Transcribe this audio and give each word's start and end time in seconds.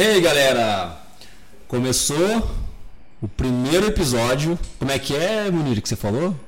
Hey 0.00 0.20
galera! 0.20 0.96
Começou 1.66 2.48
o 3.20 3.26
primeiro 3.26 3.88
episódio. 3.88 4.56
Como 4.78 4.92
é 4.92 4.96
que 4.96 5.12
é, 5.12 5.50
Munir, 5.50 5.82
que 5.82 5.88
você 5.88 5.96
falou? 5.96 6.38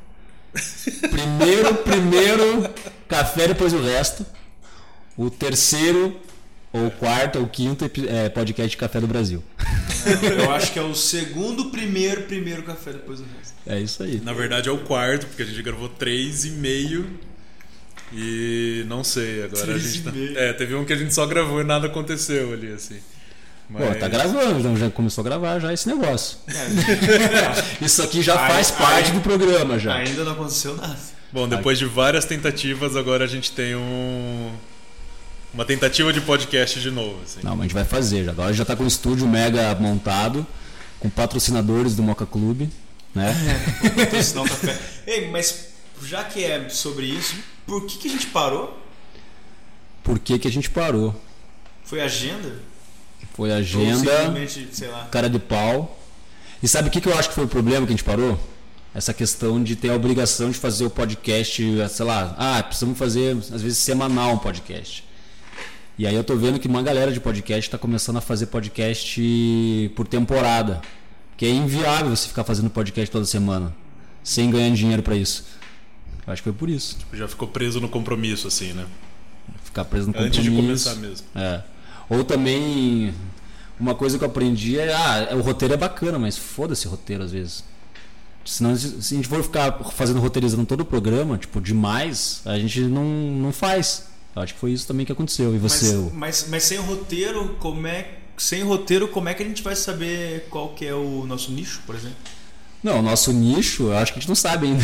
Primeiro, 1.11 1.75
primeiro 1.79 2.71
café, 3.09 3.49
depois 3.49 3.73
o 3.73 3.83
resto. 3.83 4.25
O 5.17 5.29
terceiro, 5.29 6.17
ou 6.73 6.93
quarto, 6.93 7.41
ou 7.41 7.49
quinto 7.49 7.91
é, 8.09 8.29
podcast 8.29 8.71
de 8.71 8.77
café 8.77 9.01
do 9.01 9.09
Brasil. 9.09 9.43
Eu 10.39 10.53
acho 10.53 10.73
que 10.73 10.79
é 10.79 10.83
o 10.83 10.95
segundo, 10.95 11.71
primeiro, 11.71 12.23
primeiro 12.23 12.63
café 12.63 12.93
depois 12.93 13.19
do 13.19 13.27
resto. 13.37 13.55
É 13.67 13.81
isso 13.81 14.01
aí. 14.05 14.21
Na 14.21 14.33
verdade 14.33 14.69
é 14.69 14.73
o 14.73 14.79
quarto, 14.79 15.27
porque 15.27 15.43
a 15.43 15.47
gente 15.47 15.61
gravou 15.61 15.89
três 15.89 16.45
e 16.45 16.51
meio. 16.51 17.19
E 18.13 18.85
não 18.87 19.03
sei, 19.03 19.43
agora 19.43 19.75
a 19.75 19.79
gente 19.79 19.99
e 19.99 20.03
tá. 20.03 20.13
meio. 20.13 20.39
É, 20.39 20.53
teve 20.53 20.73
um 20.77 20.85
que 20.85 20.93
a 20.93 20.97
gente 20.97 21.13
só 21.13 21.27
gravou 21.27 21.61
e 21.61 21.65
nada 21.65 21.89
aconteceu 21.89 22.53
ali, 22.53 22.73
assim. 22.73 23.01
Pô, 23.73 23.95
tá 23.99 24.09
gravando, 24.09 24.59
então 24.59 24.77
já 24.77 24.91
começou 24.91 25.23
a 25.23 25.25
gravar 25.25 25.61
já 25.61 25.73
esse 25.73 25.87
negócio. 25.87 26.39
É, 26.49 27.85
Isso 27.85 28.03
aqui 28.03 28.21
já 28.21 28.39
Ai, 28.39 28.51
faz 28.53 28.73
ai. 28.73 28.77
parte 28.79 29.13
do 29.13 29.21
programa 29.21 29.79
já. 29.79 29.95
ainda 29.95 30.25
não 30.25 30.33
aconteceu 30.33 30.77
nada. 30.77 30.99
Bom, 31.33 31.49
depois 31.49 31.79
de 31.79 31.85
várias 31.85 32.25
tentativas, 32.25 32.97
agora 32.97 33.25
a 33.25 33.29
gente 33.29 33.53
tem 33.53 33.77
um. 33.77 34.51
Uma 35.55 35.65
tentativa 35.65 36.13
de 36.13 36.21
podcast 36.21 36.81
de 36.81 36.91
novo, 36.91 37.21
assim. 37.25 37.41
Não, 37.43 37.53
mas 37.53 37.61
a 37.61 37.63
gente 37.65 37.75
vai 37.75 37.85
fazer 37.85 38.25
já. 38.25 38.33
Agora 38.33 38.53
já 38.53 38.65
tá 38.65 38.75
com 38.75 38.85
o 38.85 38.87
estúdio 38.87 39.27
mega 39.29 39.73
montado, 39.77 40.45
com 40.99 41.09
patrocinadores 41.09 41.95
do 41.95 42.03
Moca 42.03 42.27
Clube, 42.27 42.69
né? 43.15 43.33
Patrocinar 43.97 44.45
o 44.45 44.49
café. 44.49 44.77
Ei, 45.07 45.31
mas 45.31 45.69
já 46.05 46.25
que 46.25 46.43
é 46.45 46.69
sobre 46.69 47.07
isso, 47.07 47.37
por 47.67 47.87
que, 47.87 47.99
que 47.99 48.09
a 48.09 48.11
gente 48.11 48.27
parou? 48.29 48.77
Por 50.03 50.19
que, 50.19 50.39
que 50.39 50.49
a 50.49 50.53
gente 50.53 50.71
parou? 50.71 51.15
Foi 51.85 52.01
agenda? 52.01 52.55
Foi 53.41 53.51
agenda, 53.51 53.97
simplesmente, 53.97 54.69
sei 54.71 54.89
lá. 54.89 55.09
cara 55.11 55.31
de 55.31 55.39
pau. 55.39 55.99
E 56.63 56.69
sabe 56.69 56.89
o 56.89 56.91
que, 56.91 57.01
que 57.01 57.09
eu 57.09 57.19
acho 57.19 57.31
que 57.31 57.35
foi 57.35 57.45
o 57.45 57.49
problema 57.49 57.87
que 57.87 57.93
a 57.95 57.97
gente 57.97 58.05
parou? 58.05 58.39
Essa 58.95 59.15
questão 59.15 59.65
de 59.65 59.77
ter 59.77 59.89
a 59.89 59.95
obrigação 59.95 60.51
de 60.51 60.59
fazer 60.59 60.85
o 60.85 60.91
podcast, 60.91 61.63
sei 61.89 62.05
lá, 62.05 62.35
ah, 62.37 62.63
precisamos 62.63 62.99
fazer, 62.99 63.35
às 63.35 63.63
vezes, 63.63 63.79
semanal 63.79 64.35
um 64.35 64.39
podcast. 64.39 65.09
E 65.97 66.07
aí 66.07 66.15
eu 66.15 66.23
tô 66.23 66.37
vendo 66.37 66.59
que 66.59 66.69
uma 66.69 66.83
galera 66.83 67.11
de 67.11 67.19
podcast 67.19 67.67
está 67.67 67.79
começando 67.79 68.19
a 68.19 68.21
fazer 68.21 68.45
podcast 68.45 69.91
por 69.97 70.07
temporada. 70.07 70.83
Que 71.35 71.47
é 71.47 71.51
inviável 71.51 72.15
você 72.15 72.29
ficar 72.29 72.45
fazendo 72.45 72.69
podcast 72.69 73.11
toda 73.11 73.25
semana, 73.25 73.75
sem 74.23 74.51
ganhar 74.51 74.75
dinheiro 74.75 75.03
para 75.03 75.17
isso. 75.17 75.47
Eu 76.27 76.33
acho 76.35 76.43
que 76.43 76.51
foi 76.51 76.59
por 76.59 76.69
isso. 76.69 76.99
Já 77.15 77.27
ficou 77.27 77.49
preso 77.49 77.81
no 77.81 77.89
compromisso, 77.89 78.47
assim, 78.47 78.75
né? 78.75 78.85
Ficar 79.65 79.87
preso 79.87 80.09
no 80.09 80.13
compromisso. 80.13 80.41
Antes 80.41 80.53
de 80.53 80.55
começar 80.55 80.95
mesmo. 80.97 81.27
É. 81.35 81.63
Ou 82.11 82.25
também, 82.25 83.15
uma 83.81 83.95
coisa 83.95 84.19
que 84.19 84.25
eu 84.25 84.29
aprendi 84.29 84.79
é, 84.79 84.93
ah, 84.95 85.31
o 85.35 85.41
roteiro 85.41 85.75
é 85.75 85.77
bacana, 85.77 86.19
mas 86.19 86.37
foda-se 86.37 86.87
roteiro 86.87 87.25
às 87.25 87.33
vezes. 87.33 87.65
Senão, 88.45 88.75
se 88.77 89.15
a 89.15 89.17
gente 89.17 89.29
for 89.29 89.43
ficar 89.43 89.73
fazendo 89.91 90.21
roteirizando 90.21 90.65
todo 90.67 90.81
o 90.81 90.85
programa, 90.85 91.37
tipo, 91.37 91.61
demais, 91.61 92.43
a 92.45 92.59
gente 92.59 92.81
não, 92.83 93.05
não 93.05 93.53
faz. 93.53 94.07
Eu 94.35 94.43
acho 94.43 94.55
que 94.55 94.61
foi 94.61 94.73
isso 94.73 94.87
também 94.87 95.05
que 95.05 95.13
aconteceu. 95.13 95.55
E 95.55 95.59
você? 95.59 95.95
Mas, 95.95 96.13
mas, 96.13 96.47
mas 96.49 96.63
sem 96.65 96.79
roteiro, 96.79 97.57
como 97.59 97.87
é. 97.87 98.19
Sem 98.37 98.63
roteiro, 98.63 99.09
como 99.09 99.29
é 99.29 99.35
que 99.35 99.43
a 99.43 99.47
gente 99.47 99.63
vai 99.63 99.77
saber 99.77 100.47
qual 100.49 100.71
que 100.71 100.87
é 100.87 100.95
o 100.95 101.27
nosso 101.27 101.53
nicho, 101.53 101.83
por 101.85 101.95
exemplo? 101.95 102.17
Não, 102.83 103.01
o 103.01 103.03
nosso 103.03 103.33
nicho, 103.33 103.85
eu 103.89 103.97
acho 103.99 104.13
que 104.13 104.19
a 104.19 104.21
gente 104.21 104.29
não 104.29 104.35
sabe 104.35 104.67
ainda. 104.69 104.83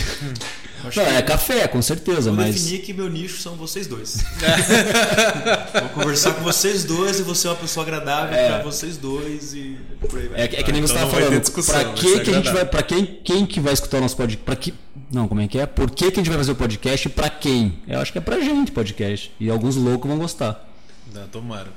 Eu 0.83 0.89
acho 0.91 0.98
Não, 1.00 1.06
que 1.06 1.12
é 1.12 1.22
café, 1.22 1.66
com 1.66 1.80
certeza, 1.80 2.30
Vou 2.30 2.34
mas. 2.39 2.55
definir 2.55 2.83
que 2.83 2.92
meu 2.92 3.08
nicho 3.08 3.41
são 3.41 3.56
vocês 3.56 3.86
dois. 3.86 4.19
vou 5.80 5.89
conversar 5.91 6.34
com 6.34 6.42
vocês 6.42 6.84
dois 6.84 7.19
e 7.19 7.22
vou 7.22 7.34
ser 7.34 7.48
uma 7.48 7.56
pessoa 7.56 7.84
agradável 7.84 8.34
É. 8.36 8.48
pra 8.48 8.62
vocês 8.62 8.97
dois 8.97 9.55
e 9.55 9.78
por 10.08 10.19
aí 10.19 10.28
vai. 10.28 10.41
É, 10.41 10.44
é 10.44 10.62
que 10.62 10.72
nem 10.72 10.83
Ah, 10.83 10.86
você 10.86 10.92
então 10.92 11.06
estava 11.08 11.11
ter 11.11 11.52
falando. 11.52 11.67
vai 11.84 11.94
que, 11.94 12.20
que 12.20 12.30
a 12.30 12.34
gente 12.34 12.50
vai. 12.52 12.64
Pra 12.67 12.83
quem, 12.83 13.05
quem 13.24 13.47
que 13.47 13.58
vai 13.61 13.72
escutar 13.72 13.98
o 13.98 14.00
nosso 14.02 14.17
podcast? 14.17 14.44
Pra 14.44 14.56
que. 14.56 14.74
Não, 15.11 15.27
como 15.27 15.41
é 15.41 15.48
que 15.48 15.58
é? 15.58 15.67
Por 15.67 15.91
que, 15.91 16.11
que 16.11 16.20
a 16.20 16.22
gente 16.22 16.28
vai 16.28 16.39
fazer 16.39 16.52
o 16.52 16.57
podcast 16.57 17.08
e 17.08 17.11
pra 17.11 17.30
quem? 17.30 17.80
Eu 17.89 18.01
acho 18.01 18.13
que 18.13 18.18
é 18.18 18.20
pra 18.20 18.39
gente 18.40 18.70
podcast. 18.73 19.33
E 19.40 19.48
alguns 19.48 19.77
loucos 19.77 20.08
vão 20.08 20.18
gostar. 20.18 20.68
Não, 21.14 21.27
tomara. 21.28 21.68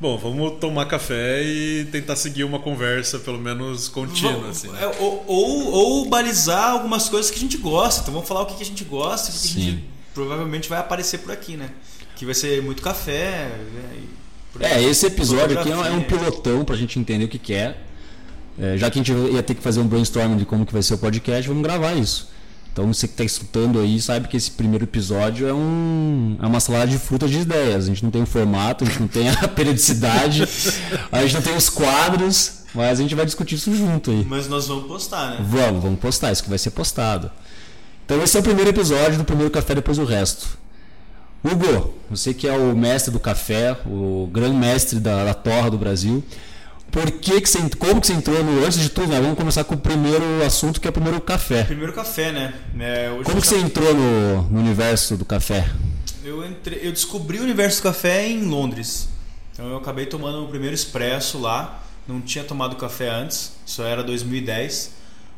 Bom, 0.00 0.16
vamos 0.16 0.60
tomar 0.60 0.86
café 0.86 1.42
e 1.42 1.84
tentar 1.90 2.14
seguir 2.14 2.44
uma 2.44 2.60
conversa, 2.60 3.18
pelo 3.18 3.38
menos 3.38 3.88
contínua, 3.88 4.32
Vamos- 4.34 4.64
assim. 4.64 4.68
é, 4.78 4.86
ou, 5.00 5.24
ou, 5.26 5.72
ou 5.72 6.04
balizar 6.08 6.70
algumas 6.70 7.08
coisas 7.08 7.30
que 7.32 7.36
a 7.36 7.40
gente 7.40 7.56
gosta. 7.56 8.02
Então 8.02 8.14
vamos 8.14 8.28
falar 8.28 8.42
o 8.42 8.46
que, 8.46 8.62
a 8.62 8.66
gente 8.66 8.84
gosta, 8.84 9.30
o 9.30 9.32
que, 9.32 9.40
que 9.40 9.46
a 9.48 9.50
Sim. 9.50 9.60
gente 9.72 9.84
provavelmente 10.14 10.68
vai 10.68 10.78
aparecer 10.78 11.18
por 11.18 11.32
aqui, 11.32 11.56
né? 11.56 11.70
Que 12.14 12.24
vai 12.24 12.34
ser 12.34 12.62
muito 12.62 12.80
café. 12.80 13.48
Né? 13.74 13.96
E. 14.60 14.64
É, 14.64 14.82
esse 14.84 15.04
episódio 15.06 15.58
aqui 15.58 15.70
é 15.70 15.76
um- 15.76 15.84
é 15.84 15.90
um 15.90 16.02
pilotão 16.04 16.64
pra 16.64 16.76
gente 16.76 16.96
entender 16.98 17.24
o 17.24 17.28
que, 17.28 17.38
que 17.38 17.52
é. 17.54 17.76
É, 18.60 18.76
Já 18.76 18.88
que 18.90 19.00
a 19.00 19.02
gente 19.02 19.12
ia 19.32 19.42
ter 19.42 19.54
que 19.54 19.62
fazer 19.62 19.80
um 19.80 19.86
brainstorming 19.86 20.36
de 20.36 20.44
como 20.44 20.64
que 20.64 20.72
vai 20.72 20.82
ser 20.82 20.94
o 20.94 20.98
podcast, 20.98 21.48
vamos 21.48 21.62
gravar 21.62 21.92
isso. 21.94 22.28
Então 22.72 22.92
você 22.92 23.08
que 23.08 23.14
está 23.14 23.24
escutando 23.24 23.80
aí 23.80 24.00
sabe 24.00 24.28
que 24.28 24.36
esse 24.36 24.50
primeiro 24.50 24.84
episódio 24.84 25.48
é, 25.48 25.52
um, 25.52 26.38
é 26.40 26.46
uma 26.46 26.60
salada 26.60 26.86
de 26.86 26.98
frutas 26.98 27.30
de 27.30 27.40
ideias. 27.40 27.84
A 27.84 27.88
gente 27.88 28.04
não 28.04 28.10
tem 28.10 28.22
o 28.22 28.26
formato, 28.26 28.84
a 28.84 28.86
gente 28.86 29.00
não 29.00 29.08
tem 29.08 29.28
a 29.28 29.46
periodicidade, 29.48 30.48
a 31.10 31.22
gente 31.22 31.34
não 31.34 31.42
tem 31.42 31.56
os 31.56 31.68
quadros, 31.68 32.60
mas 32.72 32.98
a 32.98 33.02
gente 33.02 33.14
vai 33.14 33.24
discutir 33.24 33.56
isso 33.56 33.74
junto 33.74 34.10
aí. 34.10 34.24
Mas 34.28 34.48
nós 34.48 34.68
vamos 34.68 34.86
postar, 34.86 35.30
né? 35.30 35.46
Vamos, 35.48 35.82
vamos 35.82 35.98
postar, 35.98 36.30
isso 36.30 36.42
que 36.42 36.48
vai 36.48 36.58
ser 36.58 36.70
postado. 36.70 37.30
Então 38.04 38.22
esse 38.22 38.36
é 38.36 38.40
o 38.40 38.42
primeiro 38.42 38.70
episódio 38.70 39.18
do 39.18 39.24
primeiro 39.24 39.50
café 39.50 39.74
depois 39.74 39.98
o 39.98 40.04
resto. 40.04 40.58
Hugo, 41.44 41.94
você 42.10 42.34
que 42.34 42.48
é 42.48 42.52
o 42.52 42.76
mestre 42.76 43.12
do 43.12 43.20
café, 43.20 43.76
o 43.86 44.28
grande 44.32 44.56
mestre 44.56 44.98
da, 44.98 45.24
da 45.24 45.34
torra 45.34 45.70
do 45.70 45.78
Brasil. 45.78 46.22
Por 46.90 47.10
que, 47.10 47.40
que 47.40 47.48
você, 47.48 47.58
como 47.78 48.00
que 48.00 48.06
você 48.06 48.12
entrou 48.14 48.42
no. 48.42 48.64
Antes 48.64 48.78
de 48.80 48.88
tudo, 48.88 49.08
né, 49.08 49.20
vamos 49.20 49.36
começar 49.36 49.62
com 49.64 49.74
o 49.74 49.78
primeiro 49.78 50.44
assunto 50.44 50.80
que 50.80 50.86
é 50.88 50.90
o 50.90 50.92
primeiro 50.92 51.20
café. 51.20 51.64
Primeiro 51.64 51.92
café, 51.92 52.32
né? 52.32 52.54
É, 52.80 53.10
Como 53.24 53.40
que 53.40 53.46
você 53.46 53.58
entrou 53.58 53.94
no, 53.94 54.42
no 54.44 54.58
universo 54.60 55.16
do 55.16 55.24
café? 55.24 55.62
tá- 55.62 55.74
eu, 56.24 56.44
entrei- 56.46 56.80
eu 56.82 56.92
descobri 56.92 57.38
o 57.38 57.42
universo 57.42 57.80
do 57.80 57.82
café 57.84 58.26
em 58.28 58.42
Londres. 58.44 59.08
Então 59.52 59.66
eu 59.68 59.76
acabei 59.76 60.06
tomando 60.06 60.44
o 60.44 60.48
primeiro 60.48 60.74
expresso 60.74 61.38
lá. 61.38 61.82
Não 62.06 62.20
tinha 62.22 62.42
tomado 62.44 62.74
café 62.76 63.10
antes, 63.10 63.52
isso 63.66 63.82
era 63.82 64.02
2010. 64.02 64.92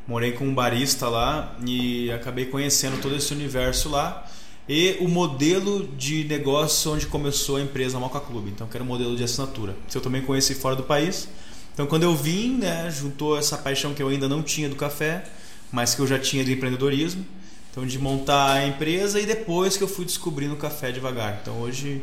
Morei 0.06 0.32
com 0.32 0.44
um 0.46 0.54
barista 0.54 1.08
lá 1.08 1.54
e 1.66 2.10
acabei 2.12 2.46
conhecendo 2.46 3.00
todo 3.00 3.16
esse 3.16 3.32
universo 3.34 3.88
lá. 3.88 4.24
E 4.72 4.96
o 5.00 5.08
modelo 5.08 5.88
de 5.98 6.22
negócio 6.22 6.92
onde 6.92 7.04
começou 7.06 7.56
a 7.56 7.60
empresa 7.60 7.98
Moca 7.98 8.20
Clube. 8.20 8.50
Então, 8.50 8.68
que 8.68 8.76
era 8.76 8.84
o 8.84 8.86
modelo 8.86 9.16
de 9.16 9.24
assinatura. 9.24 9.74
Isso 9.88 9.98
eu 9.98 10.02
também 10.02 10.22
conheci 10.22 10.54
fora 10.54 10.76
do 10.76 10.84
país. 10.84 11.28
Então, 11.74 11.86
quando 11.88 12.04
eu 12.04 12.14
vim, 12.14 12.56
né, 12.58 12.88
juntou 12.88 13.36
essa 13.36 13.58
paixão 13.58 13.92
que 13.94 14.00
eu 14.00 14.06
ainda 14.06 14.28
não 14.28 14.44
tinha 14.44 14.68
do 14.68 14.76
café, 14.76 15.24
mas 15.72 15.94
que 15.96 16.00
eu 16.00 16.06
já 16.06 16.20
tinha 16.20 16.44
do 16.44 16.52
empreendedorismo. 16.52 17.26
Então, 17.72 17.84
de 17.84 17.98
montar 17.98 18.52
a 18.52 18.66
empresa 18.66 19.18
e 19.20 19.26
depois 19.26 19.76
que 19.76 19.82
eu 19.82 19.88
fui 19.88 20.04
descobrindo 20.04 20.54
o 20.54 20.56
café 20.56 20.92
devagar. 20.92 21.40
Então, 21.42 21.58
hoje 21.60 22.02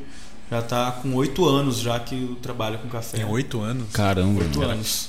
já 0.51 0.59
está 0.59 0.91
com 0.91 1.13
oito 1.15 1.45
anos 1.45 1.79
já 1.79 1.97
que 2.01 2.15
eu 2.21 2.35
trabalho 2.41 2.79
com 2.79 2.89
café. 2.89 3.15
Tem 3.17 3.25
oito 3.25 3.61
anos. 3.61 3.89
Caramba, 3.93 4.41
Oito 4.41 4.61
anos. 4.61 5.07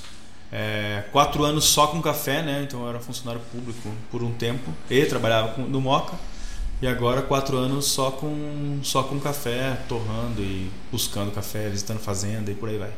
É, 0.53 1.05
quatro 1.13 1.45
anos 1.45 1.65
só 1.65 1.89
com 1.89 2.01
café, 2.01 2.41
né? 2.43 2.63
Então 2.67 2.83
eu 2.83 2.89
era 2.89 3.01
funcionário 3.01 3.41
público 3.53 3.91
por 4.11 4.23
um 4.23 4.31
tempo 4.33 4.73
e 4.89 5.05
trabalhava 5.07 5.49
com- 5.55 5.63
no 5.63 5.81
Moca. 5.81 6.17
E 6.81 6.87
agora 6.87 7.23
quatro 7.23 7.57
anos 7.57 7.87
só 7.87 8.11
com 8.11 8.79
só 8.83 9.03
com 9.03 9.19
café, 9.19 9.77
torrando 9.89 10.41
e 10.41 10.71
buscando 10.93 11.33
café, 11.33 11.69
visitando 11.69 11.99
fazenda 11.99 12.51
e 12.51 12.55
por 12.55 12.69
aí 12.69 12.79
vai. 12.79 12.91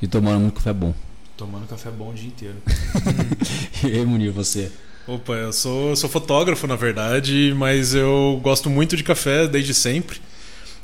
E 0.00 0.06
tomando 0.06 0.40
muito 0.40 0.54
café 0.56 0.72
bom. 0.72 0.94
Tomando 1.36 1.66
café 1.66 1.90
bom 1.90 2.10
o 2.10 2.14
dia 2.14 2.28
inteiro. 2.28 2.56
E 3.84 3.86
aí, 3.98 4.04
Munir, 4.06 4.30
você? 4.32 4.70
Opa, 5.06 5.32
eu 5.32 5.52
sou, 5.52 5.96
sou 5.96 6.08
fotógrafo, 6.08 6.66
na 6.68 6.76
verdade, 6.76 7.52
mas 7.56 7.94
eu 7.94 8.38
gosto 8.42 8.70
muito 8.70 8.96
de 8.96 9.02
café 9.02 9.48
desde 9.48 9.74
sempre. 9.74 10.20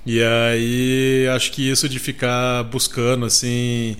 E 0.06 0.20
aí 0.22 1.28
acho 1.34 1.52
que 1.52 1.68
isso 1.70 1.88
de 1.88 1.98
ficar 1.98 2.64
buscando 2.64 3.24
assim 3.26 3.96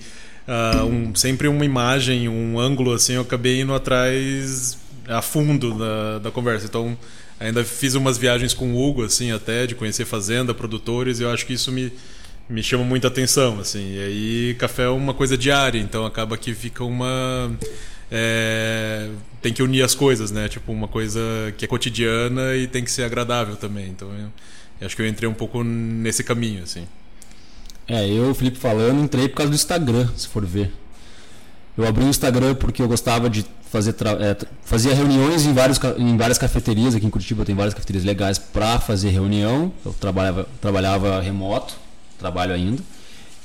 ah, 0.47 0.83
um- 0.83 1.13
sempre 1.15 1.47
uma 1.47 1.63
imagem, 1.63 2.27
um 2.27 2.59
ângulo 2.59 2.93
assim, 2.93 3.13
eu 3.13 3.21
acabei 3.21 3.61
indo 3.61 3.73
atrás 3.73 4.77
a 5.07 5.21
fundo 5.21 5.77
da, 5.77 6.19
da 6.19 6.31
conversa. 6.31 6.65
Então 6.65 6.97
ainda 7.39 7.63
fiz 7.63 7.95
umas 7.95 8.17
viagens 8.17 8.53
com 8.53 8.73
o 8.73 8.87
Hugo 8.87 9.03
assim 9.03 9.31
até 9.31 9.65
de 9.65 9.75
conhecer 9.75 10.05
fazenda, 10.05 10.53
produtores. 10.53 11.19
E 11.19 11.23
eu 11.23 11.31
acho 11.31 11.45
que 11.45 11.53
isso 11.53 11.71
me 11.71 11.91
me 12.49 12.63
chama 12.63 12.83
muita 12.83 13.07
atenção 13.07 13.59
assim. 13.59 13.93
E 13.95 13.99
aí 13.99 14.55
café 14.55 14.83
é 14.83 14.89
uma 14.89 15.13
coisa 15.13 15.37
diária, 15.37 15.79
então 15.79 16.05
acaba 16.05 16.37
que 16.37 16.53
fica 16.53 16.83
uma 16.83 17.51
é, 18.11 19.09
tem 19.41 19.53
que 19.53 19.61
unir 19.61 19.83
as 19.83 19.93
coisas, 19.93 20.31
né? 20.31 20.47
Tipo, 20.49 20.71
uma 20.71 20.87
coisa 20.87 21.19
que 21.57 21.65
é 21.65 21.67
cotidiana 21.67 22.55
e 22.55 22.67
tem 22.67 22.83
que 22.83 22.91
ser 22.91 23.03
agradável 23.03 23.55
também. 23.55 23.87
Então, 23.87 24.09
eu, 24.09 24.27
eu 24.81 24.87
acho 24.87 24.95
que 24.95 25.01
eu 25.01 25.07
entrei 25.07 25.29
um 25.29 25.33
pouco 25.33 25.63
nesse 25.63 26.23
caminho, 26.23 26.63
assim. 26.63 26.87
É, 27.87 28.07
eu, 28.07 28.33
Felipe 28.33 28.57
falando, 28.57 29.03
entrei 29.03 29.27
por 29.27 29.37
causa 29.37 29.51
do 29.51 29.55
Instagram, 29.55 30.07
se 30.15 30.27
for 30.27 30.45
ver. 30.45 30.71
Eu 31.79 31.87
abri 31.87 32.03
o 32.03 32.09
Instagram 32.09 32.55
porque 32.55 32.81
eu 32.81 32.89
gostava 32.89 33.29
de 33.29 33.45
fazer 33.71 33.95
é, 34.19 34.45
fazia 34.65 34.93
reuniões 34.93 35.45
em, 35.45 35.53
vários, 35.53 35.79
em 35.97 36.17
várias 36.17 36.37
cafeterias. 36.37 36.93
Aqui 36.93 37.05
em 37.05 37.09
Curitiba 37.09 37.45
tem 37.45 37.55
várias 37.55 37.73
cafeterias 37.73 38.03
legais 38.03 38.37
para 38.37 38.81
fazer 38.81 39.11
reunião. 39.11 39.71
Eu 39.85 39.93
trabalhava, 39.93 40.45
trabalhava 40.59 41.21
remoto, 41.21 41.73
trabalho 42.19 42.53
ainda. 42.53 42.83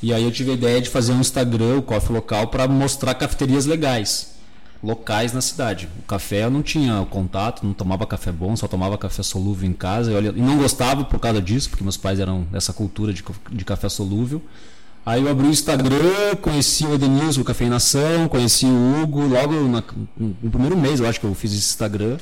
E 0.03 0.13
aí 0.13 0.25
eu 0.25 0.33
tive 0.33 0.51
a 0.51 0.55
ideia 0.55 0.81
de 0.83 0.91
fazer 0.91 1.13
um 1.13 1.21
Instagram, 1.21 1.77
o 1.77 1.83
Coffee 1.83 2.13
Local, 2.13 2.49
para 2.49 2.67
mostrar 2.67 3.15
cafeterias 3.15 3.67
legais, 3.67 4.35
locais 4.83 5.33
na 5.33 5.41
cidade. 5.41 5.89
O 6.01 6.03
café 6.03 6.43
eu 6.43 6.51
não 6.51 6.61
tinha 6.61 7.07
contato, 7.09 7.65
não 7.65 7.73
tomava 7.73 8.05
café 8.05 8.33
bom, 8.33 8.57
só 8.57 8.67
tomava 8.67 8.99
café 8.99 9.23
solúvel 9.23 9.71
em 9.71 9.73
casa. 9.73 10.11
E 10.11 10.43
não 10.43 10.59
gostava 10.59 11.05
por 11.05 11.21
causa 11.21 11.41
disso, 11.41 11.71
porque 11.71 11.85
meus 11.85 11.97
pais 11.97 12.19
eram 12.19 12.43
dessa 12.51 12.73
cultura 12.73 13.13
de, 13.13 13.23
de 13.53 13.65
café 13.65 13.89
solúvel. 13.89 14.43
Aí 15.07 15.23
eu 15.23 15.29
abri 15.29 15.47
o 15.47 15.51
Instagram, 15.51 16.35
conheci 16.41 16.87
o 16.87 16.95
Edenilson, 16.95 17.43
o 17.43 17.45
Cafeinação, 17.45 18.27
conheci 18.27 18.65
o 18.65 19.03
Hugo, 19.03 19.27
logo 19.27 19.53
na, 19.69 19.85
no 20.17 20.51
primeiro 20.51 20.77
mês 20.77 20.99
eu 20.99 21.07
acho 21.07 21.21
que 21.21 21.27
eu 21.27 21.35
fiz 21.35 21.53
esse 21.53 21.61
Instagram. 21.61 22.17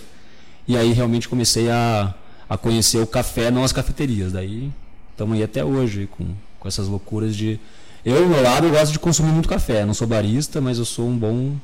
E 0.66 0.76
aí 0.76 0.92
realmente 0.92 1.28
comecei 1.28 1.70
a, 1.70 2.12
a 2.48 2.58
conhecer 2.58 2.98
o 2.98 3.06
café, 3.06 3.50
não 3.50 3.62
as 3.62 3.72
cafeterias. 3.72 4.32
Daí 4.32 4.72
estamos 5.12 5.36
aí 5.36 5.44
até 5.44 5.64
hoje 5.64 6.08
com, 6.10 6.26
com 6.58 6.68
essas 6.68 6.88
loucuras 6.88 7.36
de. 7.36 7.58
Eu, 8.04 8.28
meu 8.28 8.42
lado, 8.42 8.66
eu 8.66 8.72
gosto 8.72 8.92
de 8.92 8.98
consumir 8.98 9.30
muito 9.30 9.48
café. 9.48 9.84
não 9.84 9.94
sou 9.94 10.06
barista, 10.08 10.60
mas 10.60 10.78
eu 10.78 10.84
sou 10.84 11.08
um 11.08 11.16
bom 11.16 11.54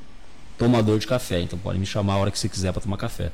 tomador 0.56 1.00
de 1.00 1.06
café. 1.06 1.40
Então 1.40 1.58
pode 1.58 1.80
me 1.80 1.86
chamar 1.86 2.14
a 2.14 2.16
hora 2.18 2.30
que 2.30 2.38
você 2.38 2.48
quiser 2.48 2.72
para 2.72 2.82
tomar 2.82 2.96
café. 2.96 3.32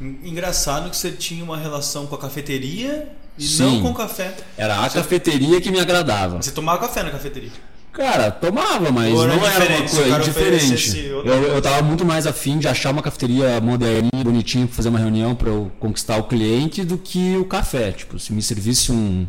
Engraçado 0.00 0.90
que 0.90 0.96
você 0.96 1.12
tinha 1.12 1.44
uma 1.44 1.56
relação 1.56 2.06
com 2.06 2.14
a 2.14 2.18
cafeteria 2.18 3.08
e 3.40 3.48
Sim. 3.48 3.62
não 3.62 3.82
com 3.82 3.94
café. 3.94 4.34
Era 4.56 4.84
a 4.84 4.90
cafeteria 4.90 5.60
que 5.62 5.70
me 5.70 5.80
agradava. 5.80 6.42
Você 6.42 6.50
tomava 6.50 6.78
café 6.78 7.02
na 7.02 7.10
cafeteria? 7.10 7.50
Cara, 7.90 8.30
tomava, 8.30 8.92
mas 8.92 9.12
não 9.12 9.22
era 9.22 9.34
uma 9.34 9.88
coisa 9.88 10.20
diferente. 10.20 10.98
Eu, 11.06 11.24
eu 11.24 11.62
tava 11.62 11.82
muito 11.82 12.04
mais 12.04 12.26
afim 12.26 12.58
de 12.58 12.68
achar 12.68 12.90
uma 12.90 13.02
cafeteria 13.02 13.60
moderninha, 13.60 14.22
bonitinha, 14.22 14.66
pra 14.66 14.76
fazer 14.76 14.90
uma 14.90 14.98
reunião 14.98 15.34
para 15.34 15.48
eu 15.48 15.72
conquistar 15.80 16.18
o 16.18 16.24
cliente 16.24 16.84
do 16.84 16.98
que 16.98 17.36
o 17.38 17.46
café. 17.46 17.90
Tipo, 17.92 18.18
se 18.18 18.32
me 18.32 18.42
servisse 18.42 18.92
um. 18.92 19.26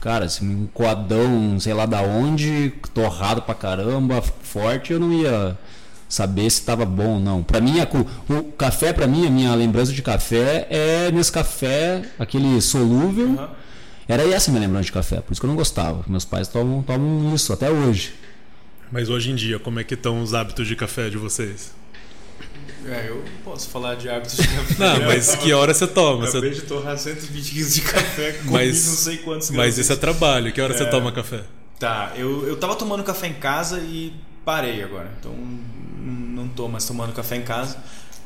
Cara, 0.00 0.28
se 0.28 0.42
um 0.42 0.66
coadão, 0.72 1.60
sei 1.60 1.74
lá 1.74 1.84
da 1.86 2.00
onde, 2.00 2.72
torrado 2.92 3.42
pra 3.42 3.54
caramba, 3.54 4.22
forte, 4.42 4.92
eu 4.92 5.00
não 5.00 5.12
ia 5.12 5.56
saber 6.08 6.48
se 6.50 6.60
estava 6.60 6.84
bom 6.84 7.14
ou 7.14 7.20
não. 7.20 7.42
Para 7.42 7.60
mim, 7.60 7.74
o 8.28 8.42
café, 8.52 8.92
para 8.92 9.06
mim, 9.06 9.26
a 9.26 9.30
minha 9.30 9.54
lembrança 9.54 9.92
de 9.92 10.02
café 10.02 10.66
é 10.70 11.10
nesse 11.10 11.32
café, 11.32 12.02
aquele 12.18 12.60
solúvel. 12.60 13.28
Uhum. 13.28 13.48
Era 14.08 14.22
essa 14.28 14.50
a 14.50 14.52
minha 14.52 14.66
lembrança 14.66 14.84
de 14.84 14.92
café, 14.92 15.20
por 15.20 15.32
isso 15.32 15.40
que 15.40 15.46
eu 15.46 15.48
não 15.48 15.56
gostava. 15.56 16.04
Meus 16.06 16.24
pais 16.24 16.46
tomam, 16.46 16.82
tomam 16.82 17.34
isso 17.34 17.52
até 17.52 17.70
hoje. 17.70 18.14
Mas 18.90 19.08
hoje 19.08 19.32
em 19.32 19.34
dia, 19.34 19.58
como 19.58 19.80
é 19.80 19.84
que 19.84 19.94
estão 19.94 20.22
os 20.22 20.32
hábitos 20.32 20.66
de 20.68 20.76
café 20.76 21.10
de 21.10 21.16
vocês? 21.16 21.74
É, 22.84 23.08
eu 23.08 23.24
posso 23.44 23.68
falar 23.68 23.96
de 23.96 24.08
hábitos 24.08 24.36
de 24.36 24.46
café. 24.46 24.74
Não, 24.78 25.06
mas 25.06 25.34
que 25.34 25.52
hora 25.52 25.74
você 25.74 25.88
toma? 25.88 26.28
Acabei 26.28 26.54
você... 26.54 26.60
de 26.60 26.66
torrar 26.68 26.96
120 26.96 27.50
quilos 27.50 27.74
de 27.74 27.80
café, 27.80 28.32
com 28.32 28.52
mas, 28.52 28.86
não 28.86 28.94
sei 28.94 29.16
quantos 29.18 29.50
gramas. 29.50 29.66
Mas 29.66 29.78
esse 29.78 29.92
é 29.92 29.96
trabalho. 29.96 30.52
Que 30.52 30.60
hora 30.60 30.72
é... 30.72 30.78
você 30.78 30.86
toma 30.86 31.10
café? 31.10 31.42
Tá, 31.80 32.12
eu, 32.16 32.46
eu 32.46 32.56
tava 32.56 32.76
tomando 32.76 33.02
café 33.02 33.26
em 33.26 33.34
casa 33.34 33.80
e 33.80 34.12
parei 34.44 34.84
agora. 34.84 35.10
Então 35.18 35.34
não 36.06 36.48
tô 36.48 36.68
mais 36.68 36.86
tomando 36.86 37.12
café 37.12 37.36
em 37.36 37.42
casa. 37.42 37.78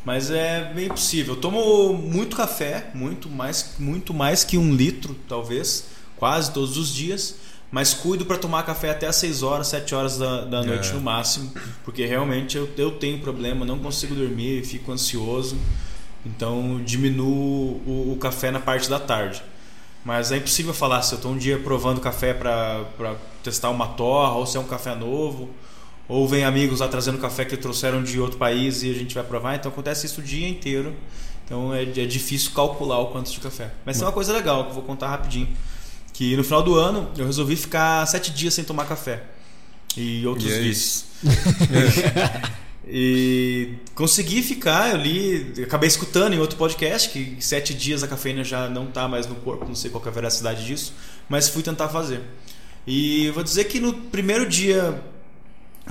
Mas 0.05 0.31
é 0.31 0.73
bem 0.75 0.89
possível. 0.89 1.35
Eu 1.35 1.41
tomo 1.41 1.93
muito 1.93 2.37
café, 2.37 2.91
muito 2.95 3.29
mais, 3.29 3.75
muito 3.79 4.15
mais 4.15 4.45
que 4.45 4.57
um 4.57 4.75
litro, 4.75 5.15
talvez, 5.29 5.87
quase 6.17 6.53
todos 6.53 6.77
os 6.77 6.95
dias. 6.95 7.37
Mas 7.71 7.95
cuido 7.95 8.25
para 8.25 8.37
tomar 8.37 8.65
café 8.65 8.91
até 8.91 9.07
às 9.07 9.17
6 9.17 9.43
horas, 9.43 9.69
7 9.69 9.95
horas 9.95 10.19
da, 10.19 10.45
da 10.45 10.65
noite 10.65 10.91
é. 10.91 10.93
no 10.93 11.01
máximo. 11.01 11.53
Porque 11.85 12.05
realmente 12.05 12.57
eu, 12.57 12.69
eu 12.77 12.93
tenho 12.93 13.21
problema, 13.21 13.65
não 13.65 13.79
consigo 13.79 14.15
dormir, 14.15 14.65
fico 14.65 14.91
ansioso. 14.91 15.57
Então 16.25 16.81
diminuo 16.85 17.81
o, 17.87 18.13
o 18.13 18.17
café 18.19 18.51
na 18.51 18.59
parte 18.59 18.89
da 18.89 18.99
tarde. 18.99 19.43
Mas 20.05 20.33
é 20.33 20.39
impossível 20.39 20.73
falar 20.73 21.03
se 21.03 21.15
eu 21.15 21.17
estou 21.17 21.33
um 21.33 21.37
dia 21.37 21.59
provando 21.59 22.01
café 22.01 22.33
para 22.33 23.17
testar 23.43 23.71
uma 23.71 23.87
torra 23.87 24.33
ou 24.33 24.47
se 24.47 24.57
é 24.57 24.61
um 24.61 24.65
café 24.65 24.95
novo 24.95 25.51
ou 26.11 26.27
vem 26.27 26.43
amigos 26.43 26.81
lá 26.81 26.89
trazendo 26.89 27.19
café 27.19 27.45
que 27.45 27.57
trouxeram 27.57 28.03
de 28.03 28.19
outro 28.19 28.37
país 28.37 28.83
e 28.83 28.91
a 28.91 28.95
gente 28.95 29.15
vai 29.15 29.23
provar. 29.23 29.55
Então 29.55 29.71
acontece 29.71 30.07
isso 30.07 30.21
o 30.21 30.25
dia 30.25 30.49
inteiro. 30.49 30.93
Então 31.45 31.73
é, 31.73 31.83
é 31.83 31.87
difícil 32.05 32.51
calcular 32.51 32.99
o 32.99 33.07
quanto 33.13 33.31
de 33.31 33.39
café. 33.39 33.71
Mas 33.87 33.97
tem 33.97 34.05
uma 34.05 34.13
coisa 34.13 34.33
legal 34.33 34.65
que 34.65 34.71
eu 34.71 34.75
vou 34.75 34.83
contar 34.83 35.09
rapidinho. 35.09 35.49
Que 36.13 36.37
no 36.37 36.43
final 36.43 36.65
do 36.65 36.75
ano 36.75 37.09
eu 37.17 37.25
resolvi 37.25 37.55
ficar 37.55 38.05
sete 38.07 38.33
dias 38.33 38.55
sem 38.55 38.65
tomar 38.65 38.87
café. 38.87 39.23
E 39.97 40.27
outros 40.27 40.51
e 40.51 40.59
vícios. 40.59 41.05
e 42.89 43.75
consegui 43.95 44.43
ficar, 44.43 44.91
eu 44.91 44.97
li, 44.97 45.63
acabei 45.63 45.87
escutando 45.87 46.35
em 46.35 46.41
outro 46.41 46.59
podcast 46.59 47.09
que 47.09 47.37
sete 47.39 47.73
dias 47.73 48.03
a 48.03 48.09
cafeína 48.09 48.43
já 48.43 48.69
não 48.69 48.89
está 48.89 49.07
mais 49.07 49.29
no 49.29 49.37
corpo, 49.37 49.65
não 49.65 49.77
sei 49.77 49.93
qual 49.93 50.05
é 50.05 50.09
a 50.09 50.11
veracidade 50.11 50.67
disso, 50.67 50.93
mas 51.29 51.49
fui 51.49 51.63
tentar 51.63 51.89
fazer. 51.89 52.21
E 52.85 53.31
vou 53.31 53.45
dizer 53.45 53.65
que 53.65 53.79
no 53.79 53.93
primeiro 53.93 54.49
dia 54.49 55.01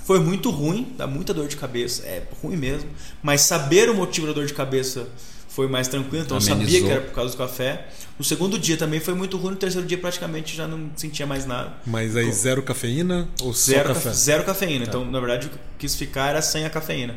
foi 0.04 0.20
muito 0.20 0.50
ruim, 0.50 0.94
dá 0.98 1.08
muita 1.08 1.34
dor 1.34 1.48
de 1.48 1.58
cabeça, 1.58 2.04
é 2.06 2.24
ruim 2.42 2.56
mesmo. 2.56 2.90
Mas 3.22 3.42
saber 3.42 3.90
o 3.90 3.96
motivo 3.96 4.28
da 4.28 4.34
dor 4.34 4.46
de 4.46 4.54
cabeça 4.54 5.08
foi 5.48 5.68
mais 5.68 5.88
tranquilo, 5.88 6.24
então 6.24 6.38
Amenizou. 6.38 6.58
eu 6.62 6.66
sabia 6.66 6.82
que 6.82 6.90
era 6.90 7.02
por 7.02 7.14
causa 7.14 7.32
do 7.34 7.38
café. 7.38 7.88
No 8.18 8.24
segundo 8.24 8.58
dia 8.58 8.78
também 8.78 9.00
foi 9.00 9.14
muito 9.14 9.36
ruim, 9.38 9.52
no 9.52 9.58
terceiro 9.58 9.86
dia 9.86 9.98
praticamente 9.98 10.56
já 10.56 10.68
não 10.68 10.90
sentia 10.96 11.26
mais 11.26 11.46
nada. 11.46 11.74
Mas 11.86 12.16
aí 12.16 12.32
zero 12.32 12.62
cafeína 12.62 13.28
ou 13.42 13.52
zero 13.52 13.90
café? 13.90 14.14
Zero 14.14 14.44
cafeína, 14.44 14.86
tá. 14.86 14.92
então 14.92 15.10
na 15.10 15.20
verdade 15.20 15.48
o 15.48 15.50
que 15.50 15.56
eu 15.56 15.62
quis 15.80 15.96
ficar 15.96 16.30
era 16.30 16.42
sem 16.42 16.66
a 16.66 16.70
cafeína. 16.70 17.16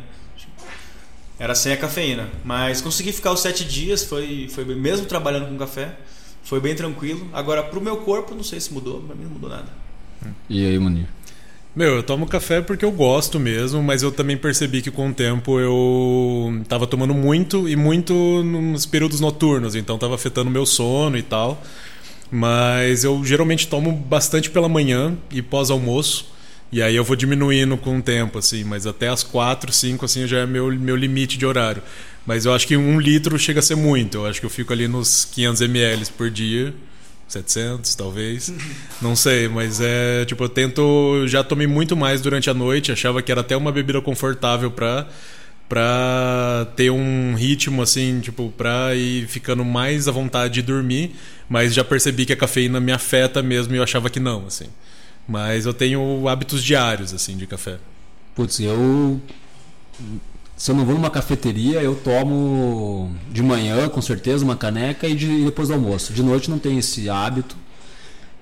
Era 1.38 1.54
sem 1.54 1.72
a 1.72 1.76
cafeína, 1.76 2.28
mas 2.44 2.80
consegui 2.80 3.12
ficar 3.12 3.32
os 3.32 3.40
sete 3.40 3.64
dias, 3.64 4.04
foi, 4.04 4.48
foi 4.50 4.64
mesmo 4.64 5.06
trabalhando 5.06 5.48
com 5.48 5.58
café, 5.58 5.96
foi 6.44 6.60
bem 6.60 6.74
tranquilo. 6.74 7.28
Agora 7.32 7.62
pro 7.62 7.80
meu 7.80 7.96
corpo, 7.98 8.34
não 8.34 8.44
sei 8.44 8.60
se 8.60 8.72
mudou, 8.72 9.00
pra 9.02 9.14
mim 9.14 9.24
não 9.24 9.30
mudou 9.32 9.50
nada. 9.50 9.68
E 10.48 10.64
aí, 10.64 10.78
Munir? 10.78 11.08
Meu, 11.74 11.96
eu 11.96 12.02
tomo 12.02 12.26
café 12.26 12.60
porque 12.60 12.84
eu 12.84 12.92
gosto 12.92 13.40
mesmo, 13.40 13.82
mas 13.82 14.02
eu 14.02 14.12
também 14.12 14.36
percebi 14.36 14.82
que 14.82 14.90
com 14.90 15.08
o 15.08 15.14
tempo 15.14 15.58
eu 15.58 16.62
tava 16.68 16.86
tomando 16.86 17.14
muito 17.14 17.66
e 17.66 17.74
muito 17.74 18.12
nos 18.44 18.84
períodos 18.84 19.20
noturnos, 19.20 19.74
então 19.74 19.96
tava 19.96 20.14
afetando 20.14 20.50
meu 20.50 20.66
sono 20.66 21.16
e 21.16 21.22
tal. 21.22 21.62
Mas 22.30 23.04
eu 23.04 23.24
geralmente 23.24 23.68
tomo 23.68 23.90
bastante 23.90 24.50
pela 24.50 24.68
manhã 24.68 25.16
e 25.30 25.40
pós-almoço. 25.40 26.30
E 26.70 26.82
aí 26.82 26.94
eu 26.94 27.04
vou 27.04 27.16
diminuindo 27.16 27.76
com 27.78 27.98
o 27.98 28.02
tempo, 28.02 28.38
assim, 28.38 28.64
mas 28.64 28.86
até 28.86 29.08
as 29.08 29.22
4, 29.22 29.72
5, 29.72 30.04
assim, 30.04 30.26
já 30.26 30.40
é 30.40 30.46
meu, 30.46 30.70
meu 30.72 30.96
limite 30.96 31.38
de 31.38 31.46
horário. 31.46 31.82
Mas 32.26 32.44
eu 32.44 32.54
acho 32.54 32.66
que 32.66 32.76
um 32.76 33.00
litro 33.00 33.38
chega 33.38 33.60
a 33.60 33.62
ser 33.62 33.76
muito. 33.76 34.18
Eu 34.18 34.26
acho 34.26 34.40
que 34.40 34.46
eu 34.46 34.50
fico 34.50 34.72
ali 34.72 34.88
nos 34.88 35.24
500 35.24 35.60
ml 35.62 36.06
por 36.16 36.30
dia. 36.30 36.74
700 37.32 37.94
talvez. 37.94 38.52
Não 39.00 39.16
sei, 39.16 39.48
mas 39.48 39.80
é 39.80 40.24
tipo, 40.24 40.44
eu 40.44 40.48
tento. 40.48 41.26
Já 41.26 41.42
tomei 41.42 41.66
muito 41.66 41.96
mais 41.96 42.20
durante 42.20 42.48
a 42.50 42.54
noite, 42.54 42.92
achava 42.92 43.22
que 43.22 43.32
era 43.32 43.40
até 43.40 43.56
uma 43.56 43.72
bebida 43.72 44.00
confortável 44.00 44.70
pra, 44.70 45.06
pra 45.68 46.66
ter 46.76 46.90
um 46.90 47.34
ritmo 47.34 47.82
assim, 47.82 48.20
tipo, 48.20 48.52
pra 48.56 48.94
ir 48.94 49.26
ficando 49.26 49.64
mais 49.64 50.08
à 50.08 50.12
vontade 50.12 50.54
de 50.54 50.62
dormir, 50.62 51.14
mas 51.48 51.74
já 51.74 51.82
percebi 51.82 52.26
que 52.26 52.32
a 52.32 52.36
cafeína 52.36 52.80
me 52.80 52.92
afeta 52.92 53.42
mesmo 53.42 53.74
e 53.74 53.78
eu 53.78 53.82
achava 53.82 54.10
que 54.10 54.20
não, 54.20 54.46
assim. 54.46 54.66
Mas 55.26 55.66
eu 55.66 55.72
tenho 55.72 56.28
hábitos 56.28 56.62
diários, 56.62 57.14
assim, 57.14 57.36
de 57.36 57.46
café. 57.46 57.78
Putz, 58.34 58.60
eu 58.60 59.20
se 60.62 60.70
eu 60.70 60.76
não 60.76 60.84
vou 60.84 60.94
numa 60.94 61.10
cafeteria, 61.10 61.82
eu 61.82 61.96
tomo 61.96 63.10
de 63.32 63.42
manhã, 63.42 63.88
com 63.88 64.00
certeza, 64.00 64.44
uma 64.44 64.54
caneca 64.54 65.08
e, 65.08 65.14
de, 65.16 65.44
depois 65.44 65.66
do 65.66 65.74
almoço. 65.74 66.12
De 66.12 66.22
noite 66.22 66.48
não 66.48 66.56
tenho 66.56 66.78
esse 66.78 67.10
hábito. 67.10 67.56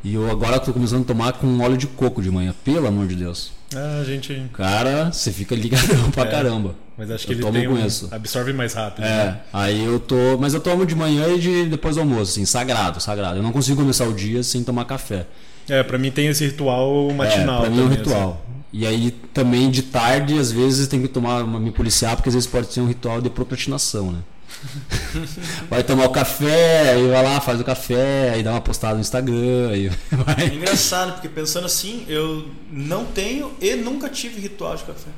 E 0.05 0.13
eu 0.13 0.31
agora 0.31 0.59
estou 0.59 0.75
começando 0.75 1.01
a 1.01 1.07
tomar 1.07 1.33
com 1.33 1.61
óleo 1.61 1.79
de 1.79 1.87
coco 1.87 2.21
de 2.21 2.31
manhã, 2.31 2.55
pelo 2.63 2.87
amor 2.87 3.07
de 3.07 3.15
Deus. 3.15 3.53
Ah, 3.75 4.05
gente. 4.05 4.51
Cara, 4.53 5.11
você 5.11 5.33
fica 5.33 5.55
ligadão 5.55 6.11
pra 6.11 6.25
é, 6.29 6.31
caramba. 6.31 6.75
Mas 6.99 7.11
acho 7.11 7.27
que 7.27 7.33
eu 7.33 7.39
ele 7.39 7.53
tem 7.53 7.69
um, 7.69 7.87
isso. 7.87 8.07
absorve 8.11 8.53
mais 8.53 8.75
rápido. 8.75 9.03
É, 9.03 9.25
né? 9.25 9.41
aí 9.51 9.83
eu 9.83 9.99
tô. 9.99 10.37
Mas 10.39 10.53
eu 10.53 10.61
tomo 10.61 10.85
de 10.85 10.95
manhã 10.95 11.27
e 11.29 11.39
de, 11.39 11.65
depois 11.71 11.95
do 11.95 12.03
almoço, 12.03 12.33
assim, 12.33 12.45
sagrado, 12.45 13.01
sagrado. 13.01 13.39
Eu 13.39 13.43
não 13.43 13.51
consigo 13.51 13.81
começar 13.81 14.05
o 14.07 14.13
dia 14.13 14.43
sem 14.43 14.63
tomar 14.63 14.85
café. 14.85 15.27
É, 15.67 15.83
pra 15.83 15.97
mim 15.97 16.11
tem 16.11 16.27
esse 16.27 16.45
ritual 16.45 17.11
matinal. 17.15 17.61
É, 17.61 17.61
pra 17.63 17.71
mim 17.71 17.81
é 17.81 17.83
um 17.83 17.89
ritual. 17.89 18.43
Assim. 18.45 18.50
E 18.73 18.87
aí 18.87 19.11
também 19.35 19.71
de 19.71 19.83
tarde, 19.83 20.39
às 20.39 20.53
vezes, 20.53 20.87
tem 20.87 21.03
que 21.03 21.09
tomar, 21.09 21.45
me 21.45 21.73
policiar, 21.73 22.15
porque 22.15 22.29
às 22.29 22.35
vezes 22.35 22.49
pode 22.49 22.73
ser 22.73 22.81
um 22.81 22.87
ritual 22.87 23.21
de 23.21 23.29
procrastinação, 23.29 24.13
né? 24.13 24.21
vai 25.69 25.83
tomar 25.83 26.05
o 26.07 26.11
café, 26.11 26.91
aí 26.91 27.09
vai 27.09 27.23
lá, 27.23 27.41
faz 27.41 27.61
o 27.61 27.65
café, 27.65 28.31
aí 28.31 28.43
dá 28.43 28.53
uma 28.53 28.61
postada 28.61 28.95
no 28.95 29.01
Instagram. 29.01 29.71
Aí 29.71 29.89
vai. 30.11 30.51
É 30.51 30.55
engraçado, 30.55 31.13
porque 31.15 31.29
pensando 31.29 31.67
assim, 31.67 32.05
eu 32.09 32.49
não 32.71 33.05
tenho 33.05 33.53
e 33.61 33.75
nunca 33.75 34.09
tive 34.09 34.41
ritual 34.41 34.77
de 34.77 34.85
café. 34.85 35.11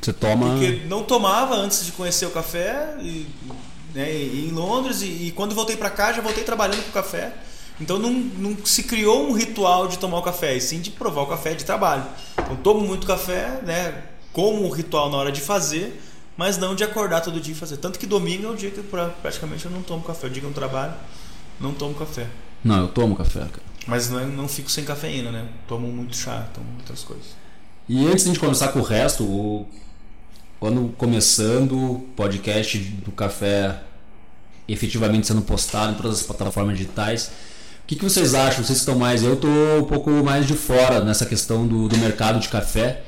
Você 0.00 0.12
toma. 0.12 0.50
Porque 0.50 0.82
não 0.86 1.02
tomava 1.02 1.54
antes 1.56 1.84
de 1.84 1.92
conhecer 1.92 2.26
o 2.26 2.30
café, 2.30 2.94
e, 3.00 3.26
né, 3.94 4.12
em 4.12 4.50
Londres, 4.50 5.02
e, 5.02 5.06
e 5.06 5.32
quando 5.32 5.54
voltei 5.54 5.76
para 5.76 5.90
cá 5.90 6.12
já 6.12 6.22
voltei 6.22 6.44
trabalhando 6.44 6.84
com 6.84 6.92
café. 6.92 7.32
Então 7.80 7.98
não, 7.98 8.12
não 8.12 8.56
se 8.64 8.82
criou 8.82 9.28
um 9.28 9.32
ritual 9.32 9.88
de 9.88 9.98
tomar 9.98 10.18
o 10.18 10.22
café, 10.22 10.56
e 10.56 10.60
sim 10.60 10.80
de 10.80 10.90
provar 10.90 11.22
o 11.22 11.26
café 11.26 11.54
de 11.54 11.64
trabalho. 11.64 12.04
Então 12.38 12.56
tomo 12.56 12.86
muito 12.86 13.06
café, 13.06 13.60
né? 13.64 14.04
Como 14.32 14.66
um 14.66 14.70
ritual 14.70 15.10
na 15.10 15.16
hora 15.16 15.32
de 15.32 15.40
fazer, 15.40 16.00
mas 16.36 16.58
não 16.58 16.74
de 16.74 16.84
acordar 16.84 17.20
todo 17.22 17.40
dia 17.40 17.54
e 17.54 17.56
fazer. 17.56 17.78
Tanto 17.78 17.98
que 17.98 18.06
domingo 18.06 18.46
é 18.46 18.50
o 18.50 18.56
dia 18.56 18.70
que 18.70 18.82
praticamente 19.22 19.64
eu 19.64 19.70
não 19.70 19.82
tomo 19.82 20.02
café. 20.02 20.26
O 20.26 20.30
dia 20.30 20.40
que 20.40 20.46
eu 20.46 20.52
trabalho, 20.52 20.94
não 21.58 21.72
tomo 21.72 21.94
café. 21.94 22.26
Não, 22.62 22.82
eu 22.82 22.88
tomo 22.88 23.16
café, 23.16 23.40
cara. 23.40 23.62
Mas 23.86 24.10
não, 24.10 24.20
é, 24.20 24.26
não 24.26 24.46
fico 24.46 24.70
sem 24.70 24.84
cafeína, 24.84 25.32
né? 25.32 25.48
Tomo 25.66 25.88
muito 25.88 26.14
chá, 26.14 26.46
tomo 26.54 26.66
muitas 26.74 27.02
coisas. 27.02 27.34
E 27.88 28.06
antes 28.06 28.24
de 28.24 28.30
a 28.30 28.34
gente 28.34 28.40
começar 28.40 28.68
com 28.68 28.80
o 28.80 28.82
resto, 28.82 29.24
o... 29.24 29.66
quando 30.60 30.94
começando 30.96 31.72
o 31.72 31.98
podcast 32.14 32.78
do 32.78 33.10
café 33.10 33.80
efetivamente 34.68 35.26
sendo 35.26 35.42
postado 35.42 35.92
em 35.92 35.94
todas 35.96 36.20
as 36.20 36.22
plataformas 36.22 36.78
digitais, 36.78 37.32
que, 37.90 37.96
que 37.96 38.04
vocês 38.04 38.34
acham? 38.34 38.62
Vocês 38.62 38.78
estão 38.78 38.96
mais. 38.96 39.24
Eu 39.24 39.34
estou 39.34 39.80
um 39.80 39.84
pouco 39.84 40.12
mais 40.22 40.46
de 40.46 40.54
fora 40.54 41.04
nessa 41.04 41.26
questão 41.26 41.66
do, 41.66 41.88
do 41.88 41.98
mercado 41.98 42.38
de 42.38 42.48
café. 42.48 43.02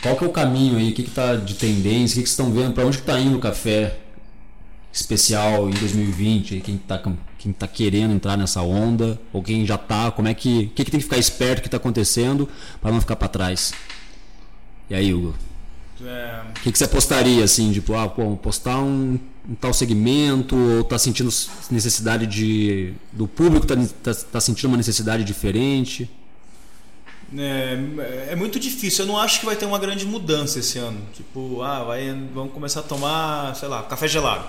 Qual 0.00 0.16
que 0.16 0.22
é 0.22 0.26
o 0.28 0.30
caminho 0.30 0.78
aí? 0.78 0.90
O 0.90 0.94
que 0.94 1.02
está 1.02 1.34
de 1.34 1.54
tendência? 1.54 2.14
O 2.14 2.18
que, 2.18 2.22
que 2.22 2.28
vocês 2.28 2.30
estão 2.30 2.52
vendo? 2.52 2.72
Para 2.72 2.86
onde 2.86 2.98
está 2.98 3.18
indo 3.18 3.36
o 3.36 3.40
café 3.40 3.96
especial 4.92 5.68
em 5.68 5.72
2020? 5.72 6.60
Quem 6.60 6.76
está 6.76 7.02
quem 7.38 7.52
tá 7.52 7.66
querendo 7.66 8.14
entrar 8.14 8.36
nessa 8.36 8.62
onda? 8.62 9.18
Ou 9.32 9.42
quem 9.42 9.66
já 9.66 9.74
está? 9.74 10.12
Como 10.12 10.28
é 10.28 10.34
que. 10.34 10.68
Que, 10.76 10.84
que 10.84 10.92
tem 10.92 11.00
que 11.00 11.04
ficar 11.06 11.18
esperto 11.18 11.60
que 11.60 11.66
está 11.66 11.78
acontecendo 11.78 12.48
para 12.80 12.92
não 12.92 13.00
ficar 13.00 13.16
para 13.16 13.26
trás? 13.26 13.72
E 14.88 14.94
aí, 14.94 15.12
Hugo? 15.12 15.34
É... 16.04 16.42
O 16.50 16.60
que, 16.60 16.72
que 16.72 16.78
você 16.78 16.84
apostaria 16.84 17.44
assim? 17.44 17.72
Tipo, 17.72 17.94
ah, 17.94 18.08
pô, 18.08 18.36
postar 18.36 18.78
um, 18.78 19.18
um, 19.48 19.54
tal 19.54 19.72
segmento? 19.72 20.56
Ou 20.56 20.84
tá 20.84 20.98
sentindo 20.98 21.30
necessidade 21.70 22.26
de. 22.26 22.94
Do 23.12 23.28
público 23.28 23.66
tá, 23.66 23.74
tá, 24.02 24.14
tá 24.14 24.40
sentindo 24.40 24.68
uma 24.68 24.76
necessidade 24.76 25.24
diferente? 25.24 26.10
É, 27.36 28.30
é, 28.30 28.36
muito 28.36 28.58
difícil. 28.58 29.04
Eu 29.04 29.08
não 29.08 29.18
acho 29.18 29.40
que 29.40 29.46
vai 29.46 29.54
ter 29.54 29.66
uma 29.66 29.78
grande 29.78 30.04
mudança 30.04 30.58
esse 30.58 30.78
ano. 30.78 31.00
Tipo, 31.12 31.62
ah, 31.62 31.84
vai, 31.84 32.10
vamos 32.34 32.52
começar 32.52 32.80
a 32.80 32.82
tomar, 32.82 33.54
sei 33.54 33.68
lá, 33.68 33.82
café 33.82 34.08
gelado. 34.08 34.44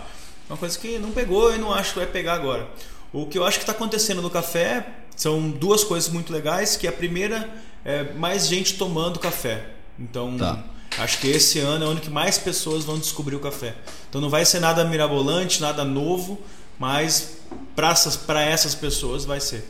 Uma 0.49 0.57
coisa 0.57 0.77
que 0.77 0.97
não 0.97 1.11
pegou 1.11 1.53
e 1.53 1.57
não 1.57 1.71
acho 1.71 1.93
que 1.93 1.99
vai 1.99 2.07
pegar 2.07 2.33
agora. 2.33 2.67
O 3.13 3.25
que 3.25 3.37
eu 3.37 3.45
acho 3.45 3.57
que 3.57 3.63
está 3.63 3.73
acontecendo 3.73 4.21
no 4.21 4.29
café 4.29 4.87
são 5.15 5.49
duas 5.49 5.83
coisas 5.83 6.09
muito 6.11 6.33
legais. 6.33 6.75
Que 6.75 6.87
a 6.87 6.91
primeira 6.91 7.49
é 7.85 8.13
mais 8.13 8.47
gente 8.47 8.77
tomando 8.77 9.19
café. 9.19 9.69
Então, 9.99 10.35
tá. 10.37 10.63
Acho 10.97 11.19
que 11.19 11.27
esse 11.27 11.59
ano 11.59 11.85
é 11.85 11.87
onde 11.87 12.01
que 12.01 12.09
mais 12.09 12.37
pessoas 12.37 12.83
vão 12.83 12.97
descobrir 12.97 13.35
o 13.35 13.39
café. 13.39 13.75
Então, 14.09 14.19
não 14.21 14.29
vai 14.29 14.45
ser 14.45 14.59
nada 14.59 14.83
mirabolante, 14.85 15.61
nada 15.61 15.83
novo, 15.83 16.39
mas 16.79 17.37
para 17.75 17.91
essas, 17.91 18.19
essas 18.29 18.75
pessoas 18.75 19.25
vai 19.25 19.39
ser. 19.39 19.63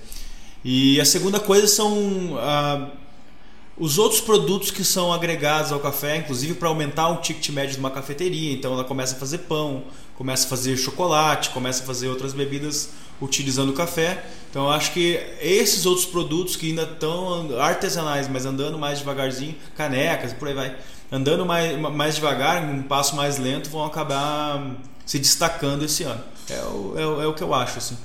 E 0.63 1.01
a 1.01 1.05
segunda 1.05 1.39
coisa 1.39 1.67
são 1.67 2.37
ah, 2.37 2.87
os 3.77 3.97
outros 3.97 4.21
produtos 4.21 4.69
que 4.69 4.83
são 4.83 5.11
agregados 5.11 5.71
ao 5.71 5.79
café, 5.79 6.17
inclusive 6.17 6.53
para 6.53 6.67
aumentar 6.69 7.09
o 7.09 7.17
ticket 7.17 7.49
médio 7.49 7.73
de 7.73 7.79
uma 7.79 7.89
cafeteria. 7.89 8.53
Então 8.53 8.73
ela 8.73 8.83
começa 8.83 9.15
a 9.15 9.19
fazer 9.19 9.39
pão, 9.39 9.83
começa 10.15 10.45
a 10.45 10.49
fazer 10.49 10.77
chocolate, 10.77 11.49
começa 11.49 11.81
a 11.81 11.85
fazer 11.85 12.07
outras 12.07 12.31
bebidas 12.31 12.89
utilizando 13.19 13.69
o 13.69 13.73
café. 13.73 14.23
Então 14.51 14.69
acho 14.69 14.93
que 14.93 15.19
esses 15.41 15.85
outros 15.87 16.05
produtos 16.05 16.55
que 16.55 16.69
ainda 16.69 16.83
estão 16.83 17.59
artesanais, 17.59 18.27
mas 18.27 18.45
andando 18.45 18.77
mais 18.77 18.99
devagarzinho, 18.99 19.55
canecas, 19.75 20.31
por 20.31 20.47
aí 20.47 20.53
vai, 20.53 20.77
andando 21.11 21.45
mais, 21.45 21.77
mais 21.77 22.15
devagar, 22.15 22.63
um 22.63 22.83
passo 22.83 23.15
mais 23.15 23.37
lento, 23.37 23.69
vão 23.69 23.83
acabar 23.83 24.75
se 25.05 25.19
destacando 25.19 25.83
esse 25.83 26.03
ano. 26.03 26.23
É 26.49 26.61
o, 26.63 26.93
é 26.97 27.05
o, 27.05 27.21
é 27.21 27.27
o 27.27 27.33
que 27.33 27.43
eu 27.43 27.53
acho 27.53 27.77
assim. 27.77 27.97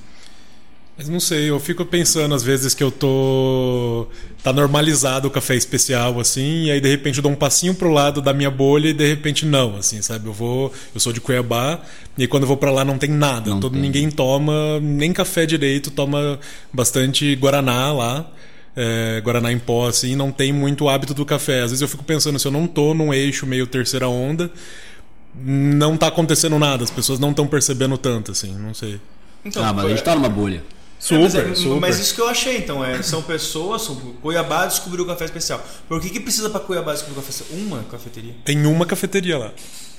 Mas 0.98 1.10
não 1.10 1.20
sei, 1.20 1.50
eu 1.50 1.60
fico 1.60 1.84
pensando 1.84 2.34
às 2.34 2.42
vezes 2.42 2.72
que 2.72 2.82
eu 2.82 2.90
tô. 2.90 4.06
tá 4.42 4.50
normalizado 4.50 5.28
o 5.28 5.30
café 5.30 5.54
especial, 5.54 6.18
assim, 6.18 6.64
e 6.64 6.70
aí 6.70 6.80
de 6.80 6.88
repente 6.88 7.18
eu 7.18 7.22
dou 7.22 7.30
um 7.30 7.36
passinho 7.36 7.74
pro 7.74 7.90
lado 7.90 8.22
da 8.22 8.32
minha 8.32 8.50
bolha 8.50 8.88
e 8.88 8.94
de 8.94 9.06
repente 9.06 9.44
não, 9.44 9.76
assim, 9.76 10.00
sabe? 10.00 10.26
Eu 10.26 10.32
vou. 10.32 10.72
Eu 10.94 11.00
sou 11.00 11.12
de 11.12 11.20
Cuiabá, 11.20 11.80
e 12.16 12.26
quando 12.26 12.44
eu 12.44 12.48
vou 12.48 12.56
para 12.56 12.70
lá 12.70 12.82
não 12.82 12.96
tem 12.96 13.10
nada. 13.10 13.50
Não 13.50 13.60
Todo, 13.60 13.74
tem. 13.74 13.82
Ninguém 13.82 14.10
toma 14.10 14.80
nem 14.80 15.12
café 15.12 15.44
direito, 15.44 15.90
toma 15.90 16.40
bastante 16.72 17.36
Guaraná 17.36 17.92
lá. 17.92 18.30
É, 18.76 19.20
Guaraná 19.24 19.50
em 19.50 19.58
pó, 19.58 19.88
assim, 19.88 20.14
não 20.14 20.30
tem 20.30 20.52
muito 20.52 20.88
hábito 20.88 21.14
do 21.14 21.24
café. 21.24 21.62
Às 21.62 21.70
vezes 21.70 21.80
eu 21.80 21.88
fico 21.88 22.04
pensando, 22.04 22.38
se 22.38 22.46
eu 22.46 22.52
não 22.52 22.66
tô 22.66 22.92
num 22.92 23.12
eixo 23.12 23.46
meio 23.46 23.66
terceira 23.66 24.06
onda, 24.06 24.50
não 25.34 25.96
tá 25.96 26.08
acontecendo 26.08 26.58
nada, 26.58 26.84
as 26.84 26.90
pessoas 26.90 27.18
não 27.18 27.30
estão 27.30 27.46
percebendo 27.46 27.96
tanto, 27.96 28.32
assim, 28.32 28.52
não 28.52 28.74
sei. 28.74 29.00
Então, 29.44 29.64
ah, 29.64 29.72
mas 29.72 29.86
a 29.86 29.88
gente 29.88 30.02
tá 30.02 30.14
numa 30.14 30.28
bolha. 30.28 30.62
Super, 30.98 31.16
é, 31.16 31.22
mas, 31.22 31.34
é, 31.34 31.54
super. 31.54 31.80
mas 31.80 31.98
isso 31.98 32.14
que 32.14 32.20
eu 32.20 32.28
achei, 32.28 32.56
então, 32.56 32.84
é, 32.84 33.02
são 33.02 33.22
pessoas, 33.22 33.82
são, 33.82 33.94
Cuiabá 34.22 34.66
descobriu 34.66 35.04
o 35.04 35.06
café 35.06 35.26
especial. 35.26 35.64
Por 35.88 36.00
que, 36.00 36.08
que 36.08 36.20
precisa 36.20 36.48
para 36.48 36.60
Cuiabá 36.60 36.92
descobrir 36.92 37.18
o 37.18 37.22
café 37.22 37.30
especial? 37.30 37.60
Uma 37.60 37.82
cafeteria. 37.84 38.34
Tem 38.44 38.66
uma 38.66 38.86
cafeteria 38.86 39.38
lá. 39.38 39.52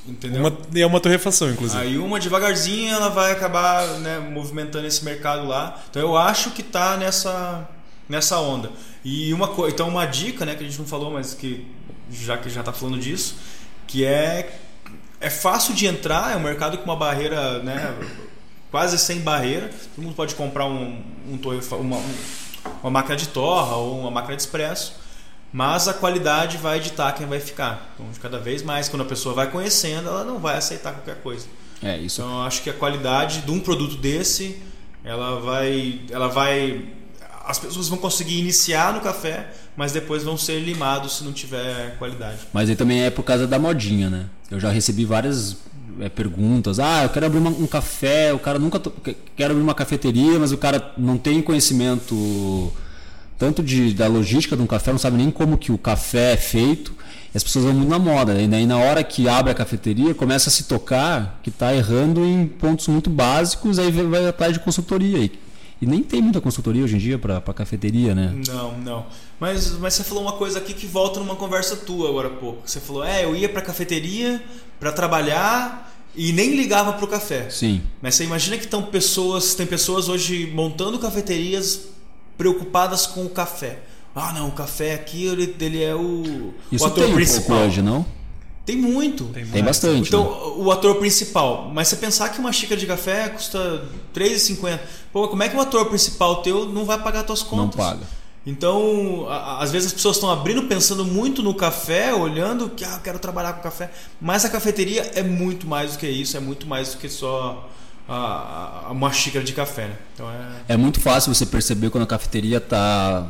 Entendeu? 0.07 0.41
Uma, 0.41 0.57
é 0.75 0.85
uma 0.85 0.99
torrefação, 0.99 1.51
inclusive. 1.51 1.81
Aí 1.81 1.97
uma 1.97 2.19
devagarzinho 2.19 2.93
ela 2.93 3.09
vai 3.09 3.31
acabar 3.31 3.85
né, 3.99 4.19
movimentando 4.19 4.87
esse 4.87 5.03
mercado 5.03 5.45
lá. 5.45 5.83
Então 5.89 6.01
eu 6.01 6.15
acho 6.15 6.51
que 6.51 6.63
tá 6.63 6.95
nessa, 6.95 7.67
nessa 8.07 8.39
onda. 8.39 8.71
E 9.03 9.33
uma 9.33 9.49
coisa, 9.49 9.73
então 9.73 9.87
uma 9.87 10.05
dica, 10.05 10.45
né, 10.45 10.55
que 10.55 10.63
a 10.63 10.67
gente 10.67 10.79
não 10.79 10.87
falou, 10.87 11.11
mas 11.11 11.33
que 11.33 11.65
já 12.11 12.37
que 12.37 12.49
já 12.49 12.63
tá 12.63 12.71
falando 12.71 12.99
disso, 12.99 13.35
que 13.85 14.05
é 14.05 14.59
é 15.19 15.29
fácil 15.29 15.73
de 15.73 15.87
entrar, 15.87 16.33
é 16.33 16.37
um 16.37 16.41
mercado 16.41 16.77
com 16.77 16.83
uma 16.85 16.95
barreira, 16.95 17.59
né, 17.63 17.95
quase 18.69 18.97
sem 18.97 19.19
barreira. 19.19 19.69
Todo 19.95 20.03
mundo 20.03 20.15
pode 20.15 20.35
comprar 20.35 20.65
um, 20.65 21.01
um 21.27 21.39
uma, 21.79 22.01
uma 22.81 22.91
máquina 22.91 23.15
de 23.15 23.27
torra 23.27 23.75
ou 23.75 23.99
uma 23.99 24.11
máquina 24.11 24.35
de 24.35 24.41
expresso, 24.43 24.95
mas 25.51 25.87
a 25.87 25.93
qualidade 25.93 26.57
vai 26.57 26.79
ditar 26.79 27.13
quem 27.15 27.25
vai 27.25 27.39
ficar. 27.39 27.93
Então, 27.93 28.11
de 28.11 28.19
cada 28.19 28.37
vez 28.37 28.61
mais, 28.61 28.87
quando 28.89 29.01
a 29.01 29.05
pessoa 29.05 29.33
vai 29.33 29.49
conhecendo, 29.49 30.07
ela 30.09 30.23
não 30.23 30.39
vai 30.39 30.57
aceitar 30.57 30.93
qualquer 30.93 31.21
coisa. 31.21 31.47
É 31.81 31.97
isso. 31.97 32.21
Então, 32.21 32.39
eu 32.39 32.41
acho 32.43 32.61
que 32.61 32.69
a 32.69 32.73
qualidade 32.73 33.41
de 33.41 33.51
um 33.51 33.59
produto 33.59 33.95
desse, 33.95 34.61
ela 35.03 35.39
vai, 35.39 36.01
ela 36.09 36.27
vai, 36.27 36.85
as 37.47 37.57
pessoas 37.57 37.87
vão 37.87 37.97
conseguir 37.97 38.37
iniciar 38.37 38.93
no 38.93 38.99
café, 38.99 39.49
mas 39.75 39.93
depois 39.93 40.23
vão 40.23 40.37
ser 40.37 40.59
limados 40.59 41.17
se 41.17 41.23
não 41.23 41.31
tiver 41.31 41.95
qualidade. 41.97 42.39
Mas 42.51 42.69
aí 42.69 42.75
também 42.75 43.03
é 43.03 43.09
por 43.09 43.23
causa 43.23 43.47
da 43.47 43.57
modinha, 43.57 44.09
né? 44.09 44.25
Eu 44.51 44.59
já 44.59 44.69
recebi 44.69 45.05
várias 45.05 45.55
é, 45.99 46.09
perguntas. 46.09 46.79
Ah, 46.79 47.03
eu 47.03 47.09
quero 47.09 47.25
abrir 47.25 47.39
uma, 47.39 47.49
um 47.49 47.65
café, 47.65 48.33
o 48.33 48.39
cara 48.39 48.59
nunca. 48.59 48.81
Quero 49.35 49.51
abrir 49.51 49.63
uma 49.63 49.73
cafeteria, 49.73 50.37
mas 50.37 50.51
o 50.51 50.57
cara 50.57 50.93
não 50.97 51.17
tem 51.17 51.41
conhecimento 51.41 52.71
tanto 53.37 53.63
de, 53.63 53.93
da 53.93 54.07
logística 54.07 54.57
de 54.57 54.63
um 54.63 54.67
café, 54.67 54.91
não 54.91 54.99
sabe 54.99 55.15
nem 55.15 55.29
como 55.29 55.57
que 55.57 55.71
o 55.71 55.77
café 55.77 56.33
é 56.33 56.37
feito. 56.37 56.93
E 57.33 57.37
as 57.37 57.43
pessoas 57.43 57.65
vão 57.65 57.73
muito 57.73 57.89
na 57.89 57.99
moda. 57.99 58.41
E 58.41 58.47
daí 58.47 58.65
na 58.65 58.77
hora 58.77 59.03
que 59.03 59.29
abre 59.29 59.51
a 59.51 59.55
cafeteria, 59.55 60.13
começa 60.13 60.49
a 60.49 60.51
se 60.51 60.63
tocar 60.63 61.39
que 61.43 61.49
está 61.49 61.73
errando 61.73 62.25
em 62.25 62.45
pontos 62.45 62.87
muito 62.87 63.09
básicos, 63.09 63.79
aí 63.79 63.91
vai 63.91 64.27
atrás 64.27 64.53
de 64.53 64.59
consultoria. 64.59 65.19
E, 65.19 65.46
e 65.81 65.85
nem 65.85 66.01
tem 66.01 66.21
muita 66.21 66.41
consultoria 66.41 66.83
hoje 66.83 66.95
em 66.95 66.99
dia 66.99 67.19
para 67.19 67.41
cafeteria, 67.53 68.15
né? 68.15 68.33
Não, 68.47 68.77
não. 68.79 69.05
Mas, 69.39 69.71
mas 69.77 69.93
você 69.93 70.03
falou 70.03 70.23
uma 70.23 70.33
coisa 70.33 70.57
aqui 70.59 70.73
que 70.73 70.87
volta 70.87 71.19
numa 71.19 71.35
conversa 71.35 71.75
tua 71.75 72.09
agora 72.09 72.29
há 72.29 72.31
pouco. 72.31 72.61
Você 72.65 72.79
falou, 72.79 73.03
é, 73.03 73.23
eu 73.23 73.35
ia 73.35 73.47
para 73.47 73.61
cafeteria 73.61 74.43
para 74.79 74.91
trabalhar 74.91 75.93
e 76.15 76.33
nem 76.33 76.55
ligava 76.55 76.93
para 76.93 77.05
o 77.05 77.07
café. 77.07 77.49
Sim. 77.49 77.81
Mas 78.01 78.15
você 78.15 78.23
imagina 78.23 78.57
que 78.57 78.63
estão 78.63 78.81
pessoas, 78.83 79.53
tem 79.53 79.67
pessoas 79.67 80.09
hoje 80.09 80.51
montando 80.53 80.97
cafeterias 80.97 81.81
preocupadas 82.37 83.05
com 83.05 83.25
o 83.25 83.29
café. 83.29 83.79
Ah, 84.15 84.33
não, 84.33 84.47
o 84.47 84.51
café 84.51 84.95
aqui 84.95 85.25
ele, 85.25 85.55
ele 85.59 85.83
é 85.83 85.93
o, 85.93 86.53
Isso 86.71 86.83
o 86.83 86.87
ator 86.87 87.03
tem 87.03 87.13
principal. 87.13 87.57
Um 87.57 87.67
hoje, 87.67 87.81
não? 87.83 88.03
Tem 88.67 88.75
muito. 88.75 89.23
Tem, 89.27 89.45
tem 89.45 89.63
bastante. 89.63 90.09
Então, 90.09 90.25
né? 90.25 90.53
o 90.57 90.69
ator 90.69 90.95
principal. 90.95 91.71
Mas 91.73 91.87
você 91.87 91.95
pensar 91.95 92.27
que 92.27 92.37
uma 92.37 92.51
xícara 92.51 92.77
de 92.77 92.85
café 92.85 93.29
custa 93.29 93.57
R$3,50. 94.13 94.77
Pô, 95.13 95.29
como 95.29 95.41
é 95.41 95.47
que 95.47 95.55
o 95.55 95.61
ator 95.61 95.85
principal 95.85 96.41
teu 96.41 96.67
não 96.67 96.83
vai 96.83 97.01
pagar 97.01 97.25
suas 97.25 97.41
contas? 97.41 97.79
Não 97.79 97.85
paga. 97.85 98.05
Então, 98.45 99.25
às 99.29 99.71
vezes 99.71 99.87
as 99.87 99.93
pessoas 99.93 100.17
estão 100.17 100.29
abrindo 100.29 100.63
pensando 100.63 101.05
muito 101.05 101.41
no 101.41 101.53
café, 101.53 102.13
olhando 102.13 102.69
que 102.69 102.83
ah, 102.83 102.95
eu 102.95 102.99
quero 102.99 103.19
trabalhar 103.19 103.53
com 103.53 103.61
café, 103.61 103.89
mas 104.19 104.43
a 104.43 104.49
cafeteria 104.49 105.11
é 105.15 105.23
muito 105.23 105.65
mais 105.65 105.93
do 105.93 105.99
que 105.99 106.07
isso, 106.07 106.35
é 106.35 106.39
muito 106.39 106.65
mais 106.65 106.93
do 106.93 106.97
que 106.97 107.09
só 107.09 107.69
a, 108.07 108.85
a, 108.87 108.91
uma 108.91 109.11
xícara 109.11 109.43
de 109.43 109.51
café. 109.51 109.87
Né? 109.87 109.95
Então 110.13 110.29
é... 110.29 110.73
é 110.73 110.77
muito 110.77 110.99
fácil 111.01 111.33
você 111.33 111.45
perceber 111.45 111.89
quando 111.89 112.05
a 112.05 112.07
cafeteria 112.07 112.57
está 112.57 113.27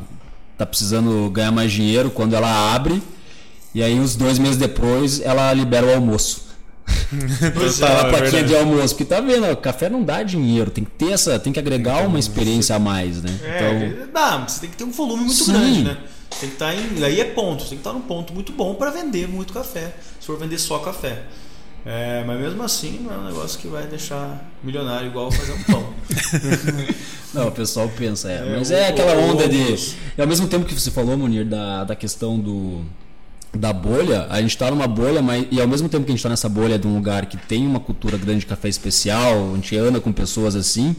tá 0.55 0.65
precisando 0.67 1.29
ganhar 1.31 1.51
mais 1.51 1.71
dinheiro, 1.71 2.11
quando 2.11 2.35
ela 2.35 2.75
abre, 2.75 3.01
e 3.77 3.83
aí 3.83 3.99
uns 3.99 4.15
dois 4.15 4.39
meses 4.39 4.57
depois 4.57 5.21
ela 5.21 5.53
libera 5.53 5.85
o 5.85 5.93
almoço. 5.93 6.47
Pois 7.53 7.77
tá 7.77 7.87
é, 7.87 8.01
a 8.01 8.05
plaquinha 8.05 8.41
é 8.41 8.43
de 8.43 8.55
almoço, 8.55 8.95
porque 8.95 9.05
tá 9.05 9.21
vendo, 9.21 9.55
café 9.57 9.87
não 9.87 10.03
dá 10.03 10.23
dinheiro, 10.23 10.71
tem 10.71 10.83
que 10.83 10.89
ter 10.91 11.11
essa, 11.11 11.37
tem 11.37 11.53
que 11.53 11.59
agregar 11.59 12.05
uma 12.07 12.17
experiência 12.17 12.75
a 12.75 12.79
mais, 12.79 13.21
né? 13.21 13.29
É, 13.43 13.85
então, 13.85 14.07
dá, 14.11 14.37
você 14.47 14.61
tem 14.61 14.69
que 14.71 14.77
ter 14.77 14.83
um 14.83 14.91
volume 14.91 15.25
muito 15.25 15.43
sim. 15.43 15.51
grande, 15.51 15.83
né? 15.83 15.97
Tem 16.39 16.49
que 16.49 16.55
estar 16.55 16.73
tá 16.73 16.75
em, 16.75 17.03
aí 17.03 17.21
é 17.21 17.25
ponto, 17.25 17.59
tem 17.59 17.69
que 17.69 17.75
estar 17.75 17.91
tá 17.91 17.95
num 17.95 18.01
ponto 18.01 18.33
muito 18.33 18.51
bom 18.51 18.73
para 18.73 18.89
vender 18.89 19.27
muito 19.27 19.53
café. 19.53 19.93
Se 20.19 20.25
for 20.25 20.39
vender 20.39 20.57
só 20.57 20.79
café. 20.79 21.21
É, 21.85 22.23
mas 22.25 22.39
mesmo 22.39 22.63
assim 22.63 22.99
não 23.01 23.13
é 23.13 23.17
um 23.19 23.25
negócio 23.25 23.59
que 23.59 23.67
vai 23.67 23.85
deixar 23.85 24.43
milionário 24.63 25.07
igual 25.07 25.31
fazer 25.31 25.53
um 25.53 25.63
pão. 25.63 25.93
não, 27.31 27.47
o 27.49 27.51
pessoal 27.51 27.89
pensa, 27.95 28.31
é. 28.31 28.37
é 28.37 28.55
mas 28.57 28.71
é 28.71 28.87
aquela 28.87 29.13
onda 29.13 29.47
de. 29.47 29.75
E 30.17 30.21
ao 30.21 30.27
mesmo 30.27 30.47
tempo 30.47 30.65
que 30.65 30.73
você 30.73 30.89
falou, 30.89 31.15
Munir, 31.15 31.45
da, 31.45 31.83
da 31.83 31.95
questão 31.95 32.39
do 32.39 32.83
da 33.57 33.73
bolha, 33.73 34.27
a 34.29 34.41
gente 34.41 34.51
está 34.51 34.69
numa 34.69 34.87
bolha, 34.87 35.21
mas 35.21 35.45
e 35.51 35.59
ao 35.59 35.67
mesmo 35.67 35.89
tempo 35.89 36.05
que 36.05 36.11
a 36.11 36.13
gente 36.13 36.19
está 36.19 36.29
nessa 36.29 36.49
bolha 36.49 36.77
de 36.77 36.87
um 36.87 36.95
lugar 36.95 37.25
que 37.25 37.37
tem 37.37 37.65
uma 37.65 37.79
cultura 37.79 38.17
grande 38.17 38.41
de 38.41 38.45
café 38.45 38.69
especial, 38.69 39.51
a 39.51 39.55
gente 39.55 39.75
anda 39.77 39.99
com 39.99 40.11
pessoas 40.11 40.55
assim, 40.55 40.95